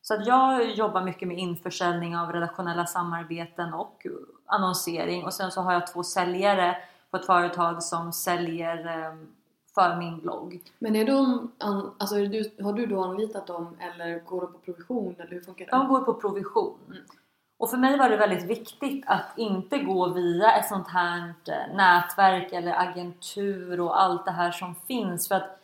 Så 0.01 0.13
att 0.13 0.27
jag 0.27 0.71
jobbar 0.71 1.03
mycket 1.03 1.27
med 1.27 1.37
införsäljning 1.37 2.17
av 2.17 2.33
redaktionella 2.33 2.85
samarbeten 2.85 3.73
och 3.73 4.05
annonsering 4.45 5.23
och 5.23 5.33
sen 5.33 5.51
så 5.51 5.61
har 5.61 5.73
jag 5.73 5.87
två 5.87 6.03
säljare 6.03 6.77
på 7.11 7.17
ett 7.17 7.25
företag 7.25 7.83
som 7.83 8.13
säljer 8.13 8.85
ehm, 8.87 9.27
för 9.75 9.95
min 9.95 10.19
blogg. 10.19 10.61
Men 10.79 10.95
är 10.95 11.05
de, 11.05 11.51
alltså 11.97 12.15
är 12.15 12.27
du, 12.27 12.63
har 12.63 12.73
du 12.73 12.85
då 12.85 13.03
anlitat 13.03 13.47
dem 13.47 13.77
eller 13.79 14.19
går 14.19 14.41
de 14.41 14.53
på 14.53 14.59
provision 14.59 15.15
eller 15.19 15.31
hur 15.31 15.41
funkar 15.41 15.65
det? 15.65 15.71
De 15.71 15.87
går 15.87 16.01
på 16.01 16.13
provision. 16.13 16.79
Mm. 16.87 17.03
Och 17.59 17.69
för 17.69 17.77
mig 17.77 17.97
var 17.97 18.09
det 18.09 18.17
väldigt 18.17 18.43
viktigt 18.43 19.03
att 19.07 19.33
inte 19.37 19.77
gå 19.77 20.09
via 20.09 20.51
ett 20.51 20.67
sånt 20.67 20.87
här 20.87 21.33
nätverk 21.75 22.53
eller 22.53 22.79
agentur 22.79 23.79
och 23.79 24.01
allt 24.01 24.25
det 24.25 24.31
här 24.31 24.51
som 24.51 24.75
finns 24.75 25.27
för 25.27 25.35
att 25.35 25.60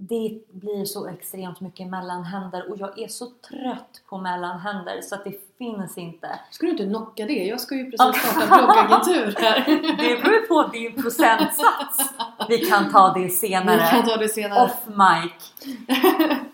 det 0.00 0.38
blir 0.52 0.84
så 0.84 1.06
extremt 1.06 1.60
mycket 1.60 1.86
mellanhänder 1.88 2.70
och 2.70 2.78
jag 2.78 2.98
är 2.98 3.08
så 3.08 3.26
trött 3.26 4.02
på 4.08 4.18
mellanhänder 4.18 5.00
så 5.02 5.14
att 5.14 5.24
det 5.24 5.56
finns 5.58 5.98
inte. 5.98 6.40
Ska 6.50 6.66
du 6.66 6.72
inte 6.72 6.84
knocka 6.84 7.26
det? 7.26 7.44
Jag 7.44 7.60
ska 7.60 7.74
ju 7.74 7.84
precis 7.90 8.22
starta 8.22 8.56
bloggagentur 8.56 9.34
här. 9.38 9.64
Det 9.98 10.22
beror 10.22 10.46
på 10.46 10.70
din 10.72 11.02
procentsats. 11.02 12.14
Vi 12.48 12.58
kan 12.58 12.92
ta 12.92 13.12
det 13.12 13.28
senare. 13.28 13.76
Vi 13.76 13.82
kan 13.82 14.08
ta 14.08 14.16
det 14.16 14.28
senare. 14.28 14.64
Off 14.64 14.86
mic. 14.86 15.52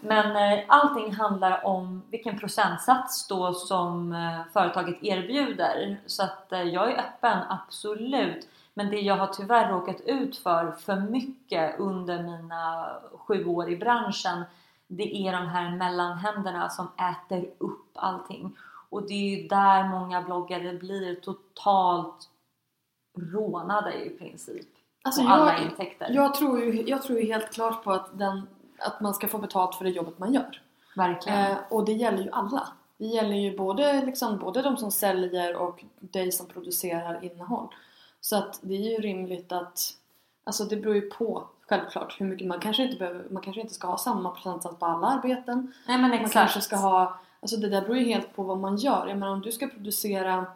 Men 0.00 0.36
eh, 0.36 0.64
allting 0.68 1.12
handlar 1.12 1.66
om 1.66 2.02
vilken 2.10 2.38
procentsats 2.38 3.28
då 3.28 3.54
som 3.54 4.12
eh, 4.12 4.52
företaget 4.52 5.02
erbjuder. 5.02 6.00
Så 6.06 6.22
att 6.22 6.52
eh, 6.52 6.62
jag 6.62 6.92
är 6.92 6.98
öppen, 6.98 7.38
absolut. 7.48 8.48
Men 8.74 8.90
det 8.90 9.00
jag 9.00 9.16
har 9.16 9.26
tyvärr 9.26 9.72
råkat 9.72 10.00
ut 10.00 10.36
för 10.36 10.72
för 10.72 10.96
mycket 10.96 11.80
under 11.80 12.22
mina 12.22 12.90
sju 13.12 13.44
år 13.44 13.70
i 13.70 13.76
branschen 13.76 14.44
det 14.86 15.16
är 15.16 15.32
de 15.32 15.46
här 15.46 15.70
mellanhänderna 15.76 16.70
som 16.70 16.88
äter 16.98 17.50
upp 17.58 17.90
allting. 17.94 18.56
Och 18.88 19.02
det 19.02 19.14
är 19.14 19.36
ju 19.36 19.48
där 19.48 19.88
många 19.88 20.22
bloggare 20.22 20.72
blir 20.72 21.14
totalt 21.14 22.28
rånade 23.18 24.04
i 24.04 24.10
princip. 24.10 24.66
Alltså 25.02 25.20
på 25.20 25.28
jag, 25.28 25.32
alla 25.32 25.58
intäkter. 25.58 26.10
Jag 26.10 26.34
tror, 26.34 26.60
ju, 26.60 26.82
jag 26.86 27.02
tror 27.02 27.18
ju 27.18 27.26
helt 27.26 27.52
klart 27.52 27.84
på 27.84 27.92
att, 27.92 28.18
den, 28.18 28.46
att 28.78 29.00
man 29.00 29.14
ska 29.14 29.28
få 29.28 29.38
betalt 29.38 29.74
för 29.74 29.84
det 29.84 29.90
jobbet 29.90 30.18
man 30.18 30.34
gör. 30.34 30.62
Verkligen. 30.96 31.50
Eh, 31.50 31.56
och 31.70 31.84
det 31.84 31.92
gäller 31.92 32.22
ju 32.22 32.30
alla. 32.30 32.68
Det 32.96 33.06
gäller 33.06 33.36
ju 33.36 33.56
både, 33.56 34.06
liksom, 34.06 34.38
både 34.38 34.62
de 34.62 34.76
som 34.76 34.90
säljer 34.90 35.56
och 35.56 35.84
dig 36.00 36.32
som 36.32 36.46
producerar 36.46 37.24
innehåll. 37.24 37.68
Så 38.24 38.36
att 38.36 38.60
det 38.62 38.74
är 38.74 38.90
ju 38.90 38.96
rimligt 38.96 39.52
att 39.52 39.96
Alltså 40.44 40.64
det 40.64 40.76
beror 40.76 40.94
ju 40.94 41.10
på 41.10 41.48
självklart 41.60 42.20
hur 42.20 42.26
mycket 42.26 42.46
man 42.46 42.60
kanske 42.60 42.82
inte 42.82 42.96
behöver, 42.96 43.24
man 43.30 43.42
kanske 43.42 43.60
inte 43.60 43.74
ska 43.74 43.86
ha 43.86 43.98
samma 43.98 44.30
procentsats 44.30 44.78
på 44.78 44.86
alla 44.86 45.06
arbeten. 45.06 45.72
Nej 45.86 45.98
men 45.98 46.12
exakt. 46.12 46.34
Man 46.34 46.42
kanske 46.42 46.60
ska 46.60 46.76
ha, 46.76 47.20
alltså 47.40 47.56
det 47.56 47.68
där 47.68 47.80
beror 47.80 47.96
ju 47.96 48.04
helt 48.04 48.36
på 48.36 48.42
vad 48.42 48.58
man 48.58 48.76
gör. 48.76 49.06
Jag 49.08 49.18
menar 49.18 49.32
om 49.32 49.40
du 49.40 49.52
ska 49.52 49.66
producera 49.66 50.46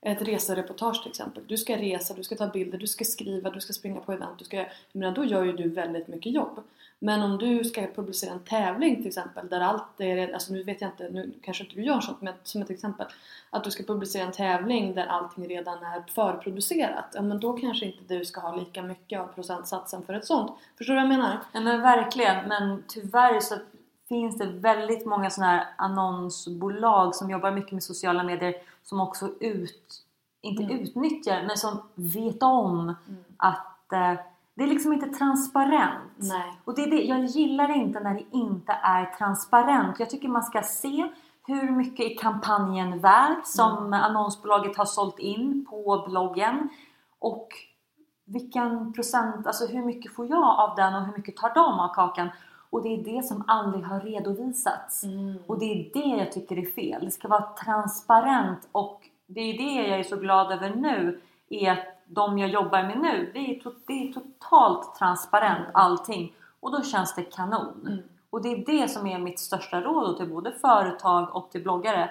ett 0.00 0.22
resereportage 0.22 1.02
till 1.02 1.10
exempel. 1.10 1.44
Du 1.46 1.56
ska 1.56 1.76
resa, 1.76 2.14
du 2.14 2.22
ska 2.22 2.36
ta 2.36 2.46
bilder, 2.46 2.78
du 2.78 2.86
ska 2.86 3.04
skriva, 3.04 3.50
du 3.50 3.60
ska 3.60 3.72
springa 3.72 4.00
på 4.00 4.12
event. 4.12 4.38
Du 4.38 4.44
ska, 4.44 4.66
menar, 4.92 5.14
då 5.14 5.24
gör 5.24 5.44
ju 5.44 5.52
du 5.52 5.68
väldigt 5.68 6.08
mycket 6.08 6.32
jobb. 6.32 6.60
Men 7.00 7.22
om 7.22 7.38
du 7.38 7.64
ska 7.64 7.86
publicera 7.94 8.32
en 8.32 8.44
tävling 8.44 8.96
till 8.96 9.06
exempel 9.06 9.48
där 9.48 9.60
allt 9.60 10.00
är, 10.00 10.32
alltså 10.32 10.52
nu 10.52 10.62
vet 10.62 10.80
jag 10.80 10.90
inte, 10.90 11.08
nu 11.08 11.32
kanske 11.42 11.64
inte 11.64 11.76
du 11.76 11.82
gör 11.82 12.00
sånt 12.00 12.20
men 12.20 12.34
som 12.42 12.62
ett 12.62 12.70
exempel 12.70 13.06
att 13.50 13.64
du 13.64 13.70
ska 13.70 13.82
publicera 13.82 14.22
en 14.22 14.32
tävling 14.32 14.94
där 14.94 15.06
allting 15.06 15.48
redan 15.48 15.78
är 15.78 16.04
förproducerat 16.14 17.06
ja 17.14 17.22
men 17.22 17.40
då 17.40 17.52
kanske 17.52 17.86
inte 17.86 18.14
du 18.14 18.24
ska 18.24 18.40
ha 18.40 18.56
lika 18.56 18.82
mycket 18.82 19.20
av 19.20 19.26
procentsatsen 19.26 20.02
för 20.02 20.14
ett 20.14 20.24
sånt. 20.24 20.52
Förstår 20.78 20.94
du 20.94 21.00
vad 21.00 21.12
jag 21.12 21.18
menar? 21.18 21.38
Ja 21.52 21.60
men 21.60 21.80
verkligen 21.80 22.48
men 22.48 22.84
tyvärr 22.88 23.40
så 23.40 23.54
finns 24.08 24.38
det 24.38 24.46
väldigt 24.46 25.06
många 25.06 25.30
sådana 25.30 25.52
här 25.52 25.66
annonsbolag 25.78 27.14
som 27.14 27.30
jobbar 27.30 27.50
mycket 27.50 27.72
med 27.72 27.82
sociala 27.82 28.22
medier 28.22 28.54
som 28.88 29.00
också 29.00 29.30
ut, 29.40 30.04
inte 30.40 30.62
mm. 30.62 30.78
utnyttjar 30.78 31.42
men 31.46 31.56
som 31.56 31.78
vet 31.94 32.42
om 32.42 32.80
mm. 32.80 33.24
att 33.36 33.92
eh, 33.92 34.14
det 34.54 34.64
är 34.64 34.66
liksom 34.66 34.92
inte 34.92 35.08
transparent. 35.08 36.12
Nej. 36.16 36.60
Och 36.64 36.74
det 36.74 36.82
är 36.82 36.90
det, 36.90 37.02
jag 37.02 37.24
gillar 37.24 37.76
inte 37.76 38.00
när 38.00 38.14
det 38.14 38.24
inte 38.30 38.72
är 38.72 39.04
transparent. 39.04 40.00
Jag 40.00 40.10
tycker 40.10 40.28
man 40.28 40.42
ska 40.42 40.62
se 40.62 41.08
hur 41.46 41.70
mycket 41.70 42.10
är 42.10 42.18
kampanjen 42.18 42.98
värd 42.98 43.40
som 43.44 43.92
annonsbolaget 43.92 44.76
har 44.76 44.84
sålt 44.84 45.18
in 45.18 45.66
på 45.70 46.04
bloggen? 46.08 46.68
Och 47.18 47.48
vilken 48.24 48.92
procent, 48.92 49.46
alltså 49.46 49.66
hur 49.66 49.84
mycket 49.84 50.14
får 50.14 50.26
jag 50.26 50.60
av 50.60 50.76
den 50.76 50.94
och 50.94 51.04
hur 51.06 51.12
mycket 51.12 51.36
tar 51.36 51.54
de 51.54 51.80
av 51.80 51.94
kakan? 51.94 52.28
Och 52.70 52.82
det 52.82 52.88
är 52.88 53.16
det 53.16 53.22
som 53.22 53.44
aldrig 53.46 53.84
har 53.84 54.00
redovisats. 54.00 55.04
Och 55.46 55.58
det 55.58 55.64
är 55.64 55.90
det 55.92 56.16
jag 56.22 56.32
tycker 56.32 56.58
är 56.58 56.66
fel. 56.66 57.04
Det 57.04 57.10
ska 57.10 57.28
vara 57.28 57.44
transparent 57.64 58.68
och 58.72 59.00
det 59.26 59.40
är 59.40 59.58
det 59.58 59.88
jag 59.88 59.98
är 60.00 60.04
så 60.04 60.16
glad 60.16 60.52
över 60.52 60.70
nu. 60.74 61.20
Är 61.50 61.72
att 61.72 61.84
de 62.06 62.38
jag 62.38 62.48
jobbar 62.50 62.82
med 62.82 62.98
nu, 63.00 63.30
det 63.34 63.38
är, 63.38 63.60
to- 63.60 63.74
det 63.86 63.92
är 64.08 64.12
totalt 64.12 64.94
transparent 64.98 65.68
allting. 65.74 66.32
Och 66.60 66.72
då 66.72 66.82
känns 66.82 67.14
det 67.14 67.22
kanon. 67.22 68.02
Och 68.30 68.42
det 68.42 68.48
är 68.48 68.64
det 68.80 68.88
som 68.88 69.06
är 69.06 69.18
mitt 69.18 69.38
största 69.38 69.80
råd 69.80 70.16
till 70.16 70.28
både 70.28 70.52
företag 70.52 71.36
och 71.36 71.50
till 71.50 71.62
bloggare. 71.62 72.10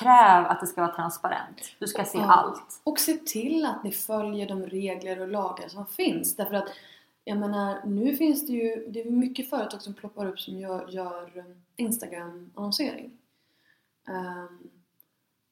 Kräv 0.00 0.46
att 0.46 0.60
det 0.60 0.66
ska 0.66 0.80
vara 0.80 0.92
transparent. 0.94 1.56
Du 1.78 1.86
ska 1.86 2.04
se 2.04 2.18
Ja. 2.18 2.32
allt. 2.32 2.80
Och 2.84 2.98
se 2.98 3.12
till 3.12 3.66
att 3.66 3.84
ni 3.84 3.92
följer 3.92 4.48
de 4.48 4.62
regler 4.62 5.20
och 5.20 5.28
lagar 5.28 5.68
som 5.68 5.86
finns. 5.86 6.36
Därför 6.36 6.54
att 6.54 6.68
jag 7.24 7.38
menar, 7.38 7.86
nu 7.86 8.16
finns 8.16 8.46
det 8.46 8.52
ju 8.52 8.86
det 8.88 9.00
är 9.00 9.10
mycket 9.10 9.50
företag 9.50 9.82
som 9.82 9.94
ploppar 9.94 10.26
upp 10.26 10.40
som 10.40 10.58
gör, 10.58 10.88
gör 10.88 11.32
um, 11.38 11.62
Instagram-annonsering. 11.76 13.18
Um, 14.08 14.70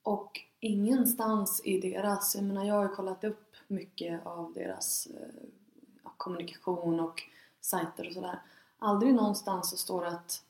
och 0.02 0.40
ingenstans 0.60 1.60
i 1.64 1.80
deras, 1.80 2.34
jag 2.34 2.44
menar 2.44 2.64
jag 2.64 2.74
har 2.74 2.82
ju 2.82 2.88
kollat 2.88 3.24
upp 3.24 3.56
mycket 3.66 4.26
av 4.26 4.52
deras 4.52 5.06
eh, 5.06 5.42
kommunikation 6.16 7.00
och 7.00 7.22
sajter 7.60 8.06
och 8.06 8.12
sådär. 8.12 8.42
Aldrig 8.78 9.14
någonstans 9.14 9.70
så 9.70 9.76
står 9.76 10.02
det 10.02 10.08
att 10.08 10.44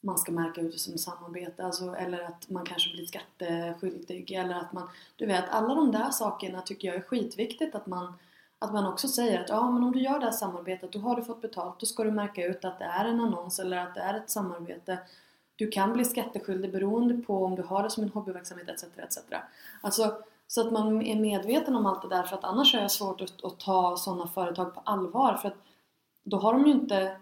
man 0.00 0.18
ska 0.18 0.32
märka 0.32 0.60
ut 0.60 0.72
det 0.72 0.78
som 0.78 0.98
samarbete, 0.98 1.64
alltså, 1.64 1.94
eller 1.94 2.20
att 2.22 2.50
man 2.50 2.66
kanske 2.66 2.92
blir 2.92 3.06
skatteskyldig 3.06 4.32
eller 4.32 4.54
att 4.54 4.72
man, 4.72 4.88
du 5.16 5.26
vet, 5.26 5.48
alla 5.48 5.74
de 5.74 5.92
där 5.92 6.10
sakerna 6.10 6.62
tycker 6.62 6.88
jag 6.88 6.96
är 6.96 7.00
skitviktigt 7.00 7.74
att 7.74 7.86
man 7.86 8.14
att 8.62 8.72
man 8.72 8.86
också 8.86 9.08
säger 9.08 9.40
att 9.40 9.48
ja, 9.48 9.70
men 9.70 9.84
om 9.84 9.92
du 9.92 10.00
gör 10.00 10.18
det 10.18 10.24
här 10.24 10.32
samarbetet, 10.32 10.92
då 10.92 10.98
har 10.98 11.16
du 11.16 11.22
fått 11.22 11.40
betalt, 11.40 11.80
då 11.80 11.86
ska 11.86 12.04
du 12.04 12.10
märka 12.10 12.46
ut 12.46 12.64
att 12.64 12.78
det 12.78 12.84
är 12.84 13.04
en 13.04 13.20
annons 13.20 13.58
eller 13.58 13.76
att 13.76 13.94
det 13.94 14.00
är 14.00 14.14
ett 14.14 14.30
samarbete. 14.30 14.98
Du 15.56 15.68
kan 15.68 15.92
bli 15.92 16.04
skatteskyldig 16.04 16.72
beroende 16.72 17.14
på 17.14 17.44
om 17.44 17.54
du 17.54 17.62
har 17.62 17.82
det 17.82 17.90
som 17.90 18.02
en 18.02 18.08
hobbyverksamhet 18.08 18.68
etc. 18.68 18.84
etc. 18.96 19.18
Alltså, 19.80 20.16
så 20.46 20.60
att 20.60 20.72
man 20.72 21.02
är 21.02 21.20
medveten 21.20 21.76
om 21.76 21.86
allt 21.86 22.02
det 22.02 22.08
där 22.08 22.22
för 22.22 22.36
att 22.36 22.44
annars 22.44 22.74
är 22.74 22.82
det 22.82 22.88
svårt 22.88 23.20
att, 23.20 23.44
att 23.44 23.60
ta 23.60 23.96
sådana 23.96 24.26
företag 24.26 24.74
på 24.74 24.80
allvar 24.84 25.34
för 25.34 25.48
att 25.48 25.56
då 26.24 26.36
har 26.36 26.52
de 26.52 26.66
ju 26.66 26.72
inte 26.72 27.16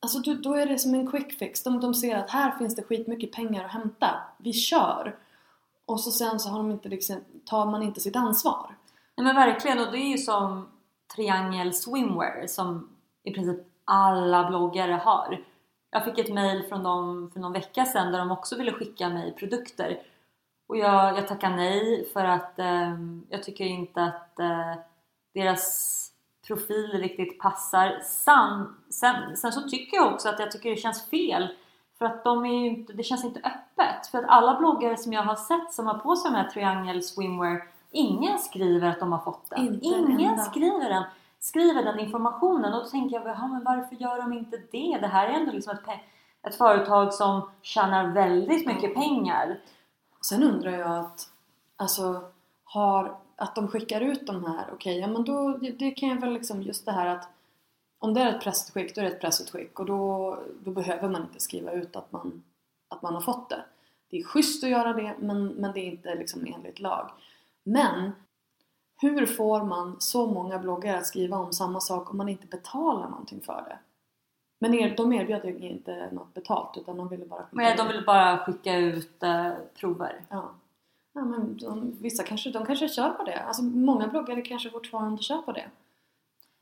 Alltså 0.00 0.18
då, 0.18 0.34
då 0.34 0.54
är 0.54 0.66
det 0.66 0.78
som 0.78 0.94
en 0.94 1.10
quick 1.10 1.38
fix. 1.38 1.62
De, 1.62 1.80
de 1.80 1.94
ser 1.94 2.16
att 2.16 2.30
här 2.30 2.58
finns 2.58 2.76
det 2.76 2.82
skitmycket 2.82 3.32
pengar 3.32 3.64
att 3.64 3.70
hämta. 3.70 4.10
Vi 4.38 4.52
kör! 4.52 5.16
Och 5.86 6.00
så 6.00 6.10
sen 6.10 6.40
så 6.40 6.48
har 6.48 6.58
de 6.58 6.70
inte 6.70 6.88
liksom, 6.88 7.16
tar 7.44 7.66
man 7.66 7.82
inte 7.82 8.00
sitt 8.00 8.16
ansvar. 8.16 8.76
Nej 9.16 9.24
men 9.24 9.36
verkligen 9.36 9.78
och 9.78 9.92
det 9.92 9.98
är 9.98 10.08
ju 10.08 10.18
som 10.18 10.68
Triangel 11.14 11.74
Swimwear 11.74 12.46
som 12.46 12.88
i 13.24 13.34
princip 13.34 13.66
alla 13.84 14.48
bloggare 14.48 14.92
har. 14.92 15.44
Jag 15.90 16.04
fick 16.04 16.18
ett 16.18 16.34
mail 16.34 16.62
från 16.68 16.82
dem 16.82 17.30
för 17.32 17.40
någon 17.40 17.52
vecka 17.52 17.84
sedan 17.84 18.12
där 18.12 18.18
de 18.18 18.30
också 18.30 18.56
ville 18.56 18.72
skicka 18.72 19.08
mig 19.08 19.34
produkter. 19.34 19.98
Och 20.66 20.76
jag, 20.76 21.18
jag 21.18 21.28
tackar 21.28 21.50
nej 21.50 22.08
för 22.12 22.24
att 22.24 22.58
eh, 22.58 22.94
jag 23.28 23.42
tycker 23.42 23.64
inte 23.64 24.02
att 24.02 24.38
eh, 24.38 24.74
deras 25.34 25.98
profil 26.46 26.90
riktigt 26.92 27.38
passar. 27.38 28.00
Sen, 28.02 28.74
sen, 28.90 29.36
sen 29.36 29.52
så 29.52 29.68
tycker 29.68 29.96
jag 29.96 30.12
också 30.12 30.28
att 30.28 30.38
jag 30.38 30.50
tycker 30.50 30.70
det 30.70 30.76
känns 30.76 31.10
fel 31.10 31.48
för 31.98 32.04
att 32.04 32.24
de 32.24 32.44
är 32.44 32.60
ju 32.60 32.66
inte, 32.66 32.92
det 32.92 33.02
känns 33.02 33.24
inte 33.24 33.40
öppet. 33.40 34.06
För 34.06 34.18
att 34.18 34.28
alla 34.28 34.58
bloggare 34.58 34.96
som 34.96 35.12
jag 35.12 35.22
har 35.22 35.36
sett 35.36 35.72
som 35.72 35.86
har 35.86 35.98
på 35.98 36.16
sig 36.16 36.30
de 36.30 36.36
här 36.36 36.48
Triangle 36.48 37.02
Swimwear 37.02 37.71
Ingen 37.92 38.38
skriver 38.38 38.88
att 38.88 39.00
de 39.00 39.12
har 39.12 39.18
fått 39.18 39.50
den. 39.50 39.60
Inte 39.66 39.86
en 39.86 40.20
Ingen 40.20 40.38
skriver 40.38 40.88
den, 40.88 41.04
skriver 41.38 41.82
den 41.82 42.00
informationen. 42.00 42.74
Och 42.74 42.84
då 42.84 42.88
tänker 42.88 43.16
jag, 43.16 43.26
ja, 43.26 43.46
men 43.46 43.64
varför 43.64 43.96
gör 43.96 44.22
de 44.22 44.32
inte 44.32 44.56
det? 44.70 44.98
Det 45.00 45.06
här 45.06 45.28
är 45.28 45.32
ändå 45.32 45.52
liksom 45.52 45.72
ett, 45.72 45.98
ett 46.42 46.54
företag 46.54 47.14
som 47.14 47.50
tjänar 47.62 48.06
väldigt 48.06 48.66
mycket 48.66 48.94
pengar. 48.94 49.60
Sen 50.20 50.42
undrar 50.42 50.70
jag 50.70 50.98
att, 50.98 51.28
alltså, 51.76 52.20
har, 52.64 53.16
att 53.36 53.54
de 53.54 53.68
skickar 53.68 54.00
ut 54.00 54.26
de 54.26 54.44
här, 54.44 54.66
okej, 54.72 54.98
ja 54.98 55.06
men 55.06 55.24
då, 55.24 55.48
det, 55.48 55.70
det 55.70 55.90
kan 55.90 56.08
jag 56.08 56.20
väl 56.20 56.32
liksom, 56.32 56.62
just 56.62 56.86
det 56.86 56.92
här 56.92 57.06
att 57.06 57.28
om 57.98 58.14
det 58.14 58.20
är 58.20 58.28
ett 58.28 58.42
pressutskick, 58.42 58.94
då 58.94 59.00
är 59.00 59.04
det 59.04 59.10
ett 59.10 59.20
pressutskick 59.20 59.78
och 59.78 59.86
då, 59.86 60.38
då 60.64 60.70
behöver 60.70 61.08
man 61.08 61.22
inte 61.22 61.40
skriva 61.40 61.72
ut 61.72 61.96
att 61.96 62.12
man, 62.12 62.42
att 62.88 63.02
man 63.02 63.14
har 63.14 63.20
fått 63.20 63.48
det. 63.48 63.64
Det 64.10 64.18
är 64.18 64.24
schysst 64.24 64.64
att 64.64 64.70
göra 64.70 64.92
det, 64.92 65.14
men, 65.18 65.46
men 65.46 65.72
det 65.72 65.80
är 65.80 65.90
inte 65.90 66.14
liksom 66.14 66.46
enligt 66.46 66.80
lag. 66.80 67.10
Men 67.64 68.12
hur 69.00 69.26
får 69.26 69.64
man 69.64 70.00
så 70.00 70.26
många 70.26 70.58
bloggare 70.58 70.98
att 70.98 71.06
skriva 71.06 71.36
om 71.36 71.52
samma 71.52 71.80
sak 71.80 72.10
om 72.10 72.16
man 72.16 72.28
inte 72.28 72.46
betalar 72.46 73.08
någonting 73.08 73.40
för 73.40 73.64
det? 73.68 73.78
Men 74.58 74.74
er, 74.74 74.96
de 74.96 75.12
erbjöd 75.12 75.44
ju 75.44 75.68
inte 75.68 76.08
något 76.12 76.34
betalt 76.34 76.76
utan 76.76 76.96
de 76.96 77.08
ville 77.08 77.26
bara 77.26 77.42
skicka 77.42 77.56
Men 77.56 77.76
de 77.76 77.88
vill 77.88 78.04
bara 78.04 78.38
skicka 78.38 78.76
ut 78.76 79.22
eh, 79.22 79.52
prover. 79.74 80.24
Ja. 80.28 80.50
ja 81.12 81.24
men 81.24 81.56
de, 81.56 81.96
vissa 82.00 82.22
kanske, 82.22 82.50
de 82.50 82.66
kanske 82.66 82.88
kör 82.88 83.10
på 83.10 83.24
det. 83.24 83.40
Alltså 83.40 83.62
många 83.62 84.08
bloggare 84.08 84.42
kanske 84.42 84.70
fortfarande 84.70 85.22
kör 85.22 85.42
på 85.42 85.52
det. 85.52 85.60
Jag 85.60 85.70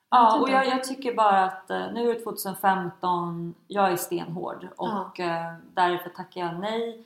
Ja, 0.08 0.34
och 0.34 0.48
inte. 0.48 0.52
jag, 0.52 0.66
jag 0.66 0.84
tycker 0.84 1.14
bara 1.14 1.44
att 1.44 1.70
eh, 1.70 1.92
nu 1.92 2.10
är 2.10 2.14
det 2.14 2.20
2015, 2.20 3.54
jag 3.66 3.92
är 3.92 3.96
stenhård 3.96 4.68
och 4.76 5.20
eh, 5.20 5.54
därför 5.74 6.10
tackar 6.10 6.40
jag 6.40 6.60
nej. 6.60 7.04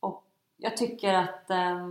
Och 0.00 0.24
jag 0.56 0.76
tycker 0.76 1.14
att 1.14 1.50
eh, 1.50 1.88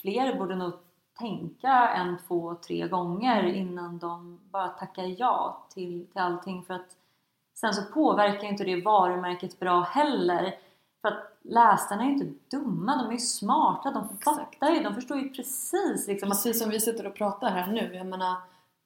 fler 0.00 0.38
borde 0.38 0.56
nog 0.56 0.72
tänka 1.18 1.88
en, 1.88 2.18
två, 2.28 2.54
tre 2.54 2.88
gånger 2.88 3.42
innan 3.42 3.98
de 3.98 4.40
bara 4.50 4.68
tackar 4.68 5.14
ja 5.18 5.66
till, 5.74 6.06
till 6.12 6.20
allting 6.22 6.62
för 6.62 6.74
att 6.74 6.96
sen 7.54 7.74
så 7.74 7.82
påverkar 7.82 8.48
inte 8.48 8.64
det 8.64 8.80
varumärket 8.84 9.58
bra 9.60 9.80
heller. 9.80 10.54
För 11.02 11.08
att 11.08 11.36
läsarna 11.42 12.02
är 12.02 12.06
ju 12.06 12.12
inte 12.12 12.56
dumma, 12.56 12.96
de 12.96 13.08
är 13.08 13.12
ju 13.12 13.18
smarta, 13.18 13.90
de 13.90 14.08
Exakt. 14.14 14.24
fattar 14.24 14.70
ju, 14.70 14.82
de 14.82 14.94
förstår 14.94 15.18
ju 15.18 15.28
precis 15.28 16.08
liksom 16.08 16.30
att 16.30 16.36
Precis 16.36 16.62
som 16.62 16.70
vi 16.70 16.80
sitter 16.80 17.06
och 17.06 17.14
pratar 17.14 17.50
här 17.50 17.72
nu. 17.72 17.94
Jag 17.94 18.06
menar, 18.06 18.36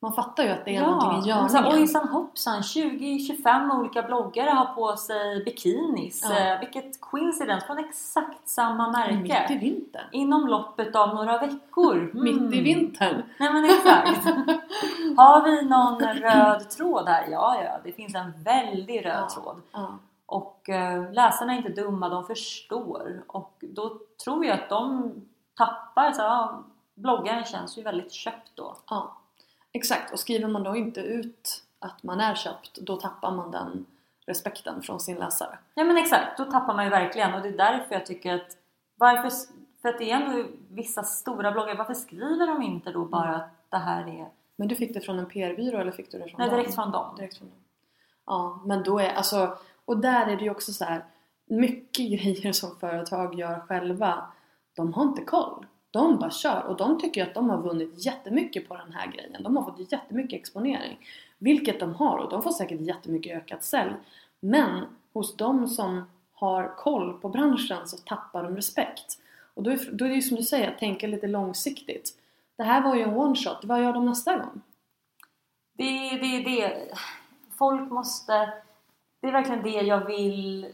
man 0.05 0.13
fattar 0.13 0.43
ju 0.45 0.51
att 0.51 0.65
det 0.65 0.77
är 0.77 0.87
någonting 0.87 1.25
i 1.25 1.29
görningen. 1.29 1.67
Ojsan 1.83 2.09
hoppsan, 2.09 2.61
20-25 2.63 3.79
olika 3.79 4.03
bloggare 4.03 4.51
har 4.51 4.65
på 4.75 4.97
sig 4.97 5.45
bikinis. 5.45 6.27
Ja. 6.31 6.39
Eh, 6.39 6.61
Vilket 6.61 7.01
coincidence 7.01 7.67
från 7.67 7.79
exakt 7.79 8.49
samma 8.49 8.91
märke. 8.91 9.15
Mitt 9.17 9.51
i 9.51 9.59
vintern. 9.59 10.05
Inom 10.13 10.47
loppet 10.47 10.97
av 10.97 11.15
några 11.15 11.39
veckor. 11.39 11.97
Mm. 11.97 12.11
Mitt 12.25 12.55
i 12.55 12.61
vintern. 12.63 13.23
Nej 13.39 13.53
men 13.53 13.65
exakt. 13.65 14.25
har 15.17 15.43
vi 15.45 15.63
någon 15.69 16.01
röd 16.01 16.71
tråd 16.71 17.09
här? 17.09 17.27
Ja, 17.31 17.63
ja. 17.65 17.79
Det 17.85 17.93
finns 17.93 18.15
en 18.15 18.33
väldigt 18.45 19.05
röd 19.05 19.25
Ja. 19.29 19.29
tråd. 19.35 19.63
Ja. 19.73 19.99
Och 20.27 20.69
eh, 20.69 21.13
läsarna 21.13 21.53
är 21.53 21.57
inte 21.57 21.83
dumma, 21.83 22.09
de 22.09 22.25
förstår. 22.25 23.23
Och 23.27 23.55
då 23.61 23.99
tror 24.25 24.45
jag 24.45 24.55
att 24.61 24.69
de 24.69 25.13
tappar, 25.57 26.13
så, 26.13 26.23
ja, 26.23 26.63
bloggaren 26.95 27.45
känns 27.45 27.79
ju 27.79 27.83
väldigt 27.83 28.13
köpt 28.13 28.51
då. 28.55 28.77
ja. 28.91 29.13
Exakt. 29.75 30.13
Och 30.13 30.19
skriver 30.19 30.49
man 30.49 30.63
då 30.63 30.77
inte 30.77 31.01
ut 31.01 31.63
att 31.79 32.03
man 32.03 32.21
är 32.21 32.35
köpt, 32.35 32.79
då 32.81 32.97
tappar 32.97 33.31
man 33.31 33.51
den 33.51 33.87
respekten 34.27 34.83
från 34.83 35.01
sin 35.01 35.17
läsare. 35.17 35.59
Ja 35.75 35.85
men 35.85 35.97
exakt, 35.97 36.39
då 36.39 36.45
tappar 36.45 36.75
man 36.75 36.85
ju 36.85 36.91
verkligen 36.91 37.35
och 37.35 37.43
det 37.43 37.49
är 37.49 37.57
därför 37.57 37.95
jag 37.95 38.07
tycker 38.07 38.35
att 38.35 38.57
varför, 38.97 39.31
för 39.83 39.89
att 39.89 39.99
det 39.99 40.11
är 40.11 40.17
ändå 40.17 40.45
vissa 40.71 41.03
stora 41.03 41.53
bloggar, 41.53 41.77
varför 41.77 41.95
skriver 41.95 42.47
de 42.47 42.63
inte 42.63 42.93
då 42.93 43.05
bara 43.05 43.29
Mm. 43.29 43.41
att 43.41 43.71
det 43.71 43.77
här 43.77 44.09
är 44.21 44.29
Men 44.57 44.69
du 44.69 44.75
fick 44.77 44.95
det 44.95 45.01
från 45.01 45.19
en 45.19 45.27
PR-byrå 45.27 45.79
eller 45.79 45.93
fick 45.93 46.11
du 46.11 46.19
det 46.19 46.29
från 46.29 46.39
nej, 46.39 46.49
dem? 46.49 46.59
direkt 46.59 46.75
från 46.75 46.91
dem? 46.91 47.17
Direkt 47.17 47.39
från 47.39 47.49
dem. 47.49 47.59
Ja, 48.27 48.63
men 48.65 48.83
då 48.83 48.99
är 48.99 49.15
alltså... 49.15 49.59
Och 49.85 49.99
där 49.99 50.27
är 50.27 50.37
det 50.37 50.45
ju 50.45 50.51
också 50.51 50.73
så 50.73 50.85
här. 50.85 51.05
Mycket 51.47 52.11
grejer 52.11 52.53
som 52.53 52.77
företag 52.77 53.35
gör 53.35 53.61
själva, 53.61 54.27
de 54.77 54.93
har 54.93 55.03
inte 55.03 55.25
koll. 55.25 55.67
De 55.95 56.19
bara 56.19 56.31
kör 56.31 56.63
och 56.63 56.77
de 56.77 57.01
tycker 57.01 57.23
att 57.23 57.35
de 57.35 57.51
har 57.51 57.59
vunnit 57.59 58.07
jättemycket 58.07 58.69
på 58.69 58.77
den 58.77 58.93
här 58.93 59.07
grejen. 59.07 59.43
De 59.43 59.57
har 59.57 59.65
fått 59.65 59.93
jättemycket 59.93 60.41
exponering. 60.41 60.99
Vilket 61.39 61.81
de 61.81 61.95
har 61.95 62.19
och 62.19 62.31
de 62.31 62.43
får 62.43 62.51
säkert 62.51 62.81
jättemycket 62.81 63.37
ökat 63.37 63.65
sälj. 63.65 63.93
Men 64.41 64.85
hos 65.13 65.37
de 65.37 65.69
som 65.69 66.05
har 66.33 66.77
koll 66.77 67.19
på 67.21 67.29
branschen 67.29 67.89
så 67.89 67.97
tappar 67.97 68.43
de 68.43 68.57
respekt. 68.57 69.19
Och 69.55 69.63
då 69.63 69.71
är, 69.71 69.91
då 69.93 70.05
är 70.05 70.09
det 70.09 70.15
ju 70.15 70.23
som 70.23 70.37
du 70.37 70.43
säger, 70.43 70.71
att 70.71 70.79
tänka 70.79 71.07
lite 71.07 71.27
långsiktigt. 71.27 72.11
Det 72.57 72.63
här 72.63 72.83
var 72.83 72.95
ju 72.95 73.03
en 73.03 73.17
one 73.17 73.37
shot, 73.37 73.65
vad 73.65 73.83
gör 73.83 73.93
de 73.93 74.07
nästa 74.07 74.37
gång? 74.37 74.61
Det 75.73 76.09
är 76.09 76.19
det, 76.19 76.51
det. 76.51 76.89
Folk 77.59 77.91
måste... 77.91 78.53
Det 79.21 79.29
är 79.29 79.33
verkligen 79.33 79.63
det 79.63 79.83
jag 79.83 80.05
vill 80.05 80.67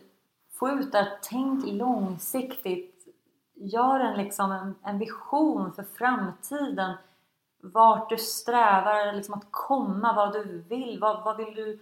få 0.53 0.71
ut 0.71 0.93
där. 0.93 1.09
Tänk 1.23 1.67
långsiktigt. 1.67 2.90
Gör 3.63 4.01
en, 4.01 4.17
liksom 4.19 4.53
en, 4.53 4.75
en 4.83 4.99
vision 4.99 5.73
för 5.73 5.83
framtiden. 5.83 6.95
Vart 7.63 8.09
du 8.09 8.17
strävar 8.19 9.13
liksom 9.13 9.35
att 9.35 9.47
komma, 9.51 10.13
vad 10.13 10.33
du 10.33 10.65
vill. 10.69 10.99
Vad, 11.01 11.25
vad 11.25 11.37
vill 11.37 11.55
du... 11.55 11.79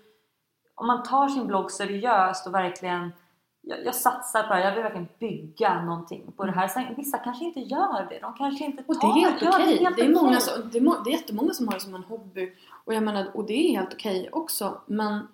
Om 0.75 0.87
man 0.87 1.03
tar 1.03 1.29
sin 1.29 1.47
blogg 1.47 1.71
seriöst 1.71 2.47
och 2.47 2.55
verkligen 2.55 3.13
jag, 3.61 3.85
jag 3.85 3.95
satsar 3.95 4.43
på 4.43 4.49
det 4.49 4.55
här. 4.55 4.65
Jag 4.65 4.73
vill 4.75 4.83
verkligen 4.83 5.09
bygga 5.19 5.83
någonting 5.83 6.33
på 6.37 6.45
det 6.45 6.53
här. 6.53 6.69
Sen, 6.69 6.95
vissa 6.97 7.19
kanske 7.19 7.45
inte 7.45 7.61
gör 7.61 8.07
det. 8.11 8.19
De 8.19 8.35
kanske 8.35 8.65
inte 8.65 8.83
tar 8.83 8.95
Och 8.95 9.01
det 9.15 9.21
är 9.21 9.31
helt 9.31 9.43
okej. 9.55 9.79
helt 9.79 9.97
Det, 9.97 10.05
är 10.05 10.15
många 10.15 10.29
okej. 10.29 10.41
som- 10.41 10.71
det, 10.71 10.79
är 10.79 10.83
må- 10.83 11.01
det 11.05 11.11
är 11.11 11.15
jättemånga 11.15 11.53
som 11.53 11.67
har 11.69 11.75
det 11.75 11.81
som 11.81 11.95
en 11.95 12.05
hobby. 12.05 12.53
Och 12.85 12.95
jag 12.95 13.03
menar, 13.03 13.31
och 13.35 13.45
det 13.45 13.53
är 13.53 13.71
helt 13.79 13.95
okej 13.95 14.29
också. 14.33 14.81
Men 14.87 15.29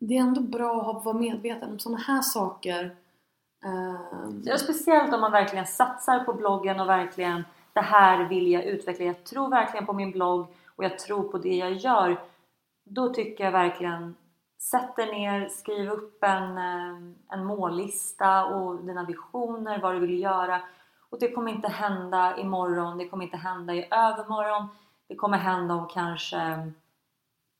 det 0.00 0.16
är 0.16 0.20
ändå 0.20 0.40
bra 0.40 0.90
att 0.96 1.04
vara 1.04 1.16
medveten 1.18 1.70
om 1.72 1.78
sådana 1.78 1.98
här 1.98 2.22
saker. 2.22 2.96
Ehm. 3.64 3.96
Um... 4.24 4.42
Ja, 4.44 4.58
speciellt 4.58 5.14
om 5.14 5.20
man 5.20 5.32
verkligen 5.32 5.66
satsar 5.66 6.24
på 6.24 6.32
bloggen 6.32 6.80
och 6.80 6.88
verkligen 6.88 7.44
det 7.72 7.80
här 7.80 8.24
vill 8.24 8.52
jag 8.52 8.64
utveckla. 8.64 9.04
Jag 9.04 9.24
tror 9.24 9.48
verkligen 9.48 9.86
på 9.86 9.92
min 9.92 10.10
blogg 10.10 10.46
och 10.76 10.84
jag 10.84 10.98
tror 10.98 11.22
på 11.22 11.38
det 11.38 11.56
jag 11.56 11.72
gör. 11.72 12.20
Då 12.84 13.14
tycker 13.14 13.44
jag 13.44 13.52
verkligen 13.52 14.14
Sätt 14.60 14.96
dig 14.96 15.12
ner, 15.12 15.48
skriv 15.48 15.90
upp 15.90 16.24
en, 16.24 16.58
eh, 16.58 16.96
en 17.28 17.44
mållista 17.44 18.44
och 18.44 18.84
dina 18.84 19.04
visioner, 19.04 19.80
vad 19.82 19.94
du 19.94 20.00
vill 20.00 20.22
göra. 20.22 20.60
Och 21.10 21.18
det 21.20 21.32
kommer 21.32 21.52
inte 21.52 21.68
hända 21.68 22.36
imorgon, 22.36 22.98
det 22.98 23.08
kommer 23.08 23.24
inte 23.24 23.36
hända 23.36 23.74
i 23.74 23.88
övermorgon. 23.90 24.68
Det 25.08 25.14
kommer 25.14 25.38
hända 25.38 25.74
om 25.74 25.88
kanske... 25.88 26.72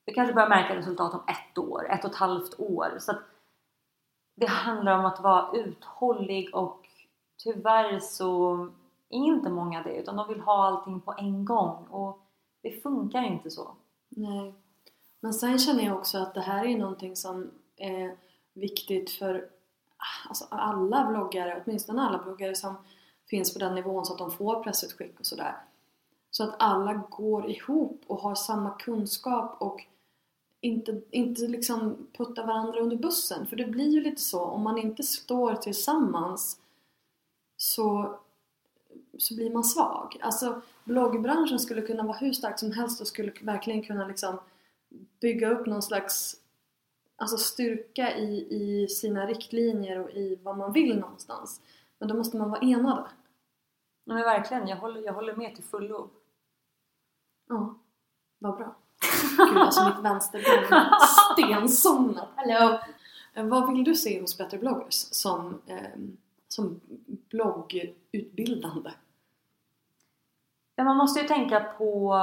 Du 0.05 0.13
kanske 0.13 0.33
börjar 0.33 0.49
märka 0.49 0.75
resultat 0.75 1.13
om 1.13 1.23
ett 1.27 1.57
år, 1.57 1.89
ett 1.89 2.05
och 2.05 2.11
ett 2.11 2.17
halvt 2.17 2.59
år. 2.59 2.95
Så 2.99 3.11
att 3.11 3.19
det 4.39 4.47
handlar 4.47 4.99
om 4.99 5.05
att 5.05 5.19
vara 5.19 5.51
uthållig 5.53 6.55
och 6.55 6.87
tyvärr 7.37 7.99
så 7.99 8.53
är 9.09 9.17
inte 9.17 9.49
många 9.49 9.83
det 9.83 9.95
utan 9.95 10.15
de 10.15 10.27
vill 10.27 10.39
ha 10.39 10.67
allting 10.67 10.99
på 11.01 11.13
en 11.17 11.45
gång 11.45 11.85
och 11.89 12.19
det 12.61 12.83
funkar 12.83 13.23
inte 13.23 13.51
så. 13.51 13.71
Nej. 14.09 14.53
Men 15.19 15.33
sen 15.33 15.59
känner 15.59 15.83
jag 15.83 15.97
också 15.97 16.17
att 16.17 16.33
det 16.33 16.41
här 16.41 16.65
är 16.65 16.77
någonting 16.77 17.15
som 17.15 17.51
är 17.77 18.15
viktigt 18.53 19.11
för 19.11 19.49
alltså 20.29 20.45
alla 20.49 21.05
bloggare, 21.05 21.63
åtminstone 21.65 22.01
alla 22.01 22.23
bloggare 22.23 22.55
som 22.55 22.75
finns 23.29 23.53
på 23.53 23.59
den 23.59 23.75
nivån 23.75 24.05
så 24.05 24.13
att 24.13 24.19
de 24.19 24.31
får 24.31 24.63
pressutskick 24.63 25.19
och 25.19 25.25
sådär. 25.25 25.55
Så 26.31 26.43
att 26.43 26.55
alla 26.59 26.93
går 26.93 27.49
ihop 27.49 28.03
och 28.07 28.19
har 28.19 28.35
samma 28.35 28.69
kunskap 28.69 29.61
och 29.61 29.85
inte, 30.61 31.01
inte 31.11 31.41
liksom 31.41 32.07
puttar 32.13 32.47
varandra 32.47 32.79
under 32.79 32.97
bussen. 32.97 33.47
För 33.47 33.55
det 33.55 33.65
blir 33.65 33.89
ju 33.89 34.01
lite 34.01 34.21
så, 34.21 34.43
om 34.43 34.61
man 34.61 34.77
inte 34.77 35.03
står 35.03 35.55
tillsammans 35.55 36.61
så, 37.57 38.19
så 39.17 39.35
blir 39.35 39.51
man 39.53 39.63
svag. 39.63 40.17
Alltså 40.21 40.61
bloggbranschen 40.83 41.59
skulle 41.59 41.81
kunna 41.81 42.03
vara 42.03 42.17
hur 42.17 42.33
stark 42.33 42.59
som 42.59 42.71
helst 42.71 43.01
och 43.01 43.07
skulle 43.07 43.31
verkligen 43.41 43.83
kunna 43.83 44.07
liksom 44.07 44.39
bygga 45.19 45.49
upp 45.49 45.65
någon 45.65 45.81
slags 45.81 46.35
alltså 47.15 47.37
styrka 47.37 48.17
i, 48.17 48.47
i 48.49 48.87
sina 48.87 49.25
riktlinjer 49.25 49.99
och 49.99 50.09
i 50.09 50.39
vad 50.43 50.57
man 50.57 50.73
vill 50.73 50.99
någonstans. 50.99 51.61
Men 51.99 52.09
då 52.09 52.15
måste 52.15 52.37
man 52.37 52.49
vara 52.49 52.61
enade. 52.61 53.09
Men 54.03 54.17
verkligen, 54.17 54.67
jag 54.67 54.77
håller, 54.77 55.01
jag 55.01 55.13
håller 55.13 55.35
med 55.35 55.55
till 55.55 55.63
fullo. 55.63 56.09
Ja, 57.47 57.79
vad 58.39 58.57
bra. 58.57 58.75
Gud, 59.37 59.57
alltså 59.57 59.85
mitt 59.85 59.99
vänsterben 59.99 60.89
stensomnat. 61.33 62.27
Hallå! 62.35 62.79
Eh, 63.33 63.45
Vad 63.45 63.73
vill 63.73 63.83
du 63.83 63.95
se 63.95 64.21
hos 64.21 64.37
Better 64.37 64.57
bloggers 64.57 64.93
som, 65.11 65.61
eh, 65.67 65.77
som 66.47 66.79
bloggutbildande? 67.29 68.91
Ja, 70.75 70.83
man 70.83 70.97
måste 70.97 71.19
ju 71.21 71.27
tänka 71.27 71.59
på, 71.59 72.17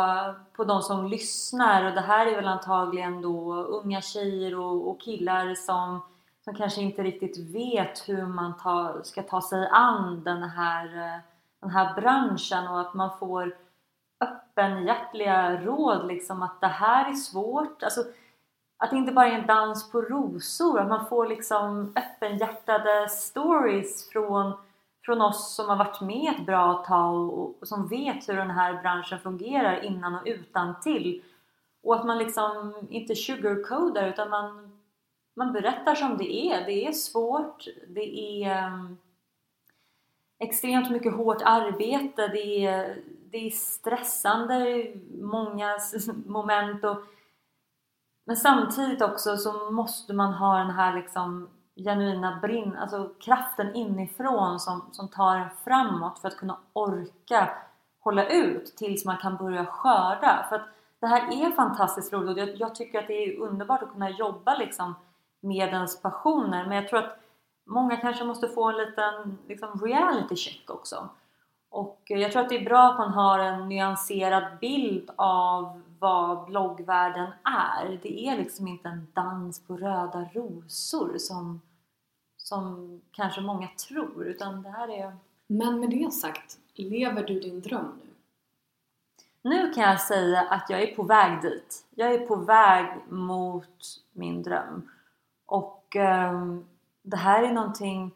på 0.52 0.64
de 0.64 0.82
som 0.82 1.06
lyssnar 1.06 1.84
och 1.84 1.92
det 1.94 2.00
här 2.00 2.26
är 2.26 2.36
väl 2.36 2.48
antagligen 2.48 3.22
då 3.22 3.54
unga 3.54 4.00
tjejer 4.00 4.58
och, 4.58 4.90
och 4.90 5.00
killar 5.00 5.54
som, 5.54 6.00
som 6.44 6.54
kanske 6.54 6.80
inte 6.80 7.02
riktigt 7.02 7.38
vet 7.38 8.08
hur 8.08 8.26
man 8.26 8.56
ta, 8.56 9.00
ska 9.04 9.22
ta 9.22 9.42
sig 9.42 9.68
an 9.72 10.22
den 10.24 10.42
här, 10.42 10.84
eh, 10.86 11.20
den 11.60 11.70
här 11.70 11.94
branschen 11.94 12.68
och 12.68 12.80
att 12.80 12.94
man 12.94 13.18
får 13.18 13.56
öppenhjärtliga 14.20 15.60
råd 15.60 16.06
liksom 16.06 16.42
att 16.42 16.60
det 16.60 16.66
här 16.66 17.10
är 17.10 17.14
svårt. 17.14 17.82
Alltså, 17.82 18.04
att 18.78 18.90
det 18.90 18.96
inte 18.96 19.12
bara 19.12 19.26
är 19.26 19.38
en 19.38 19.46
dans 19.46 19.90
på 19.90 20.00
rosor, 20.02 20.80
att 20.80 20.88
man 20.88 21.06
får 21.06 21.26
liksom 21.26 21.92
öppenhjärtade 21.96 23.08
stories 23.08 24.10
från, 24.10 24.52
från 25.04 25.20
oss 25.20 25.54
som 25.54 25.68
har 25.68 25.76
varit 25.76 26.00
med 26.00 26.34
ett 26.36 26.46
bra 26.46 26.84
tag 26.88 27.32
och, 27.32 27.56
och 27.60 27.68
som 27.68 27.88
vet 27.88 28.28
hur 28.28 28.36
den 28.36 28.50
här 28.50 28.82
branschen 28.82 29.18
fungerar 29.18 29.84
innan 29.84 30.14
och 30.14 30.22
utan 30.26 30.80
till. 30.80 31.22
Och 31.82 31.94
att 31.94 32.06
man 32.06 32.18
liksom 32.18 32.74
inte 32.90 33.14
sugarcoatar 33.14 34.08
utan 34.08 34.30
man, 34.30 34.78
man 35.36 35.52
berättar 35.52 35.94
som 35.94 36.16
det 36.16 36.34
är. 36.34 36.66
Det 36.66 36.86
är 36.86 36.92
svårt, 36.92 37.64
det 37.88 38.44
är 38.44 38.66
um, 38.66 38.98
extremt 40.38 40.90
mycket 40.90 41.14
hårt 41.14 41.42
arbete, 41.44 42.28
det 42.28 42.66
är, 42.66 42.96
det 43.36 43.46
är 43.46 43.50
stressande 43.50 44.86
många 45.20 45.78
moment 46.26 46.84
och 46.84 46.96
men 48.26 48.36
samtidigt 48.36 49.02
också 49.02 49.36
så 49.36 49.70
måste 49.70 50.12
man 50.12 50.32
ha 50.32 50.58
den 50.58 50.70
här 50.70 50.94
liksom 50.94 51.48
genuina 51.76 52.38
brinn, 52.42 52.76
alltså 52.76 53.10
kraften 53.20 53.74
inifrån 53.74 54.60
som, 54.60 54.88
som 54.92 55.08
tar 55.08 55.36
en 55.36 55.50
framåt 55.64 56.18
för 56.18 56.28
att 56.28 56.36
kunna 56.36 56.58
orka 56.72 57.50
hålla 58.00 58.28
ut 58.28 58.76
tills 58.76 59.04
man 59.04 59.16
kan 59.16 59.36
börja 59.36 59.66
skörda. 59.66 60.46
För 60.48 60.56
att 60.56 60.68
det 61.00 61.06
här 61.06 61.46
är 61.46 61.50
fantastiskt 61.50 62.12
roligt 62.12 62.36
och 62.36 62.38
jag, 62.38 62.56
jag 62.56 62.74
tycker 62.74 62.98
att 62.98 63.06
det 63.06 63.24
är 63.24 63.40
underbart 63.40 63.82
att 63.82 63.92
kunna 63.92 64.10
jobba 64.10 64.56
liksom 64.56 64.94
med 65.42 65.68
ens 65.68 66.02
passioner 66.02 66.66
men 66.66 66.76
jag 66.76 66.88
tror 66.88 66.98
att 66.98 67.18
många 67.66 67.96
kanske 67.96 68.24
måste 68.24 68.48
få 68.48 68.68
en 68.68 68.76
liten 68.76 69.38
liksom 69.48 69.80
reality 69.84 70.36
check 70.36 70.70
också. 70.70 71.08
Och 71.68 72.10
eh, 72.10 72.18
jag 72.18 72.32
tror 72.32 72.42
att 72.42 72.48
det 72.48 72.56
är 72.56 72.64
bra 72.64 72.90
att 72.90 72.98
man 72.98 73.12
har 73.12 73.38
en 73.38 73.68
nyanserad 73.68 74.58
bild 74.60 75.10
av 75.16 75.82
vad 75.98 76.44
bloggvärlden 76.44 77.30
är. 77.44 77.98
Det 78.02 78.28
är 78.28 78.36
liksom 78.36 78.68
inte 78.68 78.88
en 78.88 79.06
dans 79.14 79.60
på 79.66 79.76
röda 79.76 80.28
rosor 80.34 81.18
som, 81.18 81.60
som 82.36 83.00
kanske 83.10 83.40
många 83.40 83.68
tror 83.88 84.24
utan 84.24 84.62
det 84.62 84.70
här 84.70 84.88
är... 84.88 85.16
Men 85.46 85.80
med 85.80 85.90
det 85.90 86.12
sagt, 86.12 86.58
lever 86.74 87.22
du 87.22 87.40
din 87.40 87.60
dröm 87.60 88.00
nu? 88.02 88.10
Nu 89.42 89.72
kan 89.72 89.84
jag 89.84 90.00
säga 90.00 90.40
att 90.40 90.70
jag 90.70 90.82
är 90.82 90.96
på 90.96 91.02
väg 91.02 91.42
dit. 91.42 91.86
Jag 91.94 92.14
är 92.14 92.26
på 92.26 92.36
väg 92.36 92.86
mot 93.08 94.02
min 94.12 94.42
dröm. 94.42 94.90
Och 95.46 95.96
ehm, 95.96 96.64
det 97.02 97.16
här 97.16 97.42
är 97.42 97.52
någonting... 97.52 98.10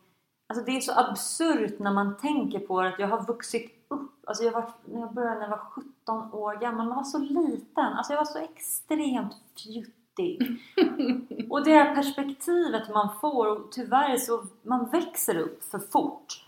Alltså 0.50 0.64
det 0.64 0.76
är 0.76 0.80
så 0.80 0.92
absurt 0.92 1.78
när 1.78 1.92
man 1.92 2.16
tänker 2.16 2.58
på 2.58 2.80
att 2.80 2.98
jag 2.98 3.08
har 3.08 3.26
vuxit 3.26 3.84
upp. 3.88 4.10
Alltså 4.26 4.44
jag 4.44 4.52
var, 4.52 4.64
när 4.84 5.00
jag 5.00 5.14
började 5.14 5.34
när 5.34 5.42
jag 5.42 5.50
var 5.50 5.58
17 5.58 6.32
år 6.32 6.54
gammal, 6.60 6.86
man 6.86 6.96
var 6.96 7.04
så 7.04 7.18
liten. 7.18 7.84
Alltså 7.84 8.12
jag 8.12 8.18
var 8.18 8.24
så 8.24 8.38
extremt 8.38 9.34
fjuttig. 9.56 10.60
Och 11.50 11.64
det 11.64 11.72
här 11.74 11.94
perspektivet 11.94 12.88
man 12.94 13.08
får, 13.20 13.46
och 13.46 13.72
tyvärr 13.72 14.16
så 14.16 14.42
man 14.62 14.90
växer 14.90 15.38
upp 15.38 15.64
för 15.64 15.78
fort. 15.78 16.44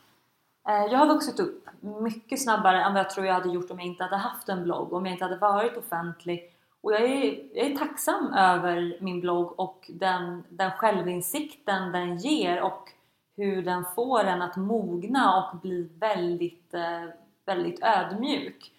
Eh, 0.69 0.85
Jag 0.93 0.99
har 0.99 1.07
vuxit 1.07 1.41
upp 1.41 1.67
mycket 1.81 2.43
snabbare 2.43 2.83
än 2.83 2.93
vad 2.95 3.01
jag 3.01 3.11
tror 3.11 3.27
jag 3.27 3.35
hade 3.35 3.53
gjort 3.53 3.71
om 3.71 3.79
jag 3.79 3.87
inte 3.89 4.05
hade 4.05 4.17
haft 4.17 4.49
en 4.49 4.65
blogg, 4.65 4.93
om 4.93 5.07
jag 5.07 5.15
inte 5.15 5.25
hade 5.25 5.37
varit 5.37 5.77
offentlig. 5.77 6.41
Och 6.81 6.93
jag 6.93 7.03
är, 7.03 7.43
jag 7.55 7.67
är 7.67 7.77
tacksam 7.77 8.33
över 8.33 8.97
min 9.01 9.21
blogg 9.21 9.61
och 9.61 9.91
den, 9.95 10.45
den 10.49 10.71
självinsikten 10.71 11.93
den 11.93 12.17
ger 12.17 12.63
och 12.63 12.89
hur 13.37 13.63
den 13.63 13.85
får 13.95 14.25
en 14.25 14.43
att 14.43 14.57
mogna 14.57 15.37
och 15.39 15.59
bli 15.59 15.89
väldigt, 15.99 16.75
eh, 16.75 17.05
väldigt 17.45 17.83
ödmjuk. 17.83 18.73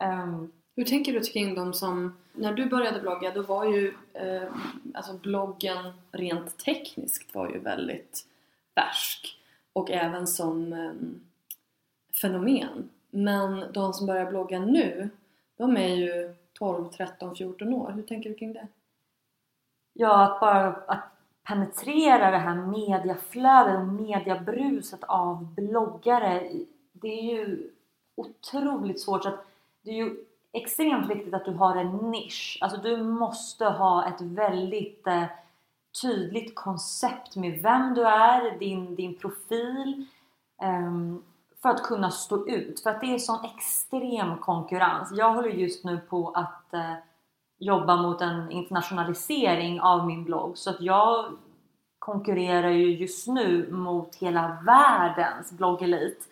Ehm, 0.00 0.52
Hur 0.76 0.84
tänker 0.84 1.12
du 1.12 1.20
kring 1.20 1.54
de 1.54 1.74
som, 1.74 2.16
när 2.32 2.52
du 2.52 2.66
började 2.66 3.00
blogga 3.00 3.30
då 3.30 3.42
var 3.42 3.64
ju 3.64 3.94
eh, 4.12 4.48
alltså 4.94 5.12
bloggen 5.18 5.92
rent 6.12 6.58
tekniskt 6.58 7.34
var 7.34 7.48
ju 7.50 7.58
väldigt 7.58 8.26
färsk 8.74 9.38
och 9.72 9.90
även 9.90 10.26
som 10.26 10.72
eh, 10.72 10.92
fenomen. 12.20 12.90
Men 13.10 13.72
de 13.72 13.92
som 13.92 14.06
börjar 14.06 14.30
blogga 14.30 14.60
nu, 14.60 15.10
de 15.56 15.76
är 15.76 15.94
ju 15.94 16.34
12, 16.52 16.88
13, 16.88 17.36
14 17.36 17.74
år. 17.74 17.90
Hur 17.90 18.02
tänker 18.02 18.30
du 18.30 18.36
kring 18.36 18.52
det? 18.52 18.66
Ja, 19.92 20.32
att 20.32 20.40
bara 20.40 20.66
att 20.66 21.04
penetrera 21.48 22.30
det 22.30 22.38
här 22.38 22.54
mediaflödet 22.54 23.78
och 23.78 23.86
mediabruset 23.86 25.04
av 25.04 25.54
bloggare. 25.54 26.50
Det 26.92 27.08
är 27.08 27.22
ju 27.22 27.70
otroligt 28.14 29.00
svårt. 29.00 29.22
Så 29.22 29.28
att 29.28 29.46
det 29.82 29.90
är 29.90 29.94
ju 29.94 30.16
extremt 30.52 31.10
viktigt 31.10 31.34
att 31.34 31.44
du 31.44 31.52
har 31.52 31.76
en 31.76 31.96
nisch. 31.96 32.58
Alltså 32.60 32.80
du 32.80 32.96
måste 33.02 33.64
ha 33.64 34.08
ett 34.08 34.20
väldigt 34.20 35.06
eh, 35.06 35.24
tydligt 36.02 36.54
koncept 36.54 37.36
med 37.36 37.62
vem 37.62 37.94
du 37.94 38.06
är, 38.06 38.58
din, 38.58 38.94
din 38.94 39.14
profil. 39.18 40.06
Ehm, 40.62 41.22
för 41.62 41.68
att 41.68 41.82
kunna 41.82 42.10
stå 42.10 42.48
ut. 42.48 42.80
För 42.80 42.90
att 42.90 43.00
det 43.00 43.14
är 43.14 43.18
sån 43.18 43.44
extrem 43.44 44.36
konkurrens. 44.38 45.12
Jag 45.12 45.34
håller 45.34 45.48
just 45.48 45.84
nu 45.84 45.98
på 45.98 46.30
att 46.30 46.74
eh, 46.74 46.94
jobba 47.62 47.96
mot 47.96 48.20
en 48.20 48.50
internationalisering 48.50 49.80
av 49.80 50.06
min 50.06 50.24
blogg 50.24 50.58
så 50.58 50.70
att 50.70 50.80
jag 50.80 51.24
konkurrerar 51.98 52.70
ju 52.70 52.96
just 52.96 53.26
nu 53.26 53.72
mot 53.72 54.14
hela 54.14 54.58
världens 54.66 55.52
bloggelit. 55.52 56.28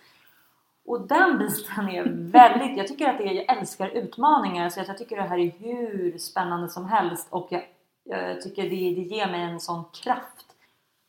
Och 0.85 1.07
den 1.07 1.39
biten 1.39 1.89
är 1.89 2.05
väldigt, 2.33 2.77
jag 2.77 2.89
tycker 2.89 3.09
att 3.09 3.19
det 3.19 3.25
är, 3.25 3.33
jag 3.33 3.59
älskar 3.59 3.89
utmaningar 3.89 4.69
så 4.69 4.81
jag 4.81 4.99
tycker 4.99 5.17
det 5.17 5.23
här 5.23 5.39
är 5.39 5.53
hur 5.59 6.19
spännande 6.19 6.69
som 6.69 6.87
helst 6.87 7.29
och 7.31 7.49
jag, 7.51 7.65
jag 8.05 8.41
tycker 8.41 8.63
det, 8.63 8.69
det 8.71 9.17
ger 9.17 9.31
mig 9.31 9.43
en 9.43 9.61
sån 9.61 9.85
kraft. 10.03 10.47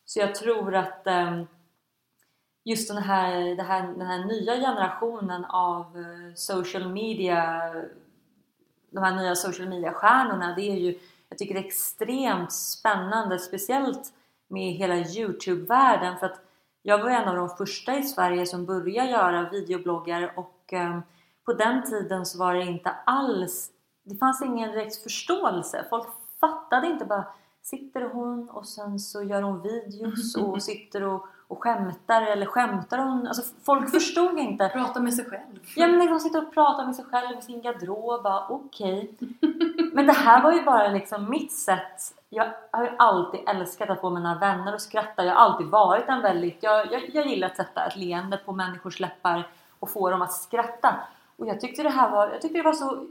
Så 0.06 0.20
jag 0.20 0.36
tror 0.36 0.76
att 0.76 1.08
um, 1.08 1.48
just 2.64 2.88
den 2.88 3.04
här, 3.04 3.56
det 3.56 3.64
här, 3.64 3.82
den 3.82 4.08
här 4.08 4.26
nya 4.26 4.56
generationen 4.56 5.46
av 5.46 5.98
uh, 5.98 6.34
social 6.36 6.90
media, 6.90 7.72
de 8.92 9.04
här 9.04 9.16
nya 9.16 9.36
social 9.36 9.70
media-stjärnorna, 9.70 10.56
det 10.56 10.62
är 10.62 10.76
ju, 10.76 11.00
jag 11.30 11.38
tycker 11.38 11.54
det 11.54 11.60
är 11.60 11.66
extremt 11.66 12.52
spännande, 12.52 13.40
speciellt 13.40 14.14
med 14.48 14.74
hela 14.74 14.96
Youtube-världen 14.96 16.18
för 16.18 16.26
att 16.26 16.40
jag 16.82 16.98
var 16.98 17.10
en 17.10 17.28
av 17.28 17.36
de 17.36 17.50
första 17.50 17.98
i 17.98 18.04
Sverige 18.04 18.46
som 18.46 18.66
började 18.66 19.10
göra 19.10 19.50
videobloggar 19.50 20.34
och 20.36 20.74
eh, 20.74 21.00
på 21.46 21.54
den 21.54 21.84
tiden 21.84 22.26
så 22.26 22.40
var 22.40 22.54
det 22.54 22.64
inte 22.64 22.90
alls, 23.06 23.72
det 24.04 24.16
fanns 24.16 24.42
ingen 24.42 24.72
direkt 24.72 25.04
förståelse. 25.04 25.86
Folk 25.90 26.08
fattade 26.40 26.88
inte 26.88 27.06
bara 27.06 27.26
Sitter 27.64 28.02
hon 28.02 28.50
och 28.50 28.68
sen 28.68 29.00
så 29.00 29.24
gör 29.24 29.42
hon 29.42 29.62
videos 29.62 30.36
och 30.40 30.64
sitter 30.64 31.04
och, 31.04 31.28
och 31.52 31.64
skämtar 31.64 32.22
eller 32.22 32.46
skämtar 32.46 32.98
hon? 32.98 33.28
Alltså 33.28 33.56
folk 33.64 33.92
förstod 33.92 34.40
inte. 34.40 34.70
Prata 34.70 35.00
med 35.00 35.14
sig 35.14 35.26
själv. 35.26 35.60
Ja 35.76 35.88
men 35.88 36.08
de 36.08 36.20
sitter 36.20 36.48
och 36.48 36.54
pratar 36.54 36.86
med 36.86 36.96
sig 36.96 37.06
själv 37.06 37.40
i 37.40 37.42
sin 37.42 37.62
garderob. 37.62 38.26
Okej. 38.50 39.12
Okay. 39.20 39.90
Men 39.94 40.08
det 40.08 40.14
här 40.14 40.44
var 40.44 40.52
ju 40.52 40.64
bara 40.64 40.88
liksom 40.88 41.30
mitt 41.30 41.52
sätt 41.52 42.14
jag 42.34 42.54
har 42.72 42.84
ju 42.84 42.90
alltid 42.98 43.40
älskat 43.48 43.90
att 43.90 44.02
få 44.02 44.10
mina 44.10 44.40
vänner 44.40 44.74
att 44.74 44.82
skratta. 44.82 45.26
Jag 45.26 45.34
har 45.34 45.42
alltid 45.42 45.68
varit 45.68 46.10
en 46.10 46.22
väldigt... 46.22 46.64
Jag, 46.64 46.92
jag, 46.92 47.10
jag 47.14 47.28
gillar 47.28 47.48
att 47.48 47.58
sätta 47.58 47.86
ett 47.86 47.96
leende 47.96 48.38
på 48.38 48.52
människors 48.52 49.00
läppar 49.00 49.48
och 49.80 49.90
få 49.90 50.10
dem 50.10 50.22
att 50.22 50.34
skratta. 50.34 50.96
Och 51.38 51.48
jag 51.48 51.62
tyckte 51.62 51.84
det 51.84 51.90
här 51.90 52.10
var... 52.12 52.30
Jag 52.30 52.42
tyckte 52.42 52.58
det 52.58 52.64
var 52.64 52.74
så... 52.74 53.08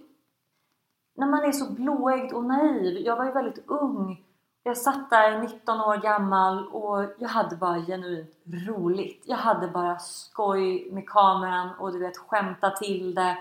När 1.16 1.26
man 1.26 1.44
är 1.44 1.52
så 1.52 1.72
blåögd 1.72 2.32
och 2.32 2.44
naiv. 2.44 2.98
Jag 2.98 3.16
var 3.16 3.24
ju 3.24 3.32
väldigt 3.32 3.64
ung. 3.66 4.24
Jag 4.62 4.76
satt 4.76 5.10
där 5.10 5.38
19 5.38 5.80
år 5.80 5.96
gammal 5.96 6.68
och 6.68 7.04
jag 7.18 7.28
hade 7.28 7.56
bara 7.56 7.80
genuint 7.80 8.34
roligt. 8.68 9.24
Jag 9.26 9.36
hade 9.36 9.68
bara 9.68 9.98
skoj 9.98 10.90
med 10.92 11.08
kameran 11.08 11.70
och 11.78 11.92
du 11.92 11.98
vet 11.98 12.16
skämta 12.16 12.70
till 12.70 13.14
det. 13.14 13.38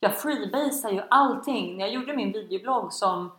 Jag 0.00 0.16
freebasade 0.16 0.94
ju 0.94 1.02
allting. 1.10 1.76
När 1.76 1.84
jag 1.84 1.94
gjorde 1.94 2.16
min 2.16 2.32
videoblogg 2.32 2.92
som 2.92 3.30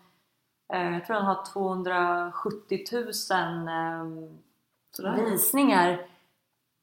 Eh, 0.73 0.93
jag 0.93 1.05
tror 1.05 1.15
den 1.15 1.25
har 1.25 1.45
270 1.53 2.83
000 2.91 3.03
eh, 5.07 5.25
visningar. 5.25 6.07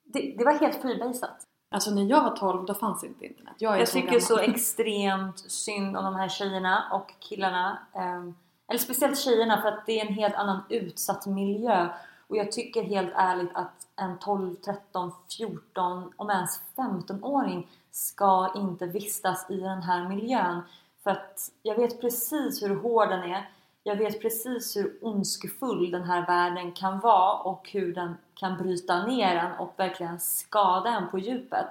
Det, 0.04 0.34
det, 0.38 0.44
var 0.44 0.52
helt 0.52 0.82
freebasat. 0.82 1.46
Alltså 1.74 1.90
när 1.90 2.02
jag 2.02 2.24
var 2.24 2.36
12 2.36 2.66
då 2.66 2.74
fanns 2.74 3.04
inte 3.04 3.26
internet. 3.26 3.54
Jag, 3.58 3.80
jag 3.80 3.90
tycker 3.90 4.06
gammal. 4.06 4.20
så 4.20 4.38
extremt 4.38 5.38
synd 5.38 5.96
om 5.96 6.04
de 6.04 6.14
här 6.14 6.28
tjejerna 6.28 6.84
och 6.92 7.14
killarna. 7.20 7.78
Eh, 7.94 8.30
eller 8.70 8.80
speciellt 8.80 9.18
tjejerna 9.18 9.62
för 9.62 9.68
att 9.68 9.86
det 9.86 10.00
är 10.00 10.06
en 10.06 10.14
helt 10.14 10.34
annan 10.34 10.60
utsatt 10.68 11.26
miljö. 11.26 11.88
Och 12.26 12.36
jag 12.36 12.52
tycker 12.52 12.82
helt 12.82 13.12
ärligt 13.14 13.50
att 13.54 13.86
en 13.96 14.18
12, 14.18 14.54
13, 14.54 15.12
14, 15.36 16.12
om 16.16 16.30
ens 16.30 16.60
15-åring 16.76 17.68
ska 17.90 18.52
inte 18.56 18.86
vistas 18.86 19.50
i 19.50 19.56
den 19.56 19.82
här 19.82 20.08
miljön. 20.08 20.60
För 21.02 21.10
att 21.10 21.50
jag 21.62 21.74
vet 21.74 22.00
precis 22.00 22.62
hur 22.62 22.76
hård 22.76 23.08
den 23.08 23.30
är. 23.30 23.50
Jag 23.82 23.96
vet 23.96 24.20
precis 24.20 24.76
hur 24.76 24.98
ondskefull 25.02 25.90
den 25.90 26.04
här 26.04 26.26
världen 26.26 26.72
kan 26.72 27.00
vara 27.00 27.38
och 27.38 27.70
hur 27.72 27.94
den 27.94 28.16
kan 28.34 28.56
bryta 28.56 29.06
ner 29.06 29.36
en 29.36 29.52
och 29.52 29.74
verkligen 29.76 30.20
skada 30.20 30.90
en 30.90 31.08
på 31.08 31.18
djupet. 31.18 31.68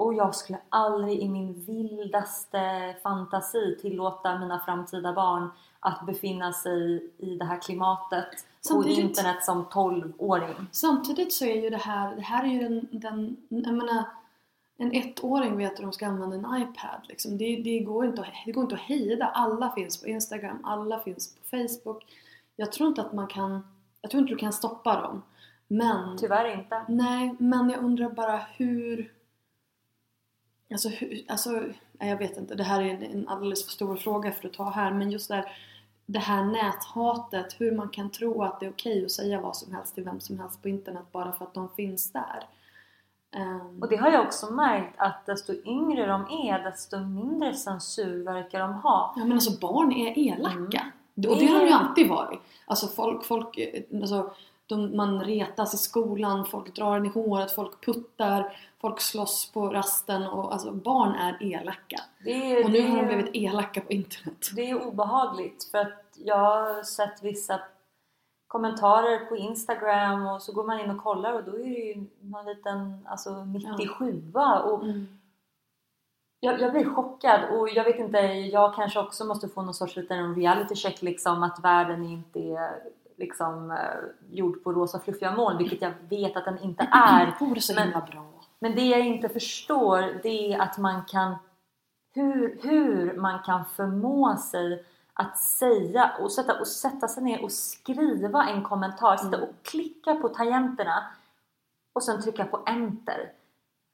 Och 0.00 0.14
jag 0.14 0.34
skulle 0.34 0.58
aldrig 0.68 1.18
i 1.18 1.28
min 1.28 1.64
vildaste 1.64 2.94
fantasi 3.02 3.76
tillåta 3.80 4.38
mina 4.38 4.60
framtida 4.60 5.12
barn 5.12 5.50
att 5.80 6.06
befinna 6.06 6.52
sig 6.52 7.10
i 7.18 7.36
det 7.36 7.44
här 7.44 7.60
klimatet 7.60 8.28
samtidigt, 8.60 8.96
på 8.96 9.02
internet 9.02 9.44
som 9.44 9.64
12-åring. 9.64 10.66
Samtidigt 10.72 11.32
så 11.32 11.44
är 11.44 11.62
ju 11.62 11.70
det 11.70 11.76
här, 11.76 12.16
det 12.16 12.22
här 12.22 12.44
är 12.44 12.48
ju 12.48 12.60
den, 12.60 12.86
den 12.90 13.36
jag 13.48 13.74
menar 13.74 14.04
en 14.78 14.92
ettåring 14.92 15.56
vet 15.56 15.78
hur 15.78 15.82
de 15.82 15.92
ska 15.92 16.06
använda 16.06 16.36
en 16.36 16.62
iPad. 16.62 17.00
Liksom. 17.08 17.38
Det, 17.38 17.56
det, 17.56 17.78
går 17.78 18.06
inte 18.06 18.22
att, 18.22 18.28
det 18.46 18.52
går 18.52 18.62
inte 18.62 18.74
att 18.74 18.80
hejda. 18.80 19.26
Alla 19.26 19.72
finns 19.72 20.02
på 20.02 20.08
Instagram, 20.08 20.58
alla 20.64 21.00
finns 21.00 21.34
på 21.34 21.42
Facebook. 21.44 22.04
Jag 22.56 22.72
tror 22.72 22.88
inte 22.88 23.00
att 23.00 23.12
man 23.12 23.26
kan... 23.26 23.66
Jag 24.00 24.10
tror 24.10 24.20
inte 24.20 24.34
du 24.34 24.38
kan 24.38 24.52
stoppa 24.52 25.00
dem. 25.00 25.22
Men... 25.68 26.18
Tyvärr 26.18 26.58
inte. 26.58 26.82
Nej, 26.88 27.34
men 27.38 27.70
jag 27.70 27.84
undrar 27.84 28.10
bara 28.10 28.40
hur... 28.56 29.19
Alltså, 30.70 30.88
hur, 30.88 31.24
alltså 31.28 31.62
jag 31.98 32.16
vet 32.16 32.36
inte, 32.36 32.54
det 32.54 32.62
här 32.62 32.82
är 32.82 32.90
en, 32.90 33.02
en 33.02 33.28
alldeles 33.28 33.64
för 33.64 33.72
stor 33.72 33.96
fråga 33.96 34.32
för 34.32 34.48
att 34.48 34.54
ta 34.54 34.70
här 34.70 34.92
men 34.92 35.10
just 35.10 35.28
där 35.28 35.52
det 36.06 36.18
här 36.18 36.44
näthatet, 36.44 37.60
hur 37.60 37.72
man 37.72 37.88
kan 37.88 38.10
tro 38.10 38.42
att 38.42 38.60
det 38.60 38.66
är 38.66 38.70
okej 38.70 39.04
att 39.04 39.10
säga 39.10 39.40
vad 39.40 39.56
som 39.56 39.74
helst 39.74 39.94
till 39.94 40.04
vem 40.04 40.20
som 40.20 40.40
helst 40.40 40.62
på 40.62 40.68
internet 40.68 41.12
bara 41.12 41.32
för 41.32 41.44
att 41.44 41.54
de 41.54 41.68
finns 41.68 42.12
där. 42.12 42.46
Um, 43.36 43.82
och 43.82 43.88
det 43.88 43.96
har 43.96 44.10
jag 44.10 44.26
också 44.26 44.50
märkt 44.50 44.94
att 44.96 45.26
desto 45.26 45.52
yngre 45.64 46.06
de 46.06 46.48
är 46.48 46.62
desto 46.62 46.98
mindre 46.98 47.54
censur 47.54 48.24
verkar 48.24 48.60
de 48.60 48.74
ha. 48.74 49.14
Ja 49.16 49.24
men 49.24 49.32
alltså 49.32 49.60
barn 49.60 49.92
är 49.92 50.18
elaka. 50.18 50.92
Mm. 51.16 51.30
Och 51.30 51.38
det 51.38 51.46
har 51.46 51.60
de 51.60 51.66
ju 51.66 51.72
alltid 51.72 52.08
varit. 52.08 52.40
Alltså 52.66 52.86
folk, 52.86 53.24
folk 53.24 53.58
alltså, 53.94 54.30
de, 54.70 54.96
man 54.96 55.24
retas 55.24 55.74
i 55.74 55.76
skolan, 55.76 56.44
folk 56.44 56.74
drar 56.74 56.96
en 56.96 57.06
i 57.06 57.08
håret, 57.08 57.52
folk 57.52 57.84
puttar, 57.84 58.56
folk 58.80 59.00
slåss 59.00 59.52
på 59.52 59.68
rasten 59.68 60.26
och 60.26 60.52
alltså 60.52 60.72
barn 60.72 61.14
är 61.14 61.42
elaka. 61.42 62.00
Är, 62.24 62.64
och 62.64 62.70
nu 62.70 62.90
har 62.90 62.96
de 62.96 63.06
blivit 63.06 63.30
elaka 63.34 63.80
på 63.80 63.92
internet. 63.92 64.50
Det 64.56 64.70
är 64.70 64.88
obehagligt 64.88 65.64
för 65.64 65.78
att 65.78 66.18
jag 66.24 66.36
har 66.36 66.82
sett 66.82 67.22
vissa 67.22 67.60
kommentarer 68.46 69.26
på 69.26 69.36
Instagram 69.36 70.26
och 70.26 70.42
så 70.42 70.52
går 70.52 70.64
man 70.64 70.80
in 70.80 70.90
och 70.90 71.02
kollar 71.02 71.32
och 71.32 71.44
då 71.44 71.52
är 71.52 71.62
det 71.62 71.80
ju 71.80 72.06
någon 72.20 72.46
liten 72.46 73.06
alltså 73.08 73.44
97 73.44 74.22
ja. 74.34 74.60
och 74.60 74.82
mm. 74.82 75.06
jag, 76.40 76.60
jag, 76.60 76.72
blir 76.72 76.84
chockad 76.84 77.40
och 77.50 77.68
jag 77.68 77.84
vet 77.84 77.98
inte, 77.98 78.18
jag 78.52 78.74
kanske 78.74 79.00
också 79.00 79.24
måste 79.24 79.48
få 79.48 79.62
någon 79.62 79.74
sorts 79.74 79.96
liten 79.96 80.34
reality 80.34 80.74
check 80.74 81.02
liksom 81.02 81.42
att 81.42 81.64
världen 81.64 82.04
inte 82.04 82.40
är 82.40 82.82
liksom 83.20 83.70
uh, 83.70 83.76
gjord 84.30 84.64
på 84.64 84.72
rosa 84.72 84.98
fluffiga 84.98 85.34
moln 85.34 85.58
vilket 85.58 85.82
jag 85.82 85.92
vet 86.08 86.36
att 86.36 86.44
den 86.44 86.58
inte 86.58 86.88
är. 86.92 87.36
Vore 87.40 87.60
så 87.60 87.80
himla 87.80 88.00
bra. 88.00 88.26
Men 88.58 88.74
det 88.74 88.84
jag 88.84 89.06
inte 89.06 89.28
förstår 89.28 90.20
det 90.22 90.52
är 90.52 90.60
att 90.60 90.78
man 90.78 91.04
kan 91.04 91.36
hur, 92.14 92.58
hur 92.62 93.16
man 93.16 93.42
kan 93.42 93.64
förmå 93.64 94.36
sig 94.36 94.84
att 95.12 95.38
säga 95.38 96.12
och 96.20 96.32
sätta, 96.32 96.60
och 96.60 96.66
sätta 96.66 97.08
sig 97.08 97.22
ner 97.22 97.44
och 97.44 97.52
skriva 97.52 98.48
en 98.48 98.62
kommentar, 98.62 99.16
sitta 99.16 99.36
mm. 99.36 99.48
och 99.48 99.54
klicka 99.62 100.14
på 100.14 100.28
tangenterna 100.28 101.04
och 101.92 102.02
sen 102.02 102.22
trycka 102.22 102.44
på 102.44 102.60
enter. 102.66 103.32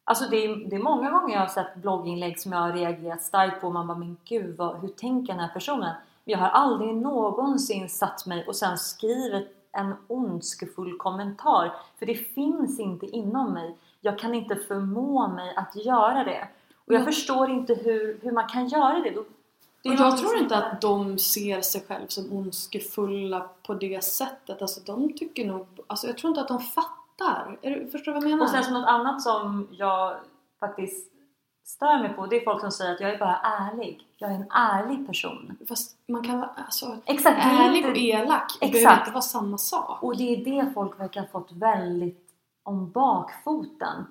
Alltså 0.05 0.31
det 0.31 0.37
är, 0.37 0.71
det 0.71 0.77
är 0.77 0.83
många 0.83 1.11
gånger 1.11 1.35
jag 1.35 1.41
har 1.41 1.49
sett 1.49 1.75
blogginlägg 1.75 2.41
som 2.41 2.53
jag 2.53 2.59
har 2.59 2.73
reagerat 2.73 3.23
starkt 3.23 3.61
på 3.61 3.67
och 3.67 3.73
man 3.73 3.87
bara 3.87 3.99
men 3.99 4.17
gud 4.25 4.57
vad, 4.57 4.81
hur 4.81 4.89
tänker 4.89 5.33
den 5.33 5.43
här 5.43 5.53
personen? 5.55 5.95
Jag 6.29 6.39
har 6.39 6.49
aldrig 6.49 6.95
någonsin 6.95 7.89
satt 7.89 8.27
mig 8.27 8.47
och 8.47 8.57
sen 8.57 8.79
skrivit 8.79 9.49
en 9.73 9.95
ondskefull 10.07 10.99
kommentar 10.99 11.73
för 11.99 12.07
det 12.07 12.15
finns 12.15 12.81
inte 12.81 13.07
inom 13.07 13.53
mig. 13.53 13.77
Jag 14.01 14.19
kan 14.19 14.35
inte 14.35 14.57
förmå 14.57 15.29
mig 15.29 15.55
att 15.57 15.85
göra 15.85 16.25
det. 16.25 16.49
Och 16.87 16.95
jag 16.95 17.01
mm. 17.01 17.13
förstår 17.13 17.51
inte 17.51 17.75
hur, 17.75 18.19
hur 18.23 18.33
man 18.33 18.49
kan 18.49 18.69
göra 18.69 18.99
det. 18.99 19.11
Då 19.11 19.25
och 19.85 19.95
jag 19.95 20.19
tror 20.19 20.37
inte 20.37 20.57
att 20.57 20.81
de 20.81 21.19
ser 21.19 21.61
sig 21.61 21.85
själv 21.89 22.07
som 22.09 22.33
ondskefulla 22.33 23.49
på 23.67 23.75
det 23.75 24.05
sättet. 24.05 24.63
Alltså 24.63 24.81
de 24.81 25.13
tycker 25.13 25.45
nog... 25.45 25.67
Alltså 25.87 26.07
jag 26.07 26.19
tror 26.19 26.29
inte 26.29 26.41
att 26.41 26.49
de 26.49 26.61
fattar. 26.61 27.59
Är, 27.63 27.87
förstår 27.91 28.13
du 28.13 28.21
vad 28.21 28.23
jag 28.23 28.31
menar? 28.31 28.45
Och 28.45 28.51
sen 28.51 28.65
så 28.65 28.71
något 28.71 28.89
annat 28.89 29.23
som 29.23 29.69
jag 29.71 30.17
faktiskt 30.61 31.13
stör 31.67 31.99
mig 31.99 32.15
på 32.15 32.27
det 32.27 32.37
är 32.37 32.45
folk 32.45 32.61
som 32.61 32.71
säger 32.71 32.95
att 32.95 33.01
jag 33.01 33.11
är 33.11 33.19
bara 33.19 33.37
ärlig. 33.37 34.07
Jag 34.17 34.31
är 34.31 34.35
en 34.35 34.51
ärlig 34.51 35.07
person. 35.07 35.57
Fast 35.69 35.97
man 36.09 36.25
kan 36.25 36.39
vara 36.39 36.51
alltså, 36.57 36.99
Exakt, 37.05 37.39
ärlig 37.45 37.79
inte... 37.79 37.91
och 37.91 37.97
elak. 37.97 38.53
Det 38.61 38.67
Exakt. 38.67 38.83
behöver 38.83 39.01
inte 39.01 39.11
vara 39.11 39.23
samma 39.23 39.59
sak. 39.59 40.03
Och 40.03 40.17
det 40.17 40.35
är 40.35 40.45
det 40.45 40.73
folk 40.75 41.01
verkar 41.01 41.21
ha 41.21 41.29
fått 41.29 41.53
väldigt 41.53 42.29
om 42.63 42.91
bakfoten. 42.91 44.07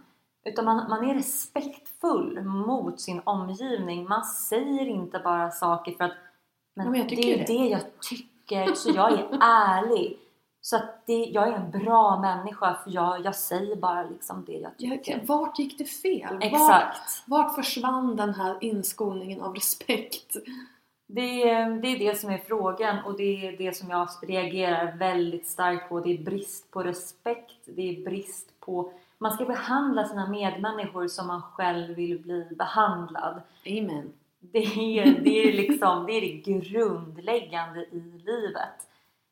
Utan 0.45 0.65
man, 0.65 0.89
man 0.89 1.09
är 1.09 1.13
respektfull 1.13 2.43
mot 2.43 3.01
sin 3.01 3.21
omgivning. 3.23 4.07
Man 4.07 4.23
säger 4.25 4.85
inte 4.87 5.19
bara 5.19 5.51
saker 5.51 5.91
för 5.91 6.03
att 6.03 6.15
men, 6.75 6.91
men 6.91 7.07
det 7.07 7.33
är 7.33 7.37
det. 7.37 7.45
det 7.47 7.67
jag 7.67 7.81
tycker, 7.99 8.73
så 8.73 8.89
jag 8.89 9.11
är 9.11 9.27
ärlig. 9.41 10.17
Så 10.65 10.75
att 10.75 11.05
det, 11.05 11.13
jag 11.13 11.47
är 11.47 11.51
en 11.51 11.71
bra 11.71 12.19
människa 12.19 12.77
för 12.83 12.91
jag, 12.91 13.25
jag 13.25 13.35
säger 13.35 13.75
bara 13.75 14.03
liksom 14.03 14.45
det 14.45 14.53
jag 14.57 14.77
tycker. 14.77 15.21
Vart 15.25 15.59
gick 15.59 15.77
det 15.77 15.85
fel? 15.85 16.37
Exakt. 16.41 16.97
Vart, 17.25 17.45
vart 17.45 17.55
försvann 17.55 18.15
den 18.15 18.33
här 18.33 18.57
inskolningen 18.61 19.41
av 19.41 19.53
respekt? 19.53 20.35
Det 21.07 21.49
är, 21.49 21.69
det 21.69 21.87
är 21.87 21.99
det 21.99 22.19
som 22.19 22.29
är 22.29 22.37
frågan 22.37 23.05
och 23.05 23.17
det 23.17 23.47
är 23.47 23.57
det 23.57 23.75
som 23.75 23.89
jag 23.89 24.09
reagerar 24.21 24.97
väldigt 24.97 25.47
starkt 25.47 25.89
på. 25.89 25.99
Det 25.99 26.13
är 26.13 26.23
brist 26.23 26.71
på 26.71 26.83
respekt, 26.83 27.61
det 27.65 27.89
är 27.89 28.03
brist 28.03 28.59
på... 28.59 28.93
Man 29.17 29.31
ska 29.31 29.45
behandla 29.45 30.07
sina 30.07 30.29
medmänniskor 30.29 31.07
som 31.07 31.27
man 31.27 31.41
själv 31.41 31.95
vill 31.95 32.19
bli 32.19 32.47
behandlad. 32.51 33.41
Amen. 33.65 34.13
Det 34.39 34.99
är 34.99 35.19
det, 35.23 35.49
är 35.49 35.53
liksom, 35.53 36.05
det, 36.05 36.13
är 36.13 36.21
det 36.21 36.51
grundläggande 36.51 37.79
i 37.79 38.21
livet. 38.25 38.87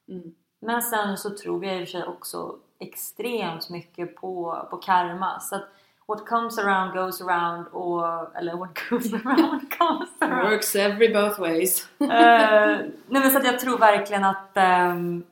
Mm. 0.08 0.34
Men 0.66 0.82
sen 0.82 1.18
så 1.18 1.30
tror 1.30 1.66
jag 1.66 1.76
i 1.76 1.84
och 1.84 1.88
för 1.88 1.92
sig 1.92 2.04
också 2.04 2.56
extremt 2.80 3.70
mycket 3.70 4.16
på, 4.16 4.66
på 4.70 4.78
karma. 4.78 5.40
Så 5.40 5.56
att 5.56 5.70
what 6.06 6.26
comes 6.26 6.58
around 6.58 6.94
goes 6.94 7.22
around 7.22 7.68
och, 7.68 8.36
eller 8.36 8.56
what 8.56 8.90
goes 8.90 9.14
around 9.26 9.78
comes 9.78 10.10
around. 10.20 10.52
Works 10.52 10.76
every 10.76 11.14
both 11.14 11.40
ways. 11.40 11.88
Eh, 12.00 12.08
nej 12.08 13.22
men 13.22 13.32
så 13.32 13.38
att 13.38 13.46
jag 13.46 13.60
tror 13.60 13.78
verkligen 13.78 14.24
att 14.24 14.58
ehm, 14.58 15.24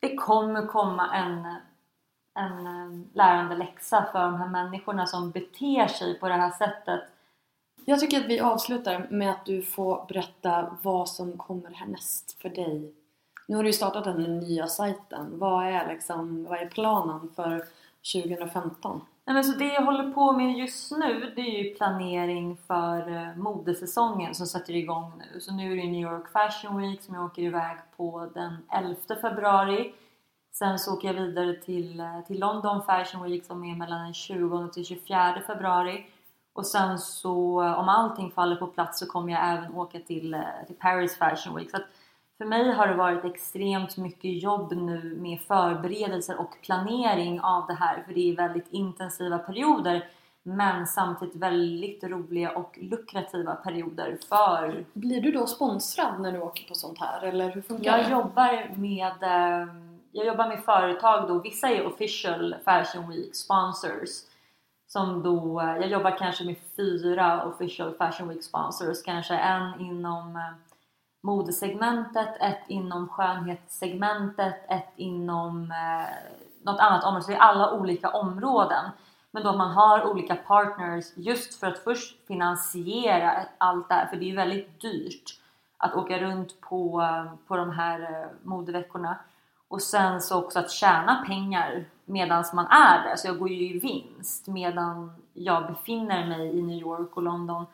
det 0.00 0.16
kommer 0.16 0.66
komma 0.66 1.16
en, 1.16 1.54
en 2.34 2.66
um, 2.66 3.08
lärande 3.12 3.56
läxa 3.56 4.06
för 4.12 4.18
de 4.22 4.34
här 4.34 4.48
människorna 4.48 5.06
som 5.06 5.30
beter 5.30 5.86
sig 5.86 6.18
på 6.18 6.28
det 6.28 6.34
här 6.34 6.50
sättet. 6.50 7.00
Jag 7.84 8.00
tycker 8.00 8.20
att 8.20 8.26
vi 8.26 8.40
avslutar 8.40 9.06
med 9.10 9.30
att 9.30 9.44
du 9.44 9.62
får 9.62 10.04
berätta 10.08 10.76
vad 10.82 11.08
som 11.08 11.38
kommer 11.38 11.70
härnäst 11.70 12.42
för 12.42 12.48
dig. 12.48 12.94
Nu 13.48 13.56
har 13.56 13.62
du 13.62 13.68
ju 13.68 13.72
startat 13.72 14.04
den 14.04 14.38
nya 14.38 14.66
sajten. 14.66 15.38
Vad 15.38 15.66
är, 15.66 15.88
liksom, 15.88 16.44
vad 16.44 16.58
är 16.58 16.66
planen 16.66 17.30
för 17.36 17.64
2015? 18.14 19.00
Nej, 19.24 19.34
men 19.34 19.44
så 19.44 19.58
det 19.58 19.64
jag 19.64 19.84
håller 19.84 20.10
på 20.12 20.32
med 20.32 20.58
just 20.58 20.90
nu 20.90 21.32
det 21.36 21.40
är 21.40 21.64
ju 21.64 21.74
planering 21.74 22.56
för 22.66 23.16
eh, 23.16 23.36
modesäsongen 23.36 24.34
som 24.34 24.46
sätter 24.46 24.76
igång 24.76 25.12
nu. 25.18 25.40
Så 25.40 25.54
nu 25.54 25.72
är 25.72 25.76
det 25.76 25.90
New 25.90 26.00
York 26.00 26.32
Fashion 26.32 26.76
Week 26.76 27.02
som 27.02 27.14
jag 27.14 27.24
åker 27.24 27.42
iväg 27.42 27.76
på 27.96 28.30
den 28.34 28.56
11 28.72 28.96
februari. 29.20 29.92
Sen 30.52 30.78
så 30.78 30.94
åker 30.94 31.08
jag 31.08 31.14
vidare 31.14 31.54
till, 31.54 32.00
eh, 32.00 32.20
till 32.26 32.40
London 32.40 32.82
Fashion 32.82 33.22
Week 33.22 33.44
som 33.44 33.64
är 33.64 33.76
mellan 33.76 34.04
den 34.04 34.14
20 34.14 34.68
till 34.68 34.84
24 34.84 35.42
februari. 35.46 36.06
Och 36.52 36.66
sen 36.66 36.98
så 36.98 37.62
eh, 37.62 37.78
om 37.78 37.88
allting 37.88 38.30
faller 38.30 38.56
på 38.56 38.66
plats 38.66 38.98
så 38.98 39.06
kommer 39.06 39.32
jag 39.32 39.52
även 39.52 39.74
åka 39.74 39.98
till, 39.98 40.42
till 40.66 40.76
Paris 40.76 41.18
Fashion 41.18 41.56
Week. 41.56 41.70
Så 41.70 41.76
att 41.76 41.86
för 42.38 42.44
mig 42.44 42.72
har 42.72 42.86
det 42.88 42.94
varit 42.94 43.24
extremt 43.24 43.96
mycket 43.96 44.42
jobb 44.42 44.72
nu 44.72 45.16
med 45.20 45.40
förberedelser 45.40 46.40
och 46.40 46.56
planering 46.62 47.40
av 47.40 47.66
det 47.66 47.74
här 47.74 48.02
för 48.06 48.14
det 48.14 48.30
är 48.30 48.36
väldigt 48.36 48.68
intensiva 48.70 49.38
perioder 49.38 50.08
men 50.42 50.86
samtidigt 50.86 51.36
väldigt 51.36 52.04
roliga 52.04 52.50
och 52.50 52.78
lukrativa 52.80 53.54
perioder 53.54 54.18
för 54.28 54.84
Blir 54.92 55.20
du 55.20 55.32
då 55.32 55.46
sponsrad 55.46 56.20
när 56.20 56.32
du 56.32 56.40
åker 56.40 56.68
på 56.68 56.74
sånt 56.74 56.98
här 56.98 57.22
eller 57.22 57.50
hur 57.50 57.62
funkar 57.62 57.98
jag 57.98 58.06
det? 58.06 58.10
jobbar 58.10 58.76
med 58.76 59.22
eh, 59.22 59.68
jag 60.12 60.26
jobbar 60.26 60.48
med 60.48 60.64
företag 60.64 61.28
då, 61.28 61.38
vissa 61.38 61.68
är 61.68 61.86
official 61.86 62.54
fashion 62.64 63.08
week 63.10 63.36
sponsors 63.36 64.10
som 64.86 65.22
då, 65.22 65.60
eh, 65.60 65.76
jag 65.76 65.88
jobbar 65.88 66.18
kanske 66.18 66.44
med 66.44 66.56
fyra 66.76 67.44
official 67.44 67.94
fashion 67.94 68.28
week 68.28 68.44
sponsors, 68.44 69.02
kanske 69.02 69.34
en 69.34 69.80
inom 69.80 70.36
eh, 70.36 70.67
modesegmentet, 71.20 72.36
ett 72.40 72.62
inom 72.66 73.08
skönhetssegmentet, 73.08 74.56
ett 74.68 74.92
inom 74.96 75.70
eh, 75.70 76.08
något 76.62 76.80
annat 76.80 77.04
område. 77.04 77.24
Så 77.24 77.30
det 77.30 77.36
är 77.36 77.40
alla 77.40 77.72
olika 77.72 78.10
områden. 78.10 78.84
Men 79.30 79.42
då 79.42 79.52
man 79.52 79.70
har 79.70 80.10
olika 80.10 80.36
partners 80.36 81.04
just 81.16 81.60
för 81.60 81.66
att 81.66 81.78
först 81.78 82.26
finansiera 82.26 83.46
allt 83.58 83.88
det 83.88 83.94
här, 83.94 84.06
för 84.06 84.16
det 84.16 84.24
är 84.24 84.30
ju 84.30 84.36
väldigt 84.36 84.80
dyrt 84.80 85.40
att 85.76 85.94
åka 85.94 86.18
runt 86.18 86.60
på, 86.60 87.04
på 87.46 87.56
de 87.56 87.70
här 87.70 88.00
eh, 88.00 88.28
modeveckorna. 88.42 89.16
Och 89.68 89.82
sen 89.82 90.20
så 90.20 90.38
också 90.44 90.58
att 90.58 90.70
tjäna 90.70 91.24
pengar 91.26 91.84
medan 92.04 92.44
man 92.52 92.66
är 92.66 93.02
där. 93.04 93.16
Så 93.16 93.28
jag 93.28 93.38
går 93.38 93.48
ju 93.48 93.74
i 93.74 93.78
vinst 93.78 94.46
medan 94.46 95.12
jag 95.34 95.66
befinner 95.66 96.26
mig 96.26 96.58
i 96.58 96.62
New 96.62 96.78
York 96.78 97.16
och 97.16 97.22
London. 97.22 97.66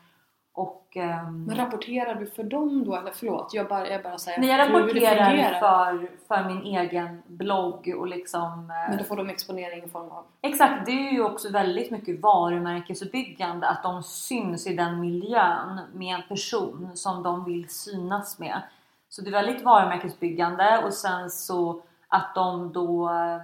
Och, 0.56 0.96
ehm, 0.96 1.44
Men 1.44 1.56
rapporterar 1.56 2.14
du 2.14 2.26
för 2.26 2.42
dem 2.42 2.84
då? 2.84 2.96
Eller 2.96 3.10
förlåt, 3.10 3.54
jag 3.54 3.68
bara, 3.68 3.88
jag 3.88 4.02
bara 4.02 4.18
säger 4.18 4.40
Nej, 4.40 4.48
jag 4.50 4.58
rapporterar 4.58 5.60
för, 5.60 6.08
för 6.28 6.48
min 6.48 6.62
egen 6.62 7.22
blogg 7.26 7.94
och 7.98 8.06
liksom... 8.06 8.70
eh, 8.70 8.88
Men 8.88 8.98
då 8.98 9.04
får 9.04 9.16
de 9.16 9.28
exponering 9.30 9.84
i 9.84 9.88
form 9.88 10.10
av... 10.10 10.24
Exakt, 10.40 10.86
det 10.86 10.92
är 10.92 11.12
ju 11.12 11.24
också 11.24 11.50
väldigt 11.50 11.90
mycket 11.90 12.20
varumärkesuppbyggande 12.20 13.68
att 13.68 13.82
de 13.82 14.02
syns 14.02 14.66
i 14.66 14.74
den 14.76 15.00
miljön 15.00 15.80
med 15.92 16.14
en 16.14 16.22
person 16.28 16.90
som 16.94 17.22
de 17.22 17.44
vill 17.44 17.68
synas 17.68 18.38
med. 18.38 18.62
Så 19.08 19.22
det 19.22 19.30
är 19.30 19.32
väldigt 19.32 19.62
varumärkesbyggande 19.62 20.82
och 20.84 20.92
sen 20.92 21.30
så 21.30 21.82
att 22.08 22.34
de 22.34 22.72
då, 22.72 23.08
eh, 23.10 23.40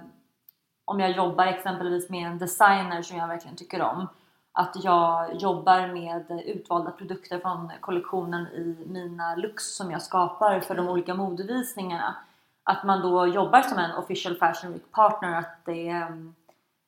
om 0.85 0.99
jag 0.99 1.11
jobbar 1.11 1.45
exempelvis 1.45 2.09
med 2.09 2.27
en 2.27 2.37
designer 2.37 3.01
som 3.01 3.17
jag 3.17 3.27
verkligen 3.27 3.57
tycker 3.57 3.81
om, 3.81 4.07
att 4.53 4.83
jag 4.83 5.35
jobbar 5.35 5.87
med 5.87 6.41
utvalda 6.45 6.91
produkter 6.91 7.39
från 7.39 7.71
kollektionen 7.79 8.47
i 8.47 8.77
mina 8.87 9.35
looks 9.35 9.75
som 9.75 9.91
jag 9.91 10.01
skapar 10.01 10.59
för 10.59 10.75
de 10.75 10.87
olika 10.87 11.13
modevisningarna. 11.13 12.15
Att 12.63 12.83
man 12.83 13.01
då 13.01 13.27
jobbar 13.27 13.61
som 13.61 13.77
en 13.77 13.95
official 13.95 14.35
fashion 14.35 14.73
week 14.73 14.91
partner, 14.91 15.39
att 15.39 15.65
det 15.65 15.89
är, 15.89 16.33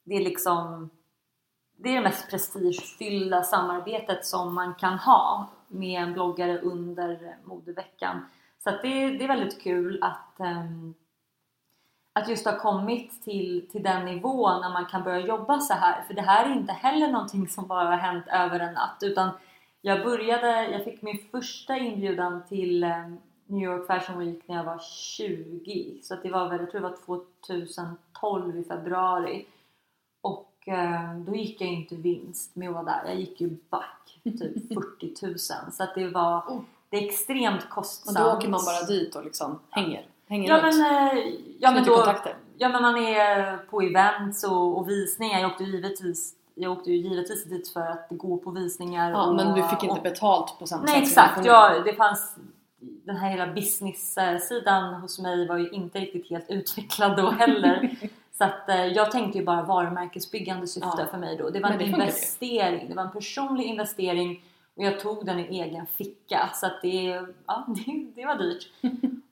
det 0.03 0.15
är 0.15 0.23
liksom 0.23 0.89
det 1.77 1.89
är 1.89 1.95
det 1.95 2.01
mest 2.01 2.29
prestigefyllda 2.29 3.43
samarbetet 3.43 4.25
som 4.25 4.55
man 4.55 4.75
kan 4.75 4.97
ha 4.97 5.49
med 5.67 6.01
en 6.01 6.13
bloggare 6.13 6.59
under 6.59 7.37
modeveckan. 7.43 8.25
Så 8.63 8.69
det, 8.69 9.09
det 9.09 9.23
är 9.23 9.27
väldigt 9.27 9.61
kul 9.61 10.03
att, 10.03 10.39
ehm, 10.39 10.93
att 12.13 12.29
just 12.29 12.45
ha 12.45 12.59
kommit 12.59 13.23
till, 13.23 13.69
till 13.71 13.83
den 13.83 14.05
nivån 14.05 14.61
när 14.61 14.69
man 14.69 14.85
kan 14.85 15.03
börja 15.03 15.19
jobba 15.19 15.59
så 15.59 15.73
här. 15.73 16.03
För 16.07 16.13
det 16.13 16.21
här 16.21 16.49
är 16.49 16.53
inte 16.53 16.73
heller 16.73 17.07
någonting 17.07 17.47
som 17.47 17.67
bara 17.67 17.85
har 17.89 17.97
hänt 17.97 18.25
över 18.27 18.59
en 18.59 18.73
natt 18.73 18.97
utan 19.01 19.29
jag 19.81 20.03
började, 20.03 20.67
jag 20.67 20.83
fick 20.83 21.01
min 21.01 21.25
första 21.31 21.77
inbjudan 21.77 22.43
till 22.49 22.83
ehm, 22.83 23.17
New 23.45 23.63
York 23.63 23.87
Fashion 23.87 24.19
Week 24.19 24.47
när 24.47 24.55
jag 24.55 24.63
var 24.63 24.79
20 24.79 25.99
så 26.03 26.15
det 26.15 26.29
var 26.31 26.49
väl, 26.49 26.59
jag 26.59 26.71
tror 26.71 26.81
det 26.81 26.87
var 26.89 26.97
2012 27.05 28.57
i 28.57 28.63
februari 28.63 29.45
och 30.21 30.67
eh, 30.67 31.15
då 31.17 31.35
gick 31.35 31.61
jag 31.61 31.69
inte 31.69 31.95
vinst 31.95 32.55
med 32.55 32.69
att 32.69 32.73
vara 32.75 32.83
där. 32.85 33.01
Jag 33.05 33.15
gick 33.15 33.41
ju 33.41 33.57
back 33.69 34.19
typ 34.23 34.67
40 34.73 35.25
000 35.27 35.39
så 35.71 35.85
det 35.95 36.07
var 36.07 36.37
Oh. 36.39 36.61
det 36.89 36.97
är 36.97 37.05
extremt 37.07 37.63
Och 37.63 37.69
kostsamt. 37.69 38.17
då 38.17 38.31
åker 38.37 38.49
man 38.49 38.61
bara 38.65 38.85
dit 38.87 39.15
och 39.15 39.23
liksom 39.23 39.59
hänger. 39.69 40.05
Hänger 40.33 40.49
Ja 40.49 40.57
ut. 40.57 40.63
men, 40.63 40.81
eh, 40.81 41.23
ja, 41.59 41.71
men 41.71 41.83
då, 41.83 41.95
kontakter. 41.95 42.35
ja 42.57 42.69
men 42.69 42.81
man 42.81 42.97
är 42.97 43.57
på 43.57 43.81
events 43.81 44.43
och, 44.43 44.77
och 44.77 44.89
visningar. 44.89 45.39
Jag 45.39 45.51
åkte 45.51 45.63
givetvis 45.63 46.35
jag 46.55 46.71
åkte 46.71 46.91
ju 46.91 46.97
givetvis 46.97 47.43
dit 47.43 47.67
för 47.69 47.81
att 47.81 48.07
gå 48.09 48.37
på 48.37 48.51
visningar. 48.51 49.11
Ja, 49.11 49.27
och, 49.27 49.35
men 49.35 49.55
du 49.55 49.63
fick 49.63 49.83
inte 49.83 49.95
och, 49.95 50.03
betalt 50.03 50.59
på 50.59 50.67
samma 50.67 50.83
Nej 50.83 51.05
sätt 51.05 51.13
som 51.13 51.23
exakt, 51.23 51.45
ja, 51.45 51.79
det 51.85 51.93
fanns 51.93 52.35
den 52.79 53.15
här 53.15 53.29
hela 53.29 53.47
business-sidan 53.47 54.93
hos 54.93 55.19
mig 55.19 55.47
var 55.47 55.57
ju 55.57 55.69
inte 55.69 55.99
riktigt 55.99 56.29
helt 56.29 56.49
utvecklad 56.49 57.17
då 57.17 57.29
heller. 57.29 57.95
Så 58.37 58.43
att 58.43 58.69
eh, 58.69 58.85
jag 58.85 59.11
tänkte 59.11 59.37
ju 59.39 59.45
bara 59.45 59.61
varumärkesbyggande 59.63 60.67
syfte 60.67 60.89
Ja. 60.97 61.05
för 61.11 61.17
mig 61.17 61.37
då. 61.37 61.49
Det 61.49 61.59
var 61.59 61.69
en 61.69 61.77
det 61.77 61.83
investering, 61.85 62.89
det 62.89 62.95
var 62.95 63.03
en 63.03 63.11
personlig 63.11 63.63
investering 63.65 64.43
och 64.75 64.83
jag 64.83 64.99
tog 64.99 65.25
den 65.25 65.39
i 65.39 65.59
egen 65.61 65.85
ficka. 65.85 66.49
Så 66.53 66.65
att 66.65 66.81
det, 66.81 67.21
ja, 67.47 67.65
det, 67.85 68.05
det 68.15 68.25
var 68.25 68.35
dyrt. 68.35 68.71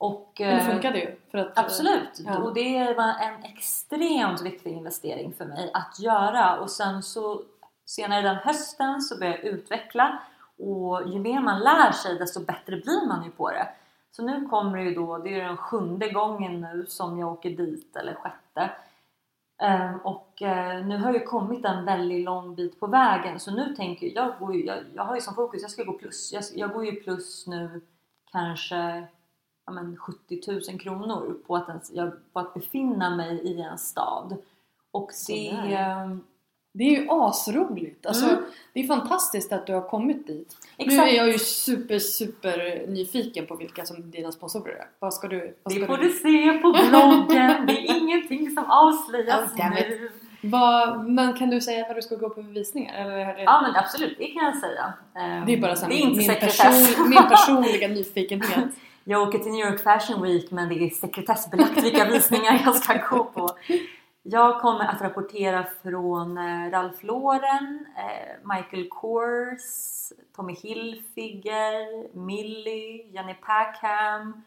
Och, 0.01 0.33
det 0.37 0.43
eh, 0.43 0.65
funkade 0.65 0.99
ju. 0.99 1.15
För 1.31 1.37
att, 1.37 1.57
Absolut! 1.57 2.19
Ja. 2.25 2.37
Och 2.37 2.53
det 2.53 2.93
var 2.97 3.13
en 3.21 3.43
extremt 3.43 4.41
viktig 4.41 4.71
investering 4.71 5.33
för 5.33 5.45
mig 5.45 5.71
att 5.73 5.99
göra. 5.99 6.59
Och 6.59 6.71
sen 6.71 7.03
så 7.03 7.41
senare 7.85 8.21
den 8.21 8.35
hösten 8.35 9.01
så 9.01 9.19
började 9.19 9.37
jag 9.37 9.45
utveckla 9.45 10.19
och 10.57 11.07
ju 11.07 11.19
mer 11.19 11.41
man 11.41 11.59
lär 11.59 11.91
sig 11.91 12.17
desto 12.17 12.39
bättre 12.39 12.75
blir 12.75 13.07
man 13.07 13.23
ju 13.23 13.31
på 13.31 13.51
det. 13.51 13.67
Så 14.11 14.23
nu 14.23 14.47
kommer 14.47 14.77
det 14.77 14.83
ju 14.83 14.95
då, 14.95 15.17
det 15.17 15.39
är 15.39 15.47
den 15.47 15.57
sjunde 15.57 16.09
gången 16.09 16.61
nu 16.61 16.85
som 16.87 17.19
jag 17.19 17.31
åker 17.31 17.49
dit, 17.49 17.95
eller 17.95 18.13
sjätte. 18.13 18.69
Ehm, 19.61 19.99
och 19.99 20.41
eh, 20.41 20.85
nu 20.85 20.97
har 20.97 21.13
jag 21.13 21.25
kommit 21.25 21.65
en 21.65 21.85
väldigt 21.85 22.25
lång 22.25 22.55
bit 22.55 22.79
på 22.79 22.87
vägen 22.87 23.39
så 23.39 23.51
nu 23.51 23.75
tänker 23.75 24.07
jag, 24.07 24.15
jag, 24.15 24.39
går 24.39 24.55
ju, 24.55 24.65
jag, 24.65 24.77
jag 24.93 25.03
har 25.03 25.15
ju 25.15 25.21
som 25.21 25.35
fokus, 25.35 25.61
jag 25.61 25.71
ska 25.71 25.83
gå 25.83 25.93
plus. 25.93 26.33
Jag, 26.33 26.43
jag 26.55 26.73
går 26.73 26.85
ju 26.85 26.91
plus 26.91 27.47
nu 27.47 27.81
kanske 28.31 29.07
ja, 29.76 29.82
men 29.82 29.97
70 29.97 30.39
000 30.72 30.80
kronor 30.80 31.38
på 31.47 31.55
att, 31.55 31.69
ens, 31.69 31.91
jag, 31.93 32.11
på 32.34 32.39
att 32.39 32.53
befinna 32.53 33.15
mig 33.15 33.41
i 33.43 33.61
en 33.61 33.78
stad. 33.78 34.38
Och 34.91 35.11
det... 35.28 35.49
Ehm, 35.49 36.22
Det 36.74 36.84
är 36.84 37.01
ju 37.01 37.07
asroligt. 37.09 38.05
Alltså, 38.05 38.26
Mm. 38.26 38.43
Det 38.74 38.80
är 38.80 38.88
fantastiskt 38.88 39.51
att 39.53 39.67
du 39.67 39.74
har 39.74 39.89
kommit 39.89 40.28
dit. 40.28 40.57
Exakt. 40.78 40.97
Nu 40.97 41.09
är 41.09 41.15
jag 41.17 41.28
ju 41.28 41.39
super, 41.39 41.99
super 41.99 42.88
nyfiken 42.88 43.45
på 43.47 43.55
vilka 43.55 43.86
som 43.86 44.11
dina 44.11 44.32
sponsorer 44.32 44.74
är. 44.74 44.88
Vad 44.99 45.13
ska 45.13 45.28
du... 45.28 45.55
Vad 45.63 45.74
Det 45.74 45.80
ska 45.80 45.88
får 45.88 45.97
du 45.97 46.09
se 46.09 46.53
på 46.53 46.72
bloggen, 46.72 47.65
det 47.65 47.74
är 47.74 47.97
ingenting 47.97 48.51
som 48.51 48.65
avslöjas 48.65 49.51
Oh, 49.59 49.69
nu. 49.69 50.09
Vad, 50.43 51.09
men 51.09 51.34
kan 51.34 51.49
du 51.49 51.61
säga 51.61 51.88
vad 51.88 51.97
du 51.97 52.01
ska 52.01 52.15
gå 52.15 52.30
på 52.30 52.36
för 52.36 52.41
visningar? 52.41 52.93
Eller 52.93 53.26
det... 53.36 53.43
Ja 53.43 53.61
men 53.61 53.76
absolut, 53.76 54.17
det 54.17 54.28
kan 54.28 54.43
jag 54.45 54.57
säga. 54.57 54.93
Det 55.45 55.53
är 55.53 55.61
bara 55.61 55.76
så 55.76 55.86
här 55.86 55.89
det 55.91 56.01
är 56.01 56.07
min, 56.07 56.28
person, 56.39 57.09
min 57.09 57.30
personliga 57.30 57.88
nyfikenhet. 57.88 58.69
Jag 59.03 59.21
åker 59.21 59.39
till 59.39 59.51
New 59.51 59.65
York 59.65 59.79
Fashion 59.79 60.21
Week 60.21 60.51
men 60.51 60.69
det 60.69 60.75
är 60.75 60.89
sekretessbelagt 60.89 61.83
vilka 61.83 62.05
visningar 62.05 62.61
jag 62.65 62.75
ska 62.75 62.93
gå 63.09 63.23
på. 63.23 63.49
Jag 64.23 64.61
kommer 64.61 64.85
att 64.85 65.01
rapportera 65.01 65.65
från 65.83 66.37
eh, 66.37 66.71
Ralph 66.71 67.05
Lauren, 67.05 67.85
eh, 67.97 68.55
Michael 68.55 68.89
Kors, 68.89 69.61
Tommy 70.35 70.53
Hilfiger, 70.53 72.17
Millie, 72.17 73.11
Jenny 73.11 73.33
Packham. 73.33 74.43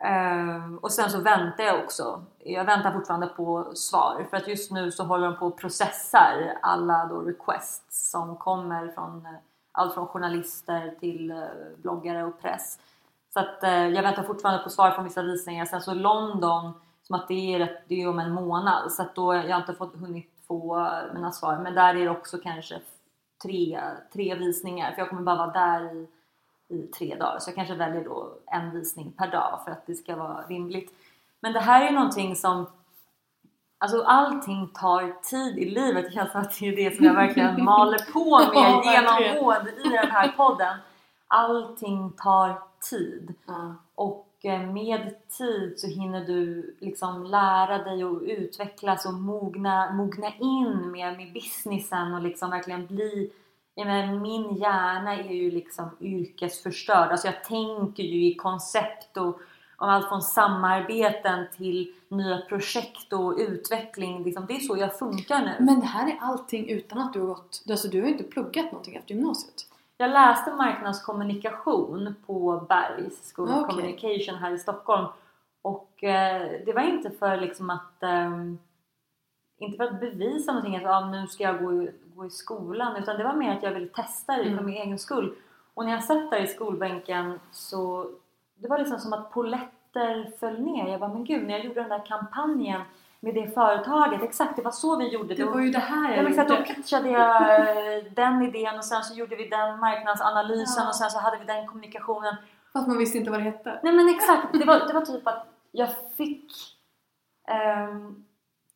Eh, 0.00 0.74
och 0.80 0.92
sen 0.92 1.10
så 1.10 1.20
väntar 1.20 1.64
jag 1.64 1.84
också. 1.84 2.24
Jag 2.38 2.64
väntar 2.64 2.92
fortfarande 2.92 3.26
på 3.26 3.70
svar 3.74 4.26
för 4.30 4.36
att 4.36 4.48
just 4.48 4.70
nu 4.70 4.92
så 4.92 5.04
håller 5.04 5.26
de 5.26 5.36
på 5.38 5.46
och 5.46 5.58
processar 5.58 6.58
alla 6.62 7.06
då 7.06 7.20
requests 7.20 8.10
som 8.10 8.36
kommer 8.36 8.88
från 8.88 9.28
allt 9.72 9.94
från 9.94 10.06
journalister 10.06 10.94
till 11.00 11.48
bloggare 11.76 12.24
och 12.24 12.40
press. 12.40 12.78
Så 13.38 13.44
att 13.44 13.64
eh, 13.64 13.88
jag 13.88 14.02
väntar 14.02 14.22
fortfarande 14.22 14.62
på 14.62 14.70
svar 14.70 14.90
från 14.90 15.04
vissa 15.04 15.22
visningar. 15.22 15.64
Sen 15.64 15.80
så 15.80 15.94
London, 15.94 16.72
som 17.02 17.16
att 17.16 17.28
det 17.28 17.54
är, 17.54 17.58
rätt, 17.58 17.82
det 17.88 18.02
är 18.02 18.08
om 18.08 18.18
en 18.18 18.32
månad 18.32 18.92
så 18.92 19.02
att 19.02 19.14
då 19.14 19.34
jag 19.34 19.50
har 19.50 19.60
inte 19.60 19.74
fått, 19.74 20.00
hunnit 20.00 20.30
få 20.46 20.90
mina 21.14 21.32
svar. 21.32 21.58
Men 21.62 21.74
där 21.74 21.94
är 21.94 22.04
det 22.04 22.10
också 22.10 22.38
kanske 22.38 22.80
tre, 23.42 23.80
tre 24.12 24.34
visningar 24.34 24.92
för 24.92 24.98
jag 24.98 25.08
kommer 25.08 25.22
bara 25.22 25.36
vara 25.36 25.50
där 25.50 25.94
i, 25.94 26.08
i 26.68 26.86
tre 26.86 27.14
dagar. 27.14 27.38
Så 27.38 27.50
jag 27.50 27.54
kanske 27.54 27.74
väljer 27.74 28.04
då 28.04 28.28
en 28.46 28.70
visning 28.70 29.12
per 29.12 29.30
dag 29.30 29.60
för 29.64 29.70
att 29.70 29.86
det 29.86 29.94
ska 29.94 30.16
vara 30.16 30.42
rimligt. 30.48 30.92
Men 31.40 31.52
det 31.52 31.60
här 31.60 31.86
är 31.86 31.92
någonting 31.92 32.36
som 32.36 32.66
Alltså 33.80 34.02
allting 34.02 34.68
tar 34.68 35.22
tid 35.22 35.58
i 35.58 35.70
livet. 35.70 36.04
Det 36.04 36.10
känns 36.10 36.32
som 36.32 36.40
att 36.40 36.58
det 36.58 36.68
är 36.68 36.76
det 36.76 36.96
som 36.96 37.04
jag 37.04 37.14
verkligen 37.14 37.64
maler 37.64 38.12
på 38.12 38.38
med 38.38 38.48
Ja, 38.54 38.82
verkligen. 38.84 39.34
genomgående 39.34 39.70
i 39.70 39.88
den 39.88 40.10
här 40.10 40.28
podden. 40.28 40.76
Allting 41.28 42.12
tar 42.12 42.67
tid. 42.80 43.34
Ja. 43.46 43.74
Och 43.94 44.28
eh, 44.42 44.60
med 44.60 45.28
tid 45.28 45.74
så 45.76 45.86
hinner 45.86 46.24
du 46.24 46.74
liksom 46.80 47.24
lära 47.24 47.84
dig 47.84 48.04
och 48.04 48.22
utvecklas 48.22 49.06
och 49.06 49.14
mogna, 49.14 49.92
mogna 49.92 50.32
in 50.40 50.90
med, 50.92 51.16
med 51.16 51.32
businessen 51.32 52.14
och 52.14 52.22
liksom 52.22 52.50
verkligen 52.50 52.86
bli 52.86 53.30
menar, 53.84 54.20
min 54.20 54.56
hjärna 54.56 55.16
är 55.16 55.32
ju 55.32 55.50
liksom 55.50 55.90
yrkesförstörd. 56.00 57.10
Alltså 57.10 57.26
jag 57.26 57.44
tänker 57.44 58.02
ju 58.02 58.26
i 58.26 58.34
koncept 58.34 59.16
och 59.16 59.40
om 59.76 59.88
allt 59.88 60.08
från 60.08 60.22
samarbeten 60.22 61.46
till 61.56 61.92
nya 62.08 62.38
projekt 62.38 63.12
och 63.12 63.34
utveckling. 63.38 64.24
Liksom, 64.24 64.46
det 64.46 64.56
är 64.56 64.60
så 64.60 64.76
jag 64.76 64.98
funkar 64.98 65.40
nu. 65.40 65.64
Men 65.64 65.80
det 65.80 65.86
här 65.86 66.08
är 66.08 66.18
allting 66.20 66.68
utan 66.68 66.98
att 66.98 67.12
du 67.12 67.20
har 67.20 67.26
gått... 67.26 67.64
Alltså 67.70 67.88
du 67.88 68.02
har 68.02 68.08
inte 68.08 68.24
pluggat 68.24 68.64
någonting 68.64 68.96
efter 68.96 69.14
gymnasiet. 69.14 69.66
Jag 70.00 70.10
läste 70.10 70.50
marknadskommunikation 70.52 72.14
på 72.26 72.66
Bergs 72.68 73.32
School 73.34 73.48
of 73.48 73.54
Okej. 73.54 73.68
Communication 73.74 74.34
här 74.34 74.50
i 74.52 74.58
Stockholm. 74.58 75.06
Och 75.62 76.04
eh, 76.04 76.50
det 76.66 76.72
var 76.72 76.82
inte 76.82 77.10
för 77.10 77.36
liksom 77.36 77.70
att 77.70 78.02
ehm, 78.02 78.58
inte 79.58 79.76
för 79.76 79.84
att 79.84 80.00
bevisa 80.00 80.52
någonting 80.52 80.76
att 80.76 80.86
ah, 81.02 81.10
nu 81.10 81.26
ska 81.26 81.42
jag 81.44 81.62
gå 81.62 81.86
gå 82.14 82.26
i 82.26 82.30
skolan 82.30 82.96
utan 82.96 83.16
det 83.18 83.24
var 83.24 83.34
mer 83.34 83.56
att 83.56 83.62
jag 83.62 83.70
ville 83.74 83.88
testa 83.88 84.36
det 84.36 84.42
för 84.44 84.50
Mm. 84.50 84.66
min 84.66 84.74
egen 84.76 84.98
skull. 84.98 85.34
Och 85.74 85.84
när 85.84 85.92
jag 85.92 86.04
satt 86.04 86.30
där 86.30 86.40
i 86.42 86.46
skolbänken 86.46 87.40
så 87.52 88.10
det 88.54 88.68
var 88.68 88.78
liksom 88.78 88.98
som 88.98 89.12
att 89.12 89.30
poletter 89.32 90.30
föll 90.40 90.60
ner. 90.60 90.88
Jag 90.88 91.00
bara 91.00 91.12
men 91.12 91.24
gud 91.24 91.46
när 91.46 91.50
jag 91.56 91.64
gjorde 91.64 91.80
den 91.80 91.88
där 91.88 92.06
kampanjen 92.06 92.80
med 93.20 93.34
det 93.34 93.48
företaget, 93.54 94.22
exakt 94.22 94.56
det 94.56 94.62
var 94.62 94.70
så 94.70 94.96
vi 94.96 95.08
gjorde. 95.08 95.34
Det 95.34 95.44
var 95.44 95.60
ju 95.60 95.70
det 95.70 95.78
här 95.78 96.10
Ja, 96.10 96.16
jag 96.16 96.30
exakt, 96.30 96.48
då 96.48 96.54
gjorde. 96.54 96.74
pitchade 96.74 97.08
jag 97.10 97.42
eh, 97.96 98.04
den 98.12 98.42
idén 98.42 98.76
och 98.78 98.84
sen 98.84 99.02
så 99.04 99.14
gjorde 99.14 99.36
vi 99.36 99.48
den 99.48 99.78
marknadsanalysen 99.80 100.82
Ja. 100.82 100.88
och 100.88 100.94
sen 100.94 101.10
så 101.10 101.18
hade 101.18 101.38
vi 101.38 101.44
den 101.44 101.66
kommunikationen. 101.66 102.36
Fast 102.72 102.88
man 102.88 102.98
visste 102.98 103.18
inte 103.18 103.30
vad 103.30 103.40
det 103.40 103.44
hette. 103.44 103.80
Nej 103.82 103.92
men 103.92 104.08
exakt, 104.08 104.52
det 104.52 104.64
var, 104.64 104.86
det 104.86 104.92
var 104.92 105.00
typ 105.00 105.26
att 105.26 105.46
jag 105.72 105.88
fick 106.16 106.52
ehm, 107.48 108.24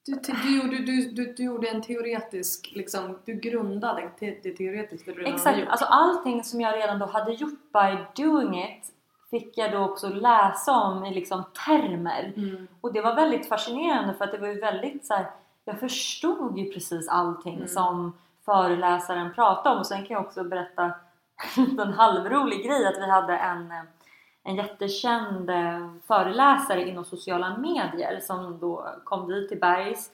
Du, 0.06 0.14
du, 0.14 0.56
gjorde, 0.62 0.76
du, 0.78 1.10
du, 1.10 1.32
du 1.32 1.44
gjorde 1.44 1.68
en 1.68 1.82
teoretisk, 1.82 2.72
liksom, 2.74 3.18
du 3.24 3.34
grundade 3.34 4.10
det 4.18 4.32
teoretiskt 4.56 5.06
det 5.06 5.12
du 5.12 5.24
Exakt, 5.26 5.68
alltså 5.68 5.84
allting 5.84 6.44
som 6.44 6.60
jag 6.60 6.76
redan 6.76 6.98
då 6.98 7.06
hade 7.06 7.32
gjort 7.32 7.72
by 7.72 8.22
doing 8.22 8.64
it 8.64 8.84
fick 9.32 9.58
jag 9.58 9.72
då 9.72 9.78
också 9.78 10.08
läsa 10.08 10.72
om 10.72 11.04
i 11.04 11.14
liksom 11.14 11.44
termer. 11.66 12.32
Mm. 12.36 12.68
Och 12.80 12.92
det 12.92 13.00
var 13.00 13.14
väldigt 13.14 13.48
fascinerande 13.48 14.14
för 14.14 14.24
att 14.24 14.32
det 14.32 14.38
var 14.38 14.48
ju 14.48 14.60
väldigt 14.60 15.06
så 15.06 15.14
här, 15.14 15.26
jag 15.64 15.80
förstod 15.80 16.58
ju 16.58 16.72
precis 16.72 17.08
allting 17.08 17.54
Mm. 17.54 17.68
som 17.68 18.12
föreläsaren 18.44 19.34
pratade 19.34 19.74
om 19.74 19.80
och 19.80 19.86
sen 19.86 20.06
kan 20.06 20.14
jag 20.14 20.24
också 20.26 20.44
berätta 20.44 20.92
en 21.56 21.92
halvrolig 21.92 22.64
grej 22.64 22.86
att 22.86 22.98
vi 22.98 23.10
hade 23.10 23.36
en, 23.36 23.72
en 24.42 24.56
jättekänd 24.56 25.50
eh, 25.50 25.88
föreläsare 26.06 26.88
inom 26.88 27.04
sociala 27.04 27.56
medier 27.56 28.20
som 28.20 28.58
då 28.58 28.86
kom 29.04 29.28
dit 29.28 29.48
till 29.48 29.60
Bergs 29.60 30.10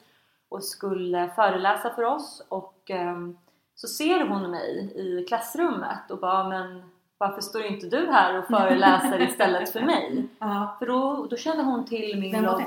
och 0.48 0.64
skulle 0.64 1.28
föreläsa 1.28 1.90
för 1.90 2.02
oss 2.02 2.46
och 2.48 2.82
ehm, 2.86 3.38
så 3.74 3.88
ser 3.88 4.28
hon 4.28 4.50
mig 4.50 4.92
i 4.94 5.24
klassrummet 5.28 6.10
och 6.10 6.18
bara 6.18 6.48
men 6.48 6.82
varför 7.18 7.40
står 7.40 7.62
inte 7.62 7.86
du 7.86 8.06
här 8.06 8.38
och 8.38 8.44
föreläser 8.46 9.20
istället 9.22 9.72
för 9.72 9.80
mig? 9.80 10.26
Ja. 10.38 10.76
För 10.78 10.86
då, 10.86 11.26
då 11.30 11.36
kände 11.36 11.62
hon 11.62 11.84
till 11.84 12.20
min 12.20 12.40
blogg. 12.42 12.58
det? 12.60 12.66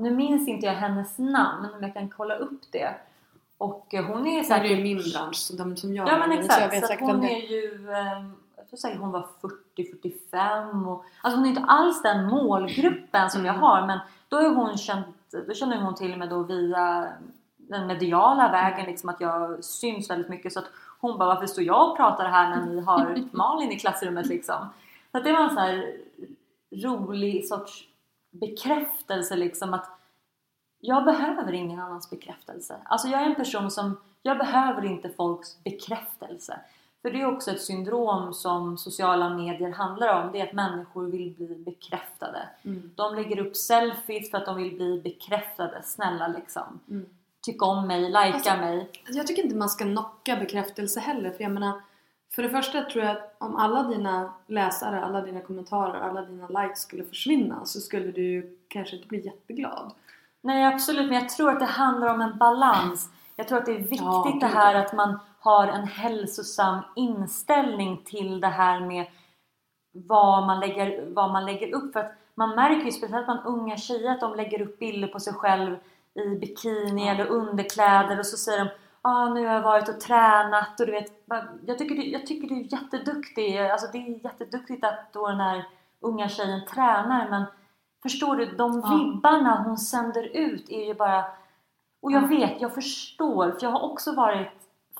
Nu 0.00 0.10
minns 0.10 0.48
inte 0.48 0.66
jag 0.66 0.74
hennes 0.74 1.18
namn 1.18 1.68
men 1.72 1.82
jag 1.82 1.94
kan 1.94 2.08
kolla 2.08 2.34
upp 2.36 2.60
det. 2.72 2.94
Och 3.58 3.94
eh, 3.94 4.04
hon 4.04 4.26
är 4.26 4.42
Så 4.42 4.54
är 4.54 4.58
det 4.60 4.68
säkert... 4.68 4.78
ju 4.78 4.82
min 4.82 4.96
bransch, 5.12 5.34
så 5.36 5.56
de 5.56 5.76
som 5.76 5.94
jag 5.94 6.08
Ja 6.08 6.18
men 6.18 6.32
är 6.32 6.36
så 6.42 6.48
exakt. 6.48 6.80
Så 6.80 6.86
säkert 6.86 7.08
vem 7.08 7.16
hon 7.16 7.24
är 7.24 7.40
ju... 7.50 7.90
eh, 7.90 8.24
Jag 8.56 8.68
tror 8.68 8.76
säkert 8.76 9.00
hon 9.00 9.10
var 9.10 9.26
40-45 9.76 10.86
och... 10.88 11.04
Alltså 11.22 11.36
hon 11.38 11.44
är 11.44 11.48
inte 11.48 11.62
alls 11.62 12.02
den 12.02 12.24
målgruppen 12.26 13.30
som 13.30 13.44
jag 13.44 13.54
Mm. 13.54 13.62
har 13.62 13.86
men 13.86 13.98
då 14.28 14.36
är 14.36 14.48
hon 14.54 14.76
känt... 14.78 15.06
Då 15.48 15.54
känner 15.54 15.76
hon 15.80 15.94
till 15.94 16.16
mig 16.16 16.28
då 16.28 16.42
via 16.42 17.08
den 17.56 17.86
mediala 17.86 18.48
vägen 18.50 18.86
liksom 18.86 19.08
att 19.08 19.20
jag 19.20 19.64
syns 19.64 20.10
väldigt 20.10 20.28
mycket 20.28 20.52
så 20.52 20.58
att 20.58 20.70
hon 21.00 21.18
bara 21.18 21.34
varför 21.34 21.46
står 21.46 21.64
jag 21.64 21.90
och 21.90 21.96
pratar 21.96 22.28
här 22.28 22.56
när 22.56 22.66
ni 22.66 22.80
har 22.80 23.22
Malin 23.32 23.72
i 23.72 23.78
klassrummet 23.78 24.26
liksom? 24.26 24.68
Så 25.12 25.18
att 25.18 25.24
det 25.24 25.32
var 25.32 25.40
en 25.40 25.48
sån 25.48 25.58
här 25.58 25.96
rolig 26.70 27.48
sorts 27.48 27.84
bekräftelse 28.30 29.36
liksom 29.36 29.74
att 29.74 29.90
jag 30.80 31.04
behöver 31.04 31.52
ingen 31.52 31.80
annans 31.80 32.10
bekräftelse. 32.10 32.76
Alltså 32.84 33.08
jag 33.08 33.20
är 33.20 33.26
en 33.26 33.34
person 33.34 33.70
som, 33.70 34.00
jag 34.22 34.38
behöver 34.38 34.84
inte 34.84 35.08
folks 35.08 35.64
bekräftelse. 35.64 36.60
För 37.02 37.10
det 37.10 37.20
är 37.20 37.34
också 37.34 37.50
ett 37.50 37.62
syndrom 37.62 38.34
som 38.34 38.78
sociala 38.78 39.28
medier 39.28 39.72
handlar 39.72 40.22
om. 40.22 40.32
Det 40.32 40.40
är 40.40 40.46
att 40.46 40.52
människor 40.52 41.06
vill 41.06 41.34
bli 41.36 41.54
bekräftade. 41.54 42.48
Mm. 42.62 42.90
De 42.94 43.14
lägger 43.14 43.38
upp 43.38 43.56
selfies 43.56 44.30
för 44.30 44.38
att 44.38 44.46
de 44.46 44.56
vill 44.56 44.74
bli 44.74 45.00
bekräftade. 45.00 45.82
Snälla 45.84 46.28
liksom. 46.28 46.80
Mm. 46.88 47.06
Tyck 47.42 47.62
om 47.62 47.86
mig, 47.86 48.00
likea 48.00 48.20
Alltså- 48.20 48.56
mig. 48.56 48.90
Jag 49.08 49.26
tycker 49.26 49.42
inte 49.42 49.56
man 49.56 49.68
ska 49.68 49.84
knocka 49.84 50.36
bekräftelse 50.36 51.00
heller 51.00 51.30
för 51.30 51.42
jag 51.42 51.52
menar 51.52 51.80
för 52.34 52.42
det 52.42 52.48
första 52.48 52.82
tror 52.82 53.04
jag 53.04 53.16
att 53.16 53.36
om 53.38 53.56
alla 53.56 53.82
dina 53.82 54.32
läsare, 54.46 55.04
alla 55.04 55.20
dina 55.20 55.40
kommentarer, 55.40 56.00
alla 56.00 56.22
dina 56.22 56.62
likes 56.62 56.80
skulle 56.80 57.04
försvinna 57.04 57.64
så 57.64 57.80
skulle 57.80 58.12
du 58.12 58.58
kanske 58.68 58.96
inte 58.96 59.08
bli 59.08 59.24
jätteglad. 59.24 59.92
Nej 60.40 60.64
absolut, 60.64 61.06
men 61.06 61.14
jag 61.14 61.28
tror 61.28 61.50
att 61.50 61.60
det 61.60 61.66
handlar 61.66 62.14
om 62.14 62.20
en 62.20 62.38
balans. 62.38 63.10
Jag 63.36 63.48
tror 63.48 63.58
att 63.58 63.66
det 63.66 63.72
är 63.72 63.78
viktigt 63.78 64.00
Ja, 64.00 64.38
det 64.40 64.46
här 64.46 64.74
att 64.74 64.92
man 64.92 65.18
har 65.40 65.66
en 65.68 65.86
hälsosam 65.86 66.78
inställning 66.96 68.02
till 68.04 68.40
det 68.40 68.48
här 68.48 68.80
med 68.80 69.06
vad 69.92 70.46
man 70.46 70.60
lägger, 70.60 71.10
vad 71.10 71.30
man 71.30 71.46
lägger 71.46 71.74
upp. 71.74 71.92
För 71.92 72.00
att 72.00 72.12
man 72.34 72.54
märker 72.54 72.84
ju 72.84 72.92
speciellt 72.92 73.26
bland 73.26 73.40
unga 73.44 73.76
tjejer 73.76 74.10
att 74.10 74.20
de 74.20 74.34
lägger 74.34 74.62
upp 74.62 74.78
bilder 74.78 75.08
på 75.08 75.20
sig 75.20 75.32
själv 75.32 75.76
i 76.14 76.36
bikini 76.36 77.08
eller 77.08 77.26
underkläder 77.26 78.18
och 78.18 78.26
så 78.26 78.36
säger 78.36 78.58
de 78.64 78.70
ah, 79.02 79.28
nu 79.28 79.46
har 79.46 79.54
jag 79.54 79.62
varit 79.62 79.88
och 79.88 80.00
tränat. 80.00 80.80
Och 80.80 80.86
du 80.86 80.92
vet 80.92 81.24
jag 81.66 81.78
tycker, 81.78 81.94
du, 81.94 82.04
jag 82.10 82.26
tycker 82.26 82.48
du 82.48 82.60
är 82.60 82.72
jätteduktig 82.72 83.58
alltså 83.58 83.86
det 83.92 83.98
är 83.98 84.24
jätteduktigt 84.24 84.84
att 84.84 85.12
då 85.12 85.28
den 85.28 85.40
här 85.40 85.64
unga 86.00 86.28
tjejen 86.28 86.66
tränar 86.66 87.30
men 87.30 87.44
förstår 88.02 88.36
du, 88.36 88.46
de 88.46 88.72
vibbarna 88.74 89.62
hon 89.62 89.78
sänder 89.78 90.22
ut 90.36 90.70
är 90.70 90.84
ju 90.86 90.94
bara 90.94 91.24
och 92.02 92.12
jag 92.12 92.22
Ja. 92.22 92.26
vet, 92.26 92.60
jag 92.60 92.74
förstår 92.74 93.50
för 93.50 93.62
jag 93.62 93.70
har 93.70 93.90
också 93.90 94.14
varit 94.14 94.48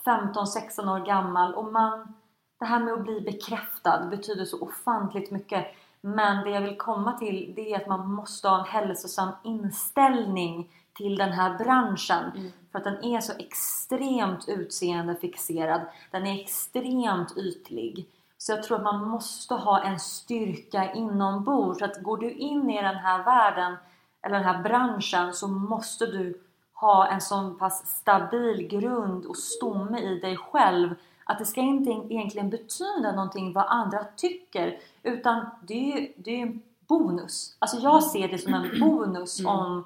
15-16 0.05 0.95
år 1.01 1.05
gammal 1.05 1.53
och 1.53 1.65
man 1.71 2.13
det 2.59 2.65
här 2.65 2.79
med 2.79 2.93
att 2.93 3.03
bli 3.03 3.21
bekräftad 3.21 4.05
betyder 4.05 4.45
så 4.45 4.61
ofantligt 4.61 5.31
mycket 5.31 5.65
men 6.01 6.43
det 6.43 6.49
jag 6.49 6.61
vill 6.61 6.77
komma 6.77 7.11
till 7.13 7.53
det 7.55 7.73
är 7.73 7.77
att 7.81 7.87
man 7.87 8.07
måste 8.13 8.47
ha 8.49 8.59
en 8.59 8.65
hälsosam 8.65 9.29
inställning 9.43 10.69
till 11.01 11.15
den 11.17 11.31
här 11.31 11.57
branschen 11.57 12.31
Mm. 12.35 12.51
för 12.71 12.77
att 12.79 12.83
den 12.83 13.03
är 13.03 13.19
så 13.21 13.33
extremt 13.39 14.49
utseendefixerad 14.49 15.81
den 16.11 16.27
är 16.27 16.41
extremt 16.41 17.37
ytlig 17.37 18.07
så 18.37 18.51
jag 18.51 18.63
tror 18.63 18.77
att 18.77 18.83
man 18.83 19.07
måste 19.09 19.53
ha 19.53 19.83
en 19.83 19.99
styrka 19.99 20.93
inombords 20.93 21.79
så 21.79 21.85
att 21.85 22.03
går 22.03 22.17
du 22.17 22.31
in 22.31 22.69
i 22.69 22.81
den 22.81 22.95
här 22.95 23.23
världen 23.23 23.75
eller 24.21 24.35
den 24.35 24.45
här 24.45 24.63
branschen 24.63 25.33
så 25.33 25.47
måste 25.47 26.05
du 26.05 26.41
ha 26.73 27.07
en 27.07 27.21
så 27.21 27.49
pass 27.59 27.85
stabil 27.99 28.67
grund 28.67 29.25
och 29.25 29.37
stomme 29.37 29.99
i 29.99 30.19
dig 30.19 30.37
själv 30.37 30.95
att 31.23 31.39
det 31.39 31.45
ska 31.45 31.61
inte 31.61 31.89
egentligen 31.91 32.49
betyda 32.49 33.11
någonting 33.15 33.53
vad 33.53 33.65
andra 33.67 34.03
tycker 34.15 34.77
utan 35.03 35.45
det 35.61 35.73
är 35.93 35.99
ju 35.99 36.13
det 36.17 36.31
är 36.31 36.41
en 36.41 36.61
bonus. 36.87 37.55
Alltså 37.59 37.77
jag 37.77 38.03
ser 38.03 38.27
det 38.27 38.37
som 38.37 38.53
en 38.53 38.69
bonus 38.79 39.39
Mm. 39.39 39.51
om, 39.55 39.85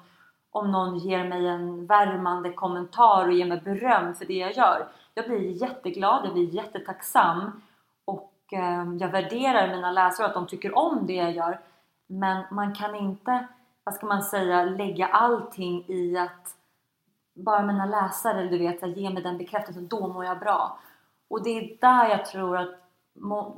om 0.56 0.72
någon 0.72 0.98
ger 0.98 1.24
mig 1.24 1.46
en 1.46 1.86
värmande 1.86 2.52
kommentar 2.52 3.26
och 3.26 3.32
ger 3.32 3.46
mig 3.46 3.60
beröm 3.60 4.14
för 4.14 4.24
det 4.24 4.34
jag 4.34 4.56
gör. 4.56 4.88
Jag 5.14 5.24
blir 5.24 5.62
jätteglad, 5.62 6.24
jag 6.24 6.32
blir 6.32 6.54
jättetacksam 6.54 7.62
och 8.04 8.32
ehm, 8.52 8.98
jag 8.98 9.08
värderar 9.08 9.68
mina 9.68 9.90
läsare 9.90 10.26
att 10.26 10.34
de 10.34 10.46
tycker 10.46 10.78
om 10.78 11.06
det 11.06 11.14
jag 11.14 11.32
gör. 11.32 11.60
Men 12.06 12.44
man 12.50 12.74
kan 12.74 12.94
inte, 12.94 13.46
vad 13.84 13.94
ska 13.94 14.06
man 14.06 14.22
säga, 14.22 14.64
lägga 14.64 15.06
allting 15.06 15.84
i 15.86 16.18
att 16.18 16.56
bara 17.34 17.62
mina 17.62 17.86
läsare, 17.86 18.48
du 18.48 18.58
vet, 18.58 18.96
ge 18.96 19.10
mig 19.10 19.22
den 19.22 19.38
bekräftelsen, 19.38 19.88
då 19.88 20.08
mår 20.08 20.24
jag 20.24 20.38
bra. 20.38 20.78
Och 21.28 21.42
det 21.42 21.50
är 21.50 21.76
där 21.80 22.08
jag 22.08 22.26
tror 22.26 22.56
att, 22.56 22.70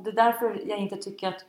det 0.03 0.09
är 0.09 0.15
därför 0.15 0.69
jag 0.69 0.79
inte 0.79 0.95
tycker 0.95 1.27
att 1.27 1.45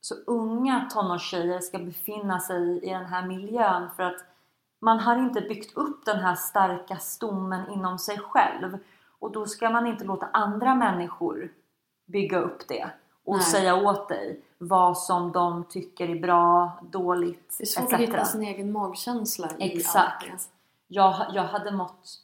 så 0.00 0.14
unga 0.26 0.88
tonårstjejer 0.94 1.60
ska 1.60 1.78
befinna 1.78 2.40
sig 2.40 2.84
i 2.84 2.90
den 2.90 3.06
här 3.06 3.26
miljön 3.26 3.88
för 3.96 4.02
att 4.02 4.24
man 4.80 4.98
har 4.98 5.16
inte 5.16 5.40
byggt 5.40 5.76
upp 5.76 6.04
den 6.04 6.18
här 6.18 6.34
starka 6.34 6.96
stommen 6.96 7.70
inom 7.70 7.98
sig 7.98 8.18
själv 8.18 8.78
och 9.18 9.32
då 9.32 9.46
ska 9.46 9.70
man 9.70 9.86
inte 9.86 10.04
låta 10.04 10.26
andra 10.32 10.74
människor 10.74 11.52
bygga 12.06 12.38
upp 12.38 12.68
det 12.68 12.90
och 13.24 13.36
Nej. 13.36 13.44
säga 13.44 13.76
åt 13.76 14.08
dig 14.08 14.40
vad 14.58 14.98
som 14.98 15.32
de 15.32 15.64
tycker 15.64 16.08
är 16.08 16.20
bra, 16.20 16.80
dåligt, 16.82 17.54
Det 17.58 17.64
är 17.64 17.66
svårt 17.66 17.84
etc. 17.84 17.92
att 17.94 18.00
hitta 18.00 18.24
sin 18.24 18.42
egen 18.42 18.72
magkänsla 18.72 19.50
i 19.58 19.76
Exakt. 19.76 19.96
allt 19.96 20.20
det. 20.20 20.48
jag, 20.86 21.26
jag 21.32 21.42
hade 21.42 21.72
mått 21.72 22.22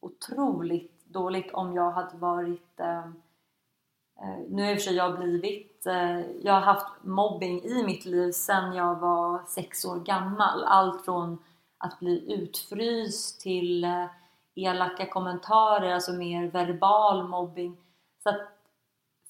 otroligt 0.00 1.04
dåligt 1.04 1.52
om 1.52 1.74
jag 1.74 1.90
hade 1.90 2.16
varit 2.16 2.80
eh, 2.80 2.98
eh, 2.98 4.38
nu 4.48 4.62
har 4.62 4.70
i 4.70 4.80
sig 4.80 4.94
jag 4.94 5.18
blivit 5.18 5.86
eh, 5.86 6.20
jag 6.20 6.52
har 6.52 6.60
haft 6.60 6.86
mobbing 7.02 7.62
i 7.62 7.82
mitt 7.84 8.04
liv 8.04 8.32
sedan 8.32 8.74
jag 8.74 8.94
var 8.94 9.42
sex 9.48 9.84
år 9.84 10.00
gammal 10.00 10.64
allt 10.64 11.04
från 11.04 11.38
att 11.82 11.98
bli 11.98 12.32
utfryst 12.32 13.40
till 13.40 13.84
eh, 13.84 14.06
elaka 14.54 15.06
kommentarer, 15.06 15.94
alltså 15.94 16.12
mer 16.12 16.46
verbal 16.46 17.28
mobbing 17.28 17.76
så 18.22 18.28
att 18.28 18.40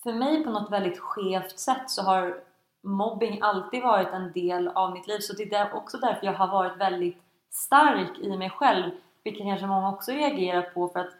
för 0.02 0.12
mig 0.12 0.44
på 0.44 0.50
något 0.50 0.72
väldigt 0.72 0.98
skevt 0.98 1.58
sätt 1.58 1.90
så 1.90 2.02
har 2.02 2.40
mobbing 2.82 3.38
alltid 3.42 3.82
varit 3.82 4.12
en 4.12 4.32
del 4.32 4.68
av 4.68 4.92
mitt 4.92 5.06
liv 5.06 5.18
så 5.18 5.32
det 5.32 5.54
är 5.54 5.74
också 5.74 5.98
därför 5.98 6.26
jag 6.26 6.34
har 6.34 6.48
varit 6.48 6.76
väldigt 6.76 7.22
stark 7.50 8.18
i 8.18 8.36
mig 8.36 8.50
själv 8.50 8.90
vilket 9.24 9.42
kanske 9.42 9.66
många 9.66 9.92
också 9.92 10.12
reagerar 10.12 10.62
på 10.62 10.88
för 10.88 11.00
att 11.00 11.12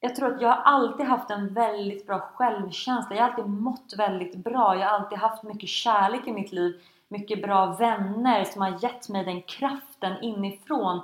jag 0.00 0.16
tror 0.16 0.34
att 0.34 0.40
jag 0.40 0.48
har 0.48 0.62
alltid 0.62 1.06
haft 1.06 1.30
en 1.30 1.54
väldigt 1.54 2.06
bra 2.06 2.20
självkänsla. 2.20 3.16
Jag 3.16 3.22
har 3.22 3.30
alltid 3.30 3.46
mått 3.46 3.94
väldigt 3.96 4.36
bra. 4.36 4.76
Jag 4.76 4.86
har 4.86 4.98
alltid 4.98 5.18
haft 5.18 5.42
mycket 5.42 5.68
kärlek 5.68 6.26
i 6.26 6.32
mitt 6.32 6.52
liv. 6.52 6.80
Mycket 7.14 7.42
bra 7.42 7.66
vänner 7.66 8.44
som 8.44 8.62
har 8.62 8.78
gett 8.82 9.08
mig 9.08 9.24
den 9.24 9.42
kraften 9.42 10.22
inifrån. 10.22 11.00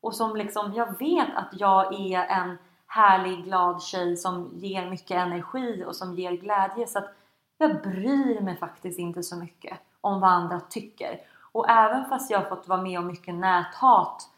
Och 0.00 0.14
som 0.14 0.36
liksom, 0.36 0.74
jag 0.74 0.98
vet 0.98 1.36
att 1.36 1.48
jag 1.52 1.94
är 1.94 2.24
en 2.24 2.58
härlig, 2.86 3.44
glad 3.44 3.82
tjej 3.82 4.16
som 4.16 4.50
ger 4.54 4.90
mycket 4.90 5.10
energi 5.10 5.84
och 5.86 5.96
som 5.96 6.14
ger 6.14 6.32
glädje. 6.32 6.86
Så 6.86 6.98
att 6.98 7.14
jag 7.58 7.82
bryr 7.82 8.40
mig 8.40 8.56
faktiskt 8.56 8.98
inte 8.98 9.22
så 9.22 9.36
mycket 9.36 9.78
om 10.00 10.20
vad 10.20 10.30
andra 10.30 10.60
tycker. 10.60 11.20
Och 11.52 11.70
även 11.70 12.04
fast 12.04 12.30
jag 12.30 12.38
har 12.38 12.48
fått 12.48 12.68
vara 12.68 12.82
med 12.82 12.98
om 12.98 13.06
mycket 13.06 13.34
näthat 13.34 14.30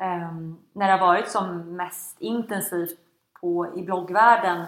um, 0.00 0.58
när 0.72 0.86
det 0.86 0.92
har 0.92 1.06
varit 1.06 1.30
som 1.30 1.76
mest 1.76 2.20
intensivt 2.20 2.98
på, 3.40 3.76
i 3.76 3.82
bloggvärlden 3.82 4.66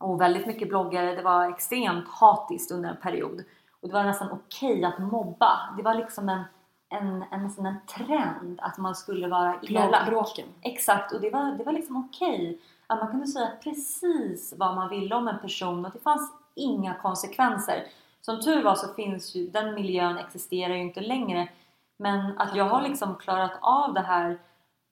och 0.00 0.20
väldigt 0.20 0.46
mycket 0.46 0.68
bloggare, 0.68 1.14
det 1.14 1.22
var 1.22 1.48
extremt 1.48 2.08
hatiskt 2.08 2.70
under 2.70 2.90
en 2.90 2.96
period. 2.96 3.44
Och 3.82 3.88
det 3.88 3.94
var 3.94 4.04
nästan 4.04 4.30
okej 4.30 4.84
att 4.84 4.98
mobba. 4.98 5.74
Det 5.76 5.82
var 5.82 5.94
liksom 5.94 6.28
en, 6.28 6.42
en, 6.88 7.24
en, 7.30 7.42
nästan 7.42 7.66
en 7.66 7.86
trend 7.86 8.60
att 8.62 8.78
man 8.78 8.94
skulle 8.94 9.28
vara 9.28 9.54
elak. 9.62 10.06
Bråken. 10.06 10.46
Exakt, 10.62 11.12
och 11.12 11.20
det 11.20 11.30
var, 11.30 11.52
det 11.52 11.64
var 11.64 11.72
liksom 11.72 11.96
okej. 12.08 12.58
Att 12.86 12.98
man 12.98 13.10
kunde 13.10 13.26
säga 13.26 13.50
precis 13.62 14.54
vad 14.56 14.74
man 14.74 14.88
ville 14.88 15.14
om 15.14 15.28
en 15.28 15.38
person 15.38 15.84
och 15.84 15.92
det 15.92 15.98
fanns 15.98 16.32
inga 16.54 16.94
konsekvenser. 16.94 17.86
Som 18.20 18.40
tur 18.40 18.62
var 18.62 18.74
så 18.74 18.94
finns 18.94 19.34
ju, 19.34 19.50
den 19.50 19.74
miljön 19.74 20.18
existerar 20.18 20.74
ju 20.74 20.80
inte 20.80 21.00
längre. 21.00 21.48
Men 21.96 22.38
att 22.38 22.56
jag 22.56 22.64
har 22.64 22.82
liksom 22.82 23.16
klarat 23.16 23.58
av 23.60 23.94
det 23.94 24.00
här 24.00 24.38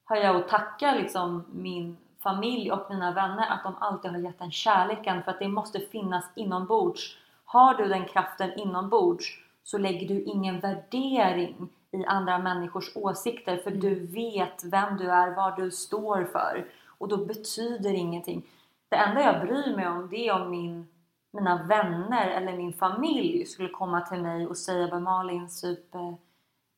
har 0.05 0.17
jag 0.17 0.37
att 0.37 0.49
tacka 0.49 0.95
liksom 0.95 1.45
min 1.53 1.97
familj 2.23 2.73
och 2.73 2.91
mina 2.91 3.13
vänner 3.13 3.47
att 3.51 3.63
de 3.63 3.75
alltid 3.81 4.11
har 4.11 4.19
gett 4.19 4.39
den 4.39 4.51
kärleken 4.51 5.23
för 5.23 5.31
att 5.31 5.39
det 5.39 5.49
måste 5.49 5.81
finnas 5.81 6.25
inombords. 6.35 7.17
Har 7.53 7.75
du 7.75 7.89
den 7.89 8.05
kraften 8.05 8.59
inombords 8.59 9.39
så 9.63 9.79
lägger 9.79 10.09
du 10.09 10.23
ingen 10.23 10.61
värdering 10.61 11.69
i 11.91 12.05
andra 12.05 12.39
människors 12.39 12.97
åsikter 12.97 13.57
för 13.57 13.71
du 13.71 13.95
vet 14.07 14.65
vem 14.65 14.97
du 14.97 15.11
är, 15.11 15.37
vad 15.37 15.57
du 15.57 15.71
står 15.71 16.25
för. 16.25 16.67
Och 16.99 17.09
då 17.09 17.17
betyder 17.17 17.95
ingenting. 17.95 18.47
Det 18.89 18.97
enda 18.97 19.23
jag 19.23 19.47
bryr 19.47 19.77
mig 19.77 19.89
om 19.89 20.09
det 20.11 20.29
är 20.29 20.43
om 20.43 20.51
min, 20.51 20.87
mina 21.31 21.63
vänner 21.63 22.29
eller 22.29 22.57
min 22.57 22.73
familj 22.73 23.47
skulle 23.47 23.69
komma 23.69 24.01
till 24.01 24.23
mig 24.23 24.47
och 24.47 24.57
säga 24.57 24.89
bara 24.89 25.01
Malin, 25.01 25.49
typ, 25.63 25.95
eh, 25.95 26.15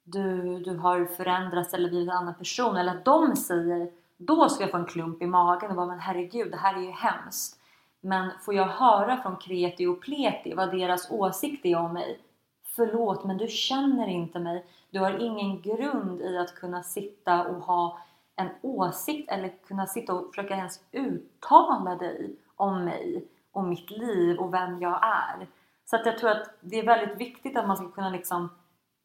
du, 0.05 0.59
du 0.59 0.77
har 0.77 1.05
förändrats 1.05 1.75
eller 1.75 1.89
blivit 1.89 2.09
en 2.09 2.17
annan 2.17 2.35
person. 2.35 2.77
Eller 2.77 2.93
att 2.93 3.05
de 3.05 3.37
säger 3.37 3.91
då 4.17 4.49
ska 4.49 4.65
jag 4.65 4.71
få 4.71 4.77
en 4.77 4.87
klump 4.87 5.23
i 5.23 5.27
magen 5.27 5.71
och 5.71 5.77
bara 5.77 5.87
men 5.87 6.01
herregud 6.01 6.51
det 6.51 6.57
här 6.57 6.75
är 6.75 6.83
ju 6.83 6.91
hemskt 6.91 7.62
men 8.05 8.31
får 8.41 8.55
jag 8.55 8.67
höra 8.67 9.17
från 9.17 9.37
kreti 9.37 9.87
och 9.87 10.01
pleti 10.01 10.55
vad 10.55 10.71
deras 10.71 11.11
åsikt 11.11 11.67
är 11.67 11.77
om 11.77 11.93
mig? 11.93 12.21
Förlåt 12.77 13.25
men 13.25 13.39
du 13.39 13.49
känner 13.49 14.09
inte 14.09 14.39
mig. 14.39 14.67
Du 14.91 15.01
har 15.01 15.19
ingen 15.19 15.63
grund 15.63 16.21
i 16.21 16.39
att 16.39 16.55
kunna 16.55 16.83
sitta 16.83 17.45
och 17.45 17.63
ha 17.63 17.99
en 18.37 18.49
åsikt 18.63 19.31
eller 19.31 19.49
kunna 19.67 19.87
sitta 19.87 20.15
och 20.15 20.35
försöka 20.35 20.57
ens 20.57 20.81
uttala 20.93 21.95
dig 21.95 22.37
om 22.57 22.85
mig 22.85 23.25
och 23.53 23.65
mitt 23.65 23.91
liv 23.91 24.39
och 24.39 24.55
vem 24.55 24.83
jag 24.83 25.01
är. 25.03 25.47
Så 25.85 25.97
att 25.97 26.07
jag 26.07 26.19
tror 26.19 26.31
att 26.31 26.51
det 26.61 26.79
är 26.79 26.87
väldigt 26.87 27.21
viktigt 27.21 27.57
att 27.57 27.67
man 27.67 27.77
ska 27.77 27.89
kunna 27.89 28.11
liksom 28.11 28.49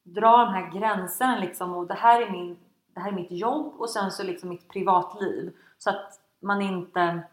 dra 0.04 0.38
de 0.38 0.54
här 0.54 0.72
gränserna 0.72 1.39
liksom 1.39 1.74
och 1.74 1.88
det 1.88 1.93
här 1.93 2.22
är 2.22 2.32
min 2.32 2.58
det 2.93 3.02
här 3.02 3.12
är 3.12 3.16
mitt 3.16 3.32
jobb 3.32 3.74
och 3.78 3.89
sen 3.89 4.12
så 4.12 4.24
liksom 4.24 4.50
mitt 4.50 4.70
privatliv. 4.70 5.56
Så 5.78 5.89
att 5.89 6.20
man 6.39 6.62
inte 6.62 7.24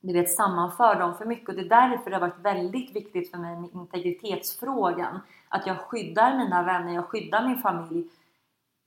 du 0.00 0.12
vet 0.12 0.30
sammanför 0.30 0.94
dem 0.94 1.14
för 1.14 1.24
mycket 1.24 1.48
och 1.48 1.54
det 1.54 1.60
är 1.60 1.88
därför 1.88 2.10
det 2.10 2.16
har 2.16 2.20
varit 2.20 2.44
väldigt 2.44 2.94
viktigt 2.94 3.30
för 3.30 3.38
mig 3.38 3.56
med 3.56 3.70
integritetsfrågan 3.74 5.20
att 5.48 5.66
jag 5.66 5.78
skyddar 5.78 6.38
mina 6.38 6.62
vänner, 6.62 6.94
jag 6.94 7.04
skyddar 7.04 7.48
min 7.48 7.58
familj 7.58 8.08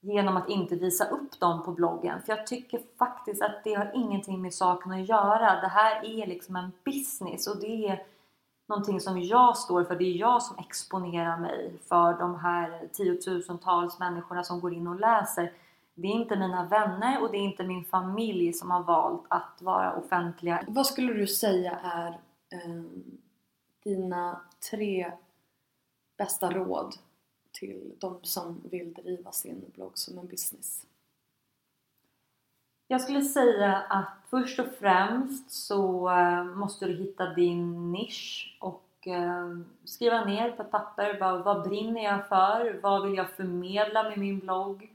genom 0.02 0.38
att 0.38 0.50
inte 0.50 0.76
visa 0.76 1.06
upp 1.06 1.40
dem 1.40 1.64
på 1.64 1.72
bloggen 1.72 2.22
för 2.22 2.36
jag 2.36 2.48
tycker 2.48 2.82
faktiskt 2.98 3.42
att 3.42 3.64
det 3.64 3.74
har 3.74 3.92
ingenting 3.94 4.42
med 4.42 4.54
saken 4.54 4.92
att 4.92 5.10
göra 5.10 5.62
det 5.62 5.68
här 5.68 6.06
är 6.06 6.28
liksom 6.28 6.56
en 6.56 6.72
business 6.86 7.48
och 7.48 7.58
det 7.58 7.88
är 7.88 8.04
någonting 8.68 9.00
som 9.00 9.22
jag 9.22 9.58
står 9.58 9.84
för. 9.84 9.96
Det 9.96 10.04
är 10.04 10.18
jag 10.18 10.44
som 10.44 10.58
exponerar 10.58 11.38
mig 11.38 11.74
för 11.90 12.14
de 12.14 12.36
här 12.36 12.88
tiotusentals 12.94 14.00
människorna 14.00 14.44
som 14.44 14.60
går 14.60 14.74
in 14.74 14.88
och 14.88 15.00
läser. 15.00 15.52
Det 15.96 16.08
är 16.08 16.12
inte 16.12 16.36
mina 16.36 16.66
vänner 16.66 17.22
och 17.22 17.32
det 17.32 17.38
är 17.38 17.42
inte 17.42 17.64
min 17.64 17.86
familj 17.86 18.54
som 18.54 18.72
har 18.72 18.84
valt 18.84 19.26
att 19.28 19.62
vara 19.62 19.96
offentliga. 19.96 20.64
Vad 20.68 20.88
skulle 20.88 21.14
du 21.14 21.28
säga 21.28 21.80
är 21.84 22.10
eh, 22.50 22.84
dina 23.84 24.42
tre 24.72 25.12
bästa 26.18 26.52
råd 26.52 26.96
till 27.52 27.96
de 28.00 28.20
som 28.22 28.62
vill 28.72 28.94
driva 28.94 29.32
sin 29.32 29.72
blogg 29.76 29.98
som 29.98 30.20
en 30.20 30.28
business? 30.28 30.86
Jag 32.88 33.02
skulle 33.02 33.22
säga 33.22 33.78
att 33.78 34.18
först 34.30 34.60
och 34.60 34.74
främst 34.80 35.52
så 35.52 36.10
eh, 36.10 36.44
måste 36.44 36.86
du 36.86 36.94
hitta 36.94 37.34
din 37.34 37.92
nisch 37.92 38.58
och 38.60 39.08
eh, 39.08 39.58
skriva 39.84 40.26
ner 40.26 40.52
på 40.52 40.62
ett 40.62 40.72
papper 40.72 41.20
vad, 41.20 41.44
vad 41.44 41.70
brinner 41.70 42.04
jag 42.04 42.28
för? 42.28 42.80
Vad 42.84 43.04
vill 43.04 43.18
jag 43.18 43.30
förmedla 43.30 44.04
med 44.04 44.18
min 44.18 44.40
blogg? 44.40 44.93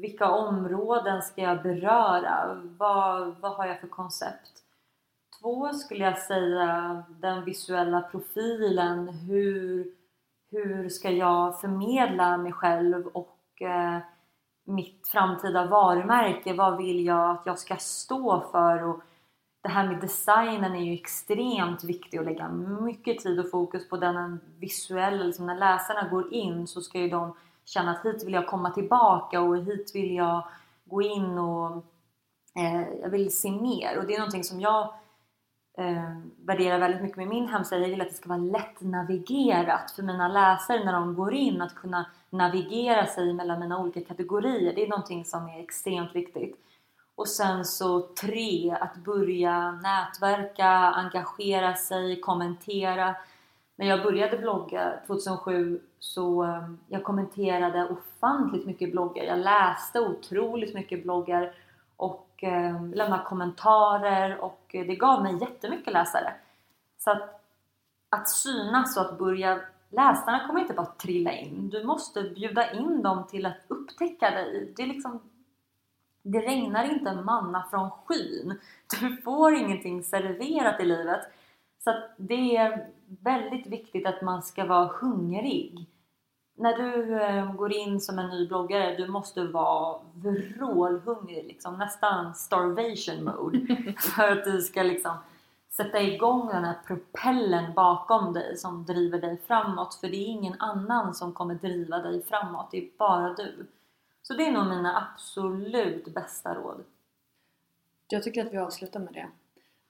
Vilka 0.00 0.30
områden 0.30 1.22
ska 1.22 1.42
jag 1.42 1.62
beröra? 1.62 2.62
Vad, 2.78 3.36
vad 3.40 3.52
har 3.52 3.66
jag 3.66 3.80
för 3.80 3.88
koncept? 3.88 4.62
Två 5.40 5.72
skulle 5.72 6.04
jag 6.04 6.18
säga 6.18 7.02
den 7.08 7.44
visuella 7.44 8.00
profilen. 8.00 9.08
Hur, 9.08 9.86
hur 10.50 10.88
ska 10.88 11.10
jag 11.10 11.60
förmedla 11.60 12.36
mig 12.36 12.52
själv 12.52 13.06
och 13.06 13.62
eh, 13.62 13.98
mitt 14.64 15.08
framtida 15.08 15.66
varumärke? 15.66 16.54
Vad 16.54 16.76
vill 16.76 17.06
jag 17.06 17.30
att 17.30 17.42
jag 17.44 17.58
ska 17.58 17.76
stå 17.76 18.40
för? 18.52 18.82
Och 18.82 19.00
det 19.62 19.68
här 19.68 19.88
med 19.88 20.00
designen 20.00 20.74
är 20.74 20.84
ju 20.84 20.94
extremt 20.94 21.84
viktigt 21.84 22.20
att 22.20 22.26
lägga 22.26 22.48
mycket 22.80 23.18
tid 23.18 23.40
och 23.40 23.50
fokus 23.50 23.88
på 23.88 23.96
den 23.96 24.40
visuella. 24.58 25.24
Liksom 25.24 25.46
när 25.46 25.58
läsarna 25.58 26.08
går 26.08 26.32
in 26.32 26.66
så 26.66 26.80
ska 26.80 26.98
ju 26.98 27.08
de 27.08 27.34
känna 27.66 27.90
att 27.90 28.04
hit 28.04 28.24
vill 28.24 28.34
jag 28.34 28.46
komma 28.46 28.70
tillbaka 28.70 29.40
och 29.40 29.56
hit 29.58 29.90
vill 29.94 30.14
jag 30.14 30.48
gå 30.84 31.02
in 31.02 31.38
och 31.38 31.84
eh, 32.58 32.88
jag 33.02 33.10
vill 33.10 33.36
se 33.36 33.50
mer 33.50 33.98
och 33.98 34.06
det 34.06 34.14
är 34.14 34.18
någonting 34.18 34.44
som 34.44 34.60
jag 34.60 34.94
eh, 35.78 36.18
värderar 36.44 36.78
väldigt 36.78 37.02
mycket 37.02 37.16
med 37.16 37.28
min 37.28 37.48
hemsida. 37.48 37.82
Jag 37.82 37.88
vill 37.88 38.00
att 38.00 38.08
det 38.08 38.14
ska 38.14 38.28
vara 38.28 38.38
lätt 38.38 38.80
navigerat 38.80 39.90
för 39.90 40.02
mina 40.02 40.28
läsare 40.28 40.84
när 40.84 40.92
de 40.92 41.14
går 41.14 41.34
in 41.34 41.62
att 41.62 41.74
kunna 41.74 42.06
navigera 42.30 43.06
sig 43.06 43.32
mellan 43.32 43.60
mina 43.60 43.78
olika 43.78 44.00
kategorier. 44.00 44.72
Det 44.74 44.84
är 44.84 44.88
någonting 44.88 45.24
som 45.24 45.48
är 45.48 45.60
extremt 45.60 46.14
viktigt. 46.14 46.56
Och 47.14 47.28
sen 47.28 47.64
så 47.64 48.00
tre, 48.00 48.76
att 48.80 48.96
börja 48.96 49.72
nätverka, 49.72 50.68
engagera 50.70 51.74
sig, 51.74 52.20
kommentera. 52.20 53.16
När 53.76 53.86
jag 53.86 54.02
började 54.02 54.38
blogga 54.38 54.92
2007 55.06 55.80
så 56.06 56.42
ehm, 56.42 56.78
jag 56.88 57.04
kommenterade 57.04 57.88
ofantligt 57.88 58.66
mycket 58.66 58.92
bloggar. 58.92 59.24
Jag 59.24 59.38
läste 59.38 60.00
otroligt 60.00 60.74
mycket 60.74 61.02
bloggar 61.02 61.54
och 61.96 62.30
ehm, 62.42 62.92
lämnade 62.94 63.24
kommentarer 63.24 64.38
och 64.40 64.66
det 64.70 64.96
gav 64.96 65.22
mig 65.22 65.38
jättemycket 65.40 65.92
läsare. 65.92 66.34
Så 66.98 67.10
att, 67.10 67.42
att 68.08 68.28
synas 68.28 68.96
och 68.96 69.02
att 69.02 69.18
börja 69.18 69.60
Läsarna 69.90 70.46
kommer 70.46 70.60
inte 70.60 70.74
bara 70.74 70.86
trilla 70.86 71.32
in. 71.32 71.68
Du 71.68 71.84
måste 71.84 72.22
bjuda 72.22 72.72
in 72.72 73.02
dem 73.02 73.26
till 73.26 73.46
att 73.46 73.56
upptäcka 73.68 74.30
dig. 74.30 74.72
Det 74.76 74.82
är 74.82 74.86
liksom 74.86 75.20
det 76.22 76.40
regnar 76.40 76.84
inte 76.84 77.14
manna 77.14 77.66
från 77.70 77.90
skyn. 77.90 78.58
Du 79.00 79.16
får 79.16 79.54
ingenting 79.54 80.02
serverat 80.02 80.80
i 80.80 80.84
livet. 80.84 81.20
Så 81.84 81.94
det 82.16 82.56
är 82.56 82.86
väldigt 83.06 83.66
viktigt 83.66 84.06
att 84.06 84.22
man 84.22 84.42
ska 84.42 84.66
vara 84.66 84.86
hungrig. 84.86 85.86
När 86.58 86.76
du 86.76 87.20
eh, 87.20 87.54
går 87.54 87.72
in 87.72 88.00
som 88.00 88.18
en 88.18 88.30
ny 88.30 88.48
bloggare, 88.48 88.96
du 88.96 89.06
måste 89.08 89.44
vara 89.44 89.98
vrålhungrig, 90.14 91.44
liksom, 91.44 91.78
nästan 91.78 92.34
starvation 92.34 93.24
mode. 93.24 93.94
för 93.98 94.32
att 94.32 94.44
du 94.44 94.60
ska 94.60 94.82
liksom 94.82 95.16
sätta 95.70 96.00
igång 96.00 96.46
den 96.46 96.64
här 96.64 96.78
propellen 96.86 97.74
bakom 97.74 98.32
dig 98.32 98.56
som 98.56 98.84
driver 98.84 99.20
dig 99.20 99.40
framåt. 99.46 99.94
För 99.94 100.08
det 100.08 100.16
är 100.16 100.26
ingen 100.26 100.60
annan 100.60 101.14
som 101.14 101.32
kommer 101.32 101.54
driva 101.54 101.98
dig 101.98 102.22
framåt, 102.22 102.68
det 102.70 102.78
är 102.78 102.88
bara 102.98 103.34
du. 103.34 103.66
Så 104.22 104.34
det 104.34 104.46
är 104.46 104.52
nog 104.52 104.66
mina 104.66 104.96
absolut 105.02 106.14
bästa 106.14 106.54
råd. 106.54 106.84
Jag 108.08 108.22
tycker 108.22 108.46
att 108.46 108.52
vi 108.52 108.58
avslutar 108.58 109.00
med 109.00 109.12
det. 109.12 109.28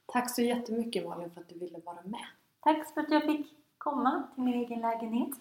Tack 0.06 0.30
så 0.30 0.42
jättemycket 0.42 1.04
Malin 1.04 1.30
för 1.30 1.40
att 1.40 1.48
du 1.48 1.58
ville 1.58 1.78
vara 1.78 2.02
med. 2.04 2.26
Tack 2.60 2.94
för 2.94 3.00
att 3.00 3.10
jag 3.10 3.22
fick 3.22 3.52
komma 3.90 4.22
till 4.34 4.44
min 4.44 4.54
egen 4.54 4.80
lägenhet. 4.80 5.28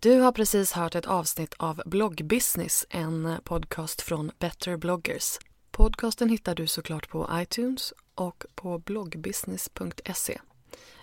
Du 0.00 0.20
har 0.20 0.32
precis 0.32 0.72
hört 0.72 0.94
ett 0.94 1.06
avsnitt 1.06 1.54
av 1.58 1.82
Bloggbusiness, 1.86 2.86
en 2.90 3.36
podcast 3.44 4.02
från 4.02 4.30
Better 4.38 4.76
bloggers. 4.76 5.38
Podcasten 5.70 6.28
hittar 6.28 6.54
du 6.54 6.66
såklart 6.66 7.08
på 7.08 7.28
iTunes 7.32 7.92
och 8.14 8.44
på 8.54 8.78
bloggbusiness.se. 8.78 10.38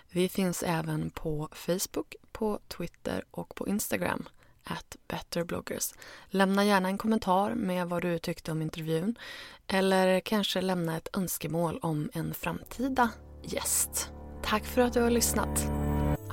Vi 0.10 0.30
finns 0.30 0.64
även 0.64 1.10
på 1.10 1.49
Facebook, 1.52 2.15
på 2.31 2.60
Twitter 2.68 3.23
och 3.31 3.56
på 3.56 3.68
Instagram 3.68 4.30
at 4.64 4.95
betterbloggers. 5.07 5.94
Lämna 6.27 6.65
gärna 6.65 6.90
en 6.90 6.98
kommentar 6.98 7.53
med 7.53 7.88
vad 7.88 8.02
du 8.02 8.19
tyckte 8.19 8.52
om 8.52 8.61
intervjun 8.61 9.15
eller 9.68 10.19
kanske 10.19 10.61
lämna 10.61 10.98
ett 10.98 11.18
önskemål 11.18 11.80
om 11.81 12.10
en 12.14 12.34
framtida 12.34 13.10
gäst. 13.53 14.11
Tack 14.41 14.65
för 14.65 14.81
att 14.81 14.93
du 14.93 15.01
har 15.01 15.09
lyssnat. 15.09 15.71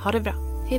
Ha 0.05 0.13
det 0.13 0.21
bra. 0.21 0.35
Hej 0.69 0.79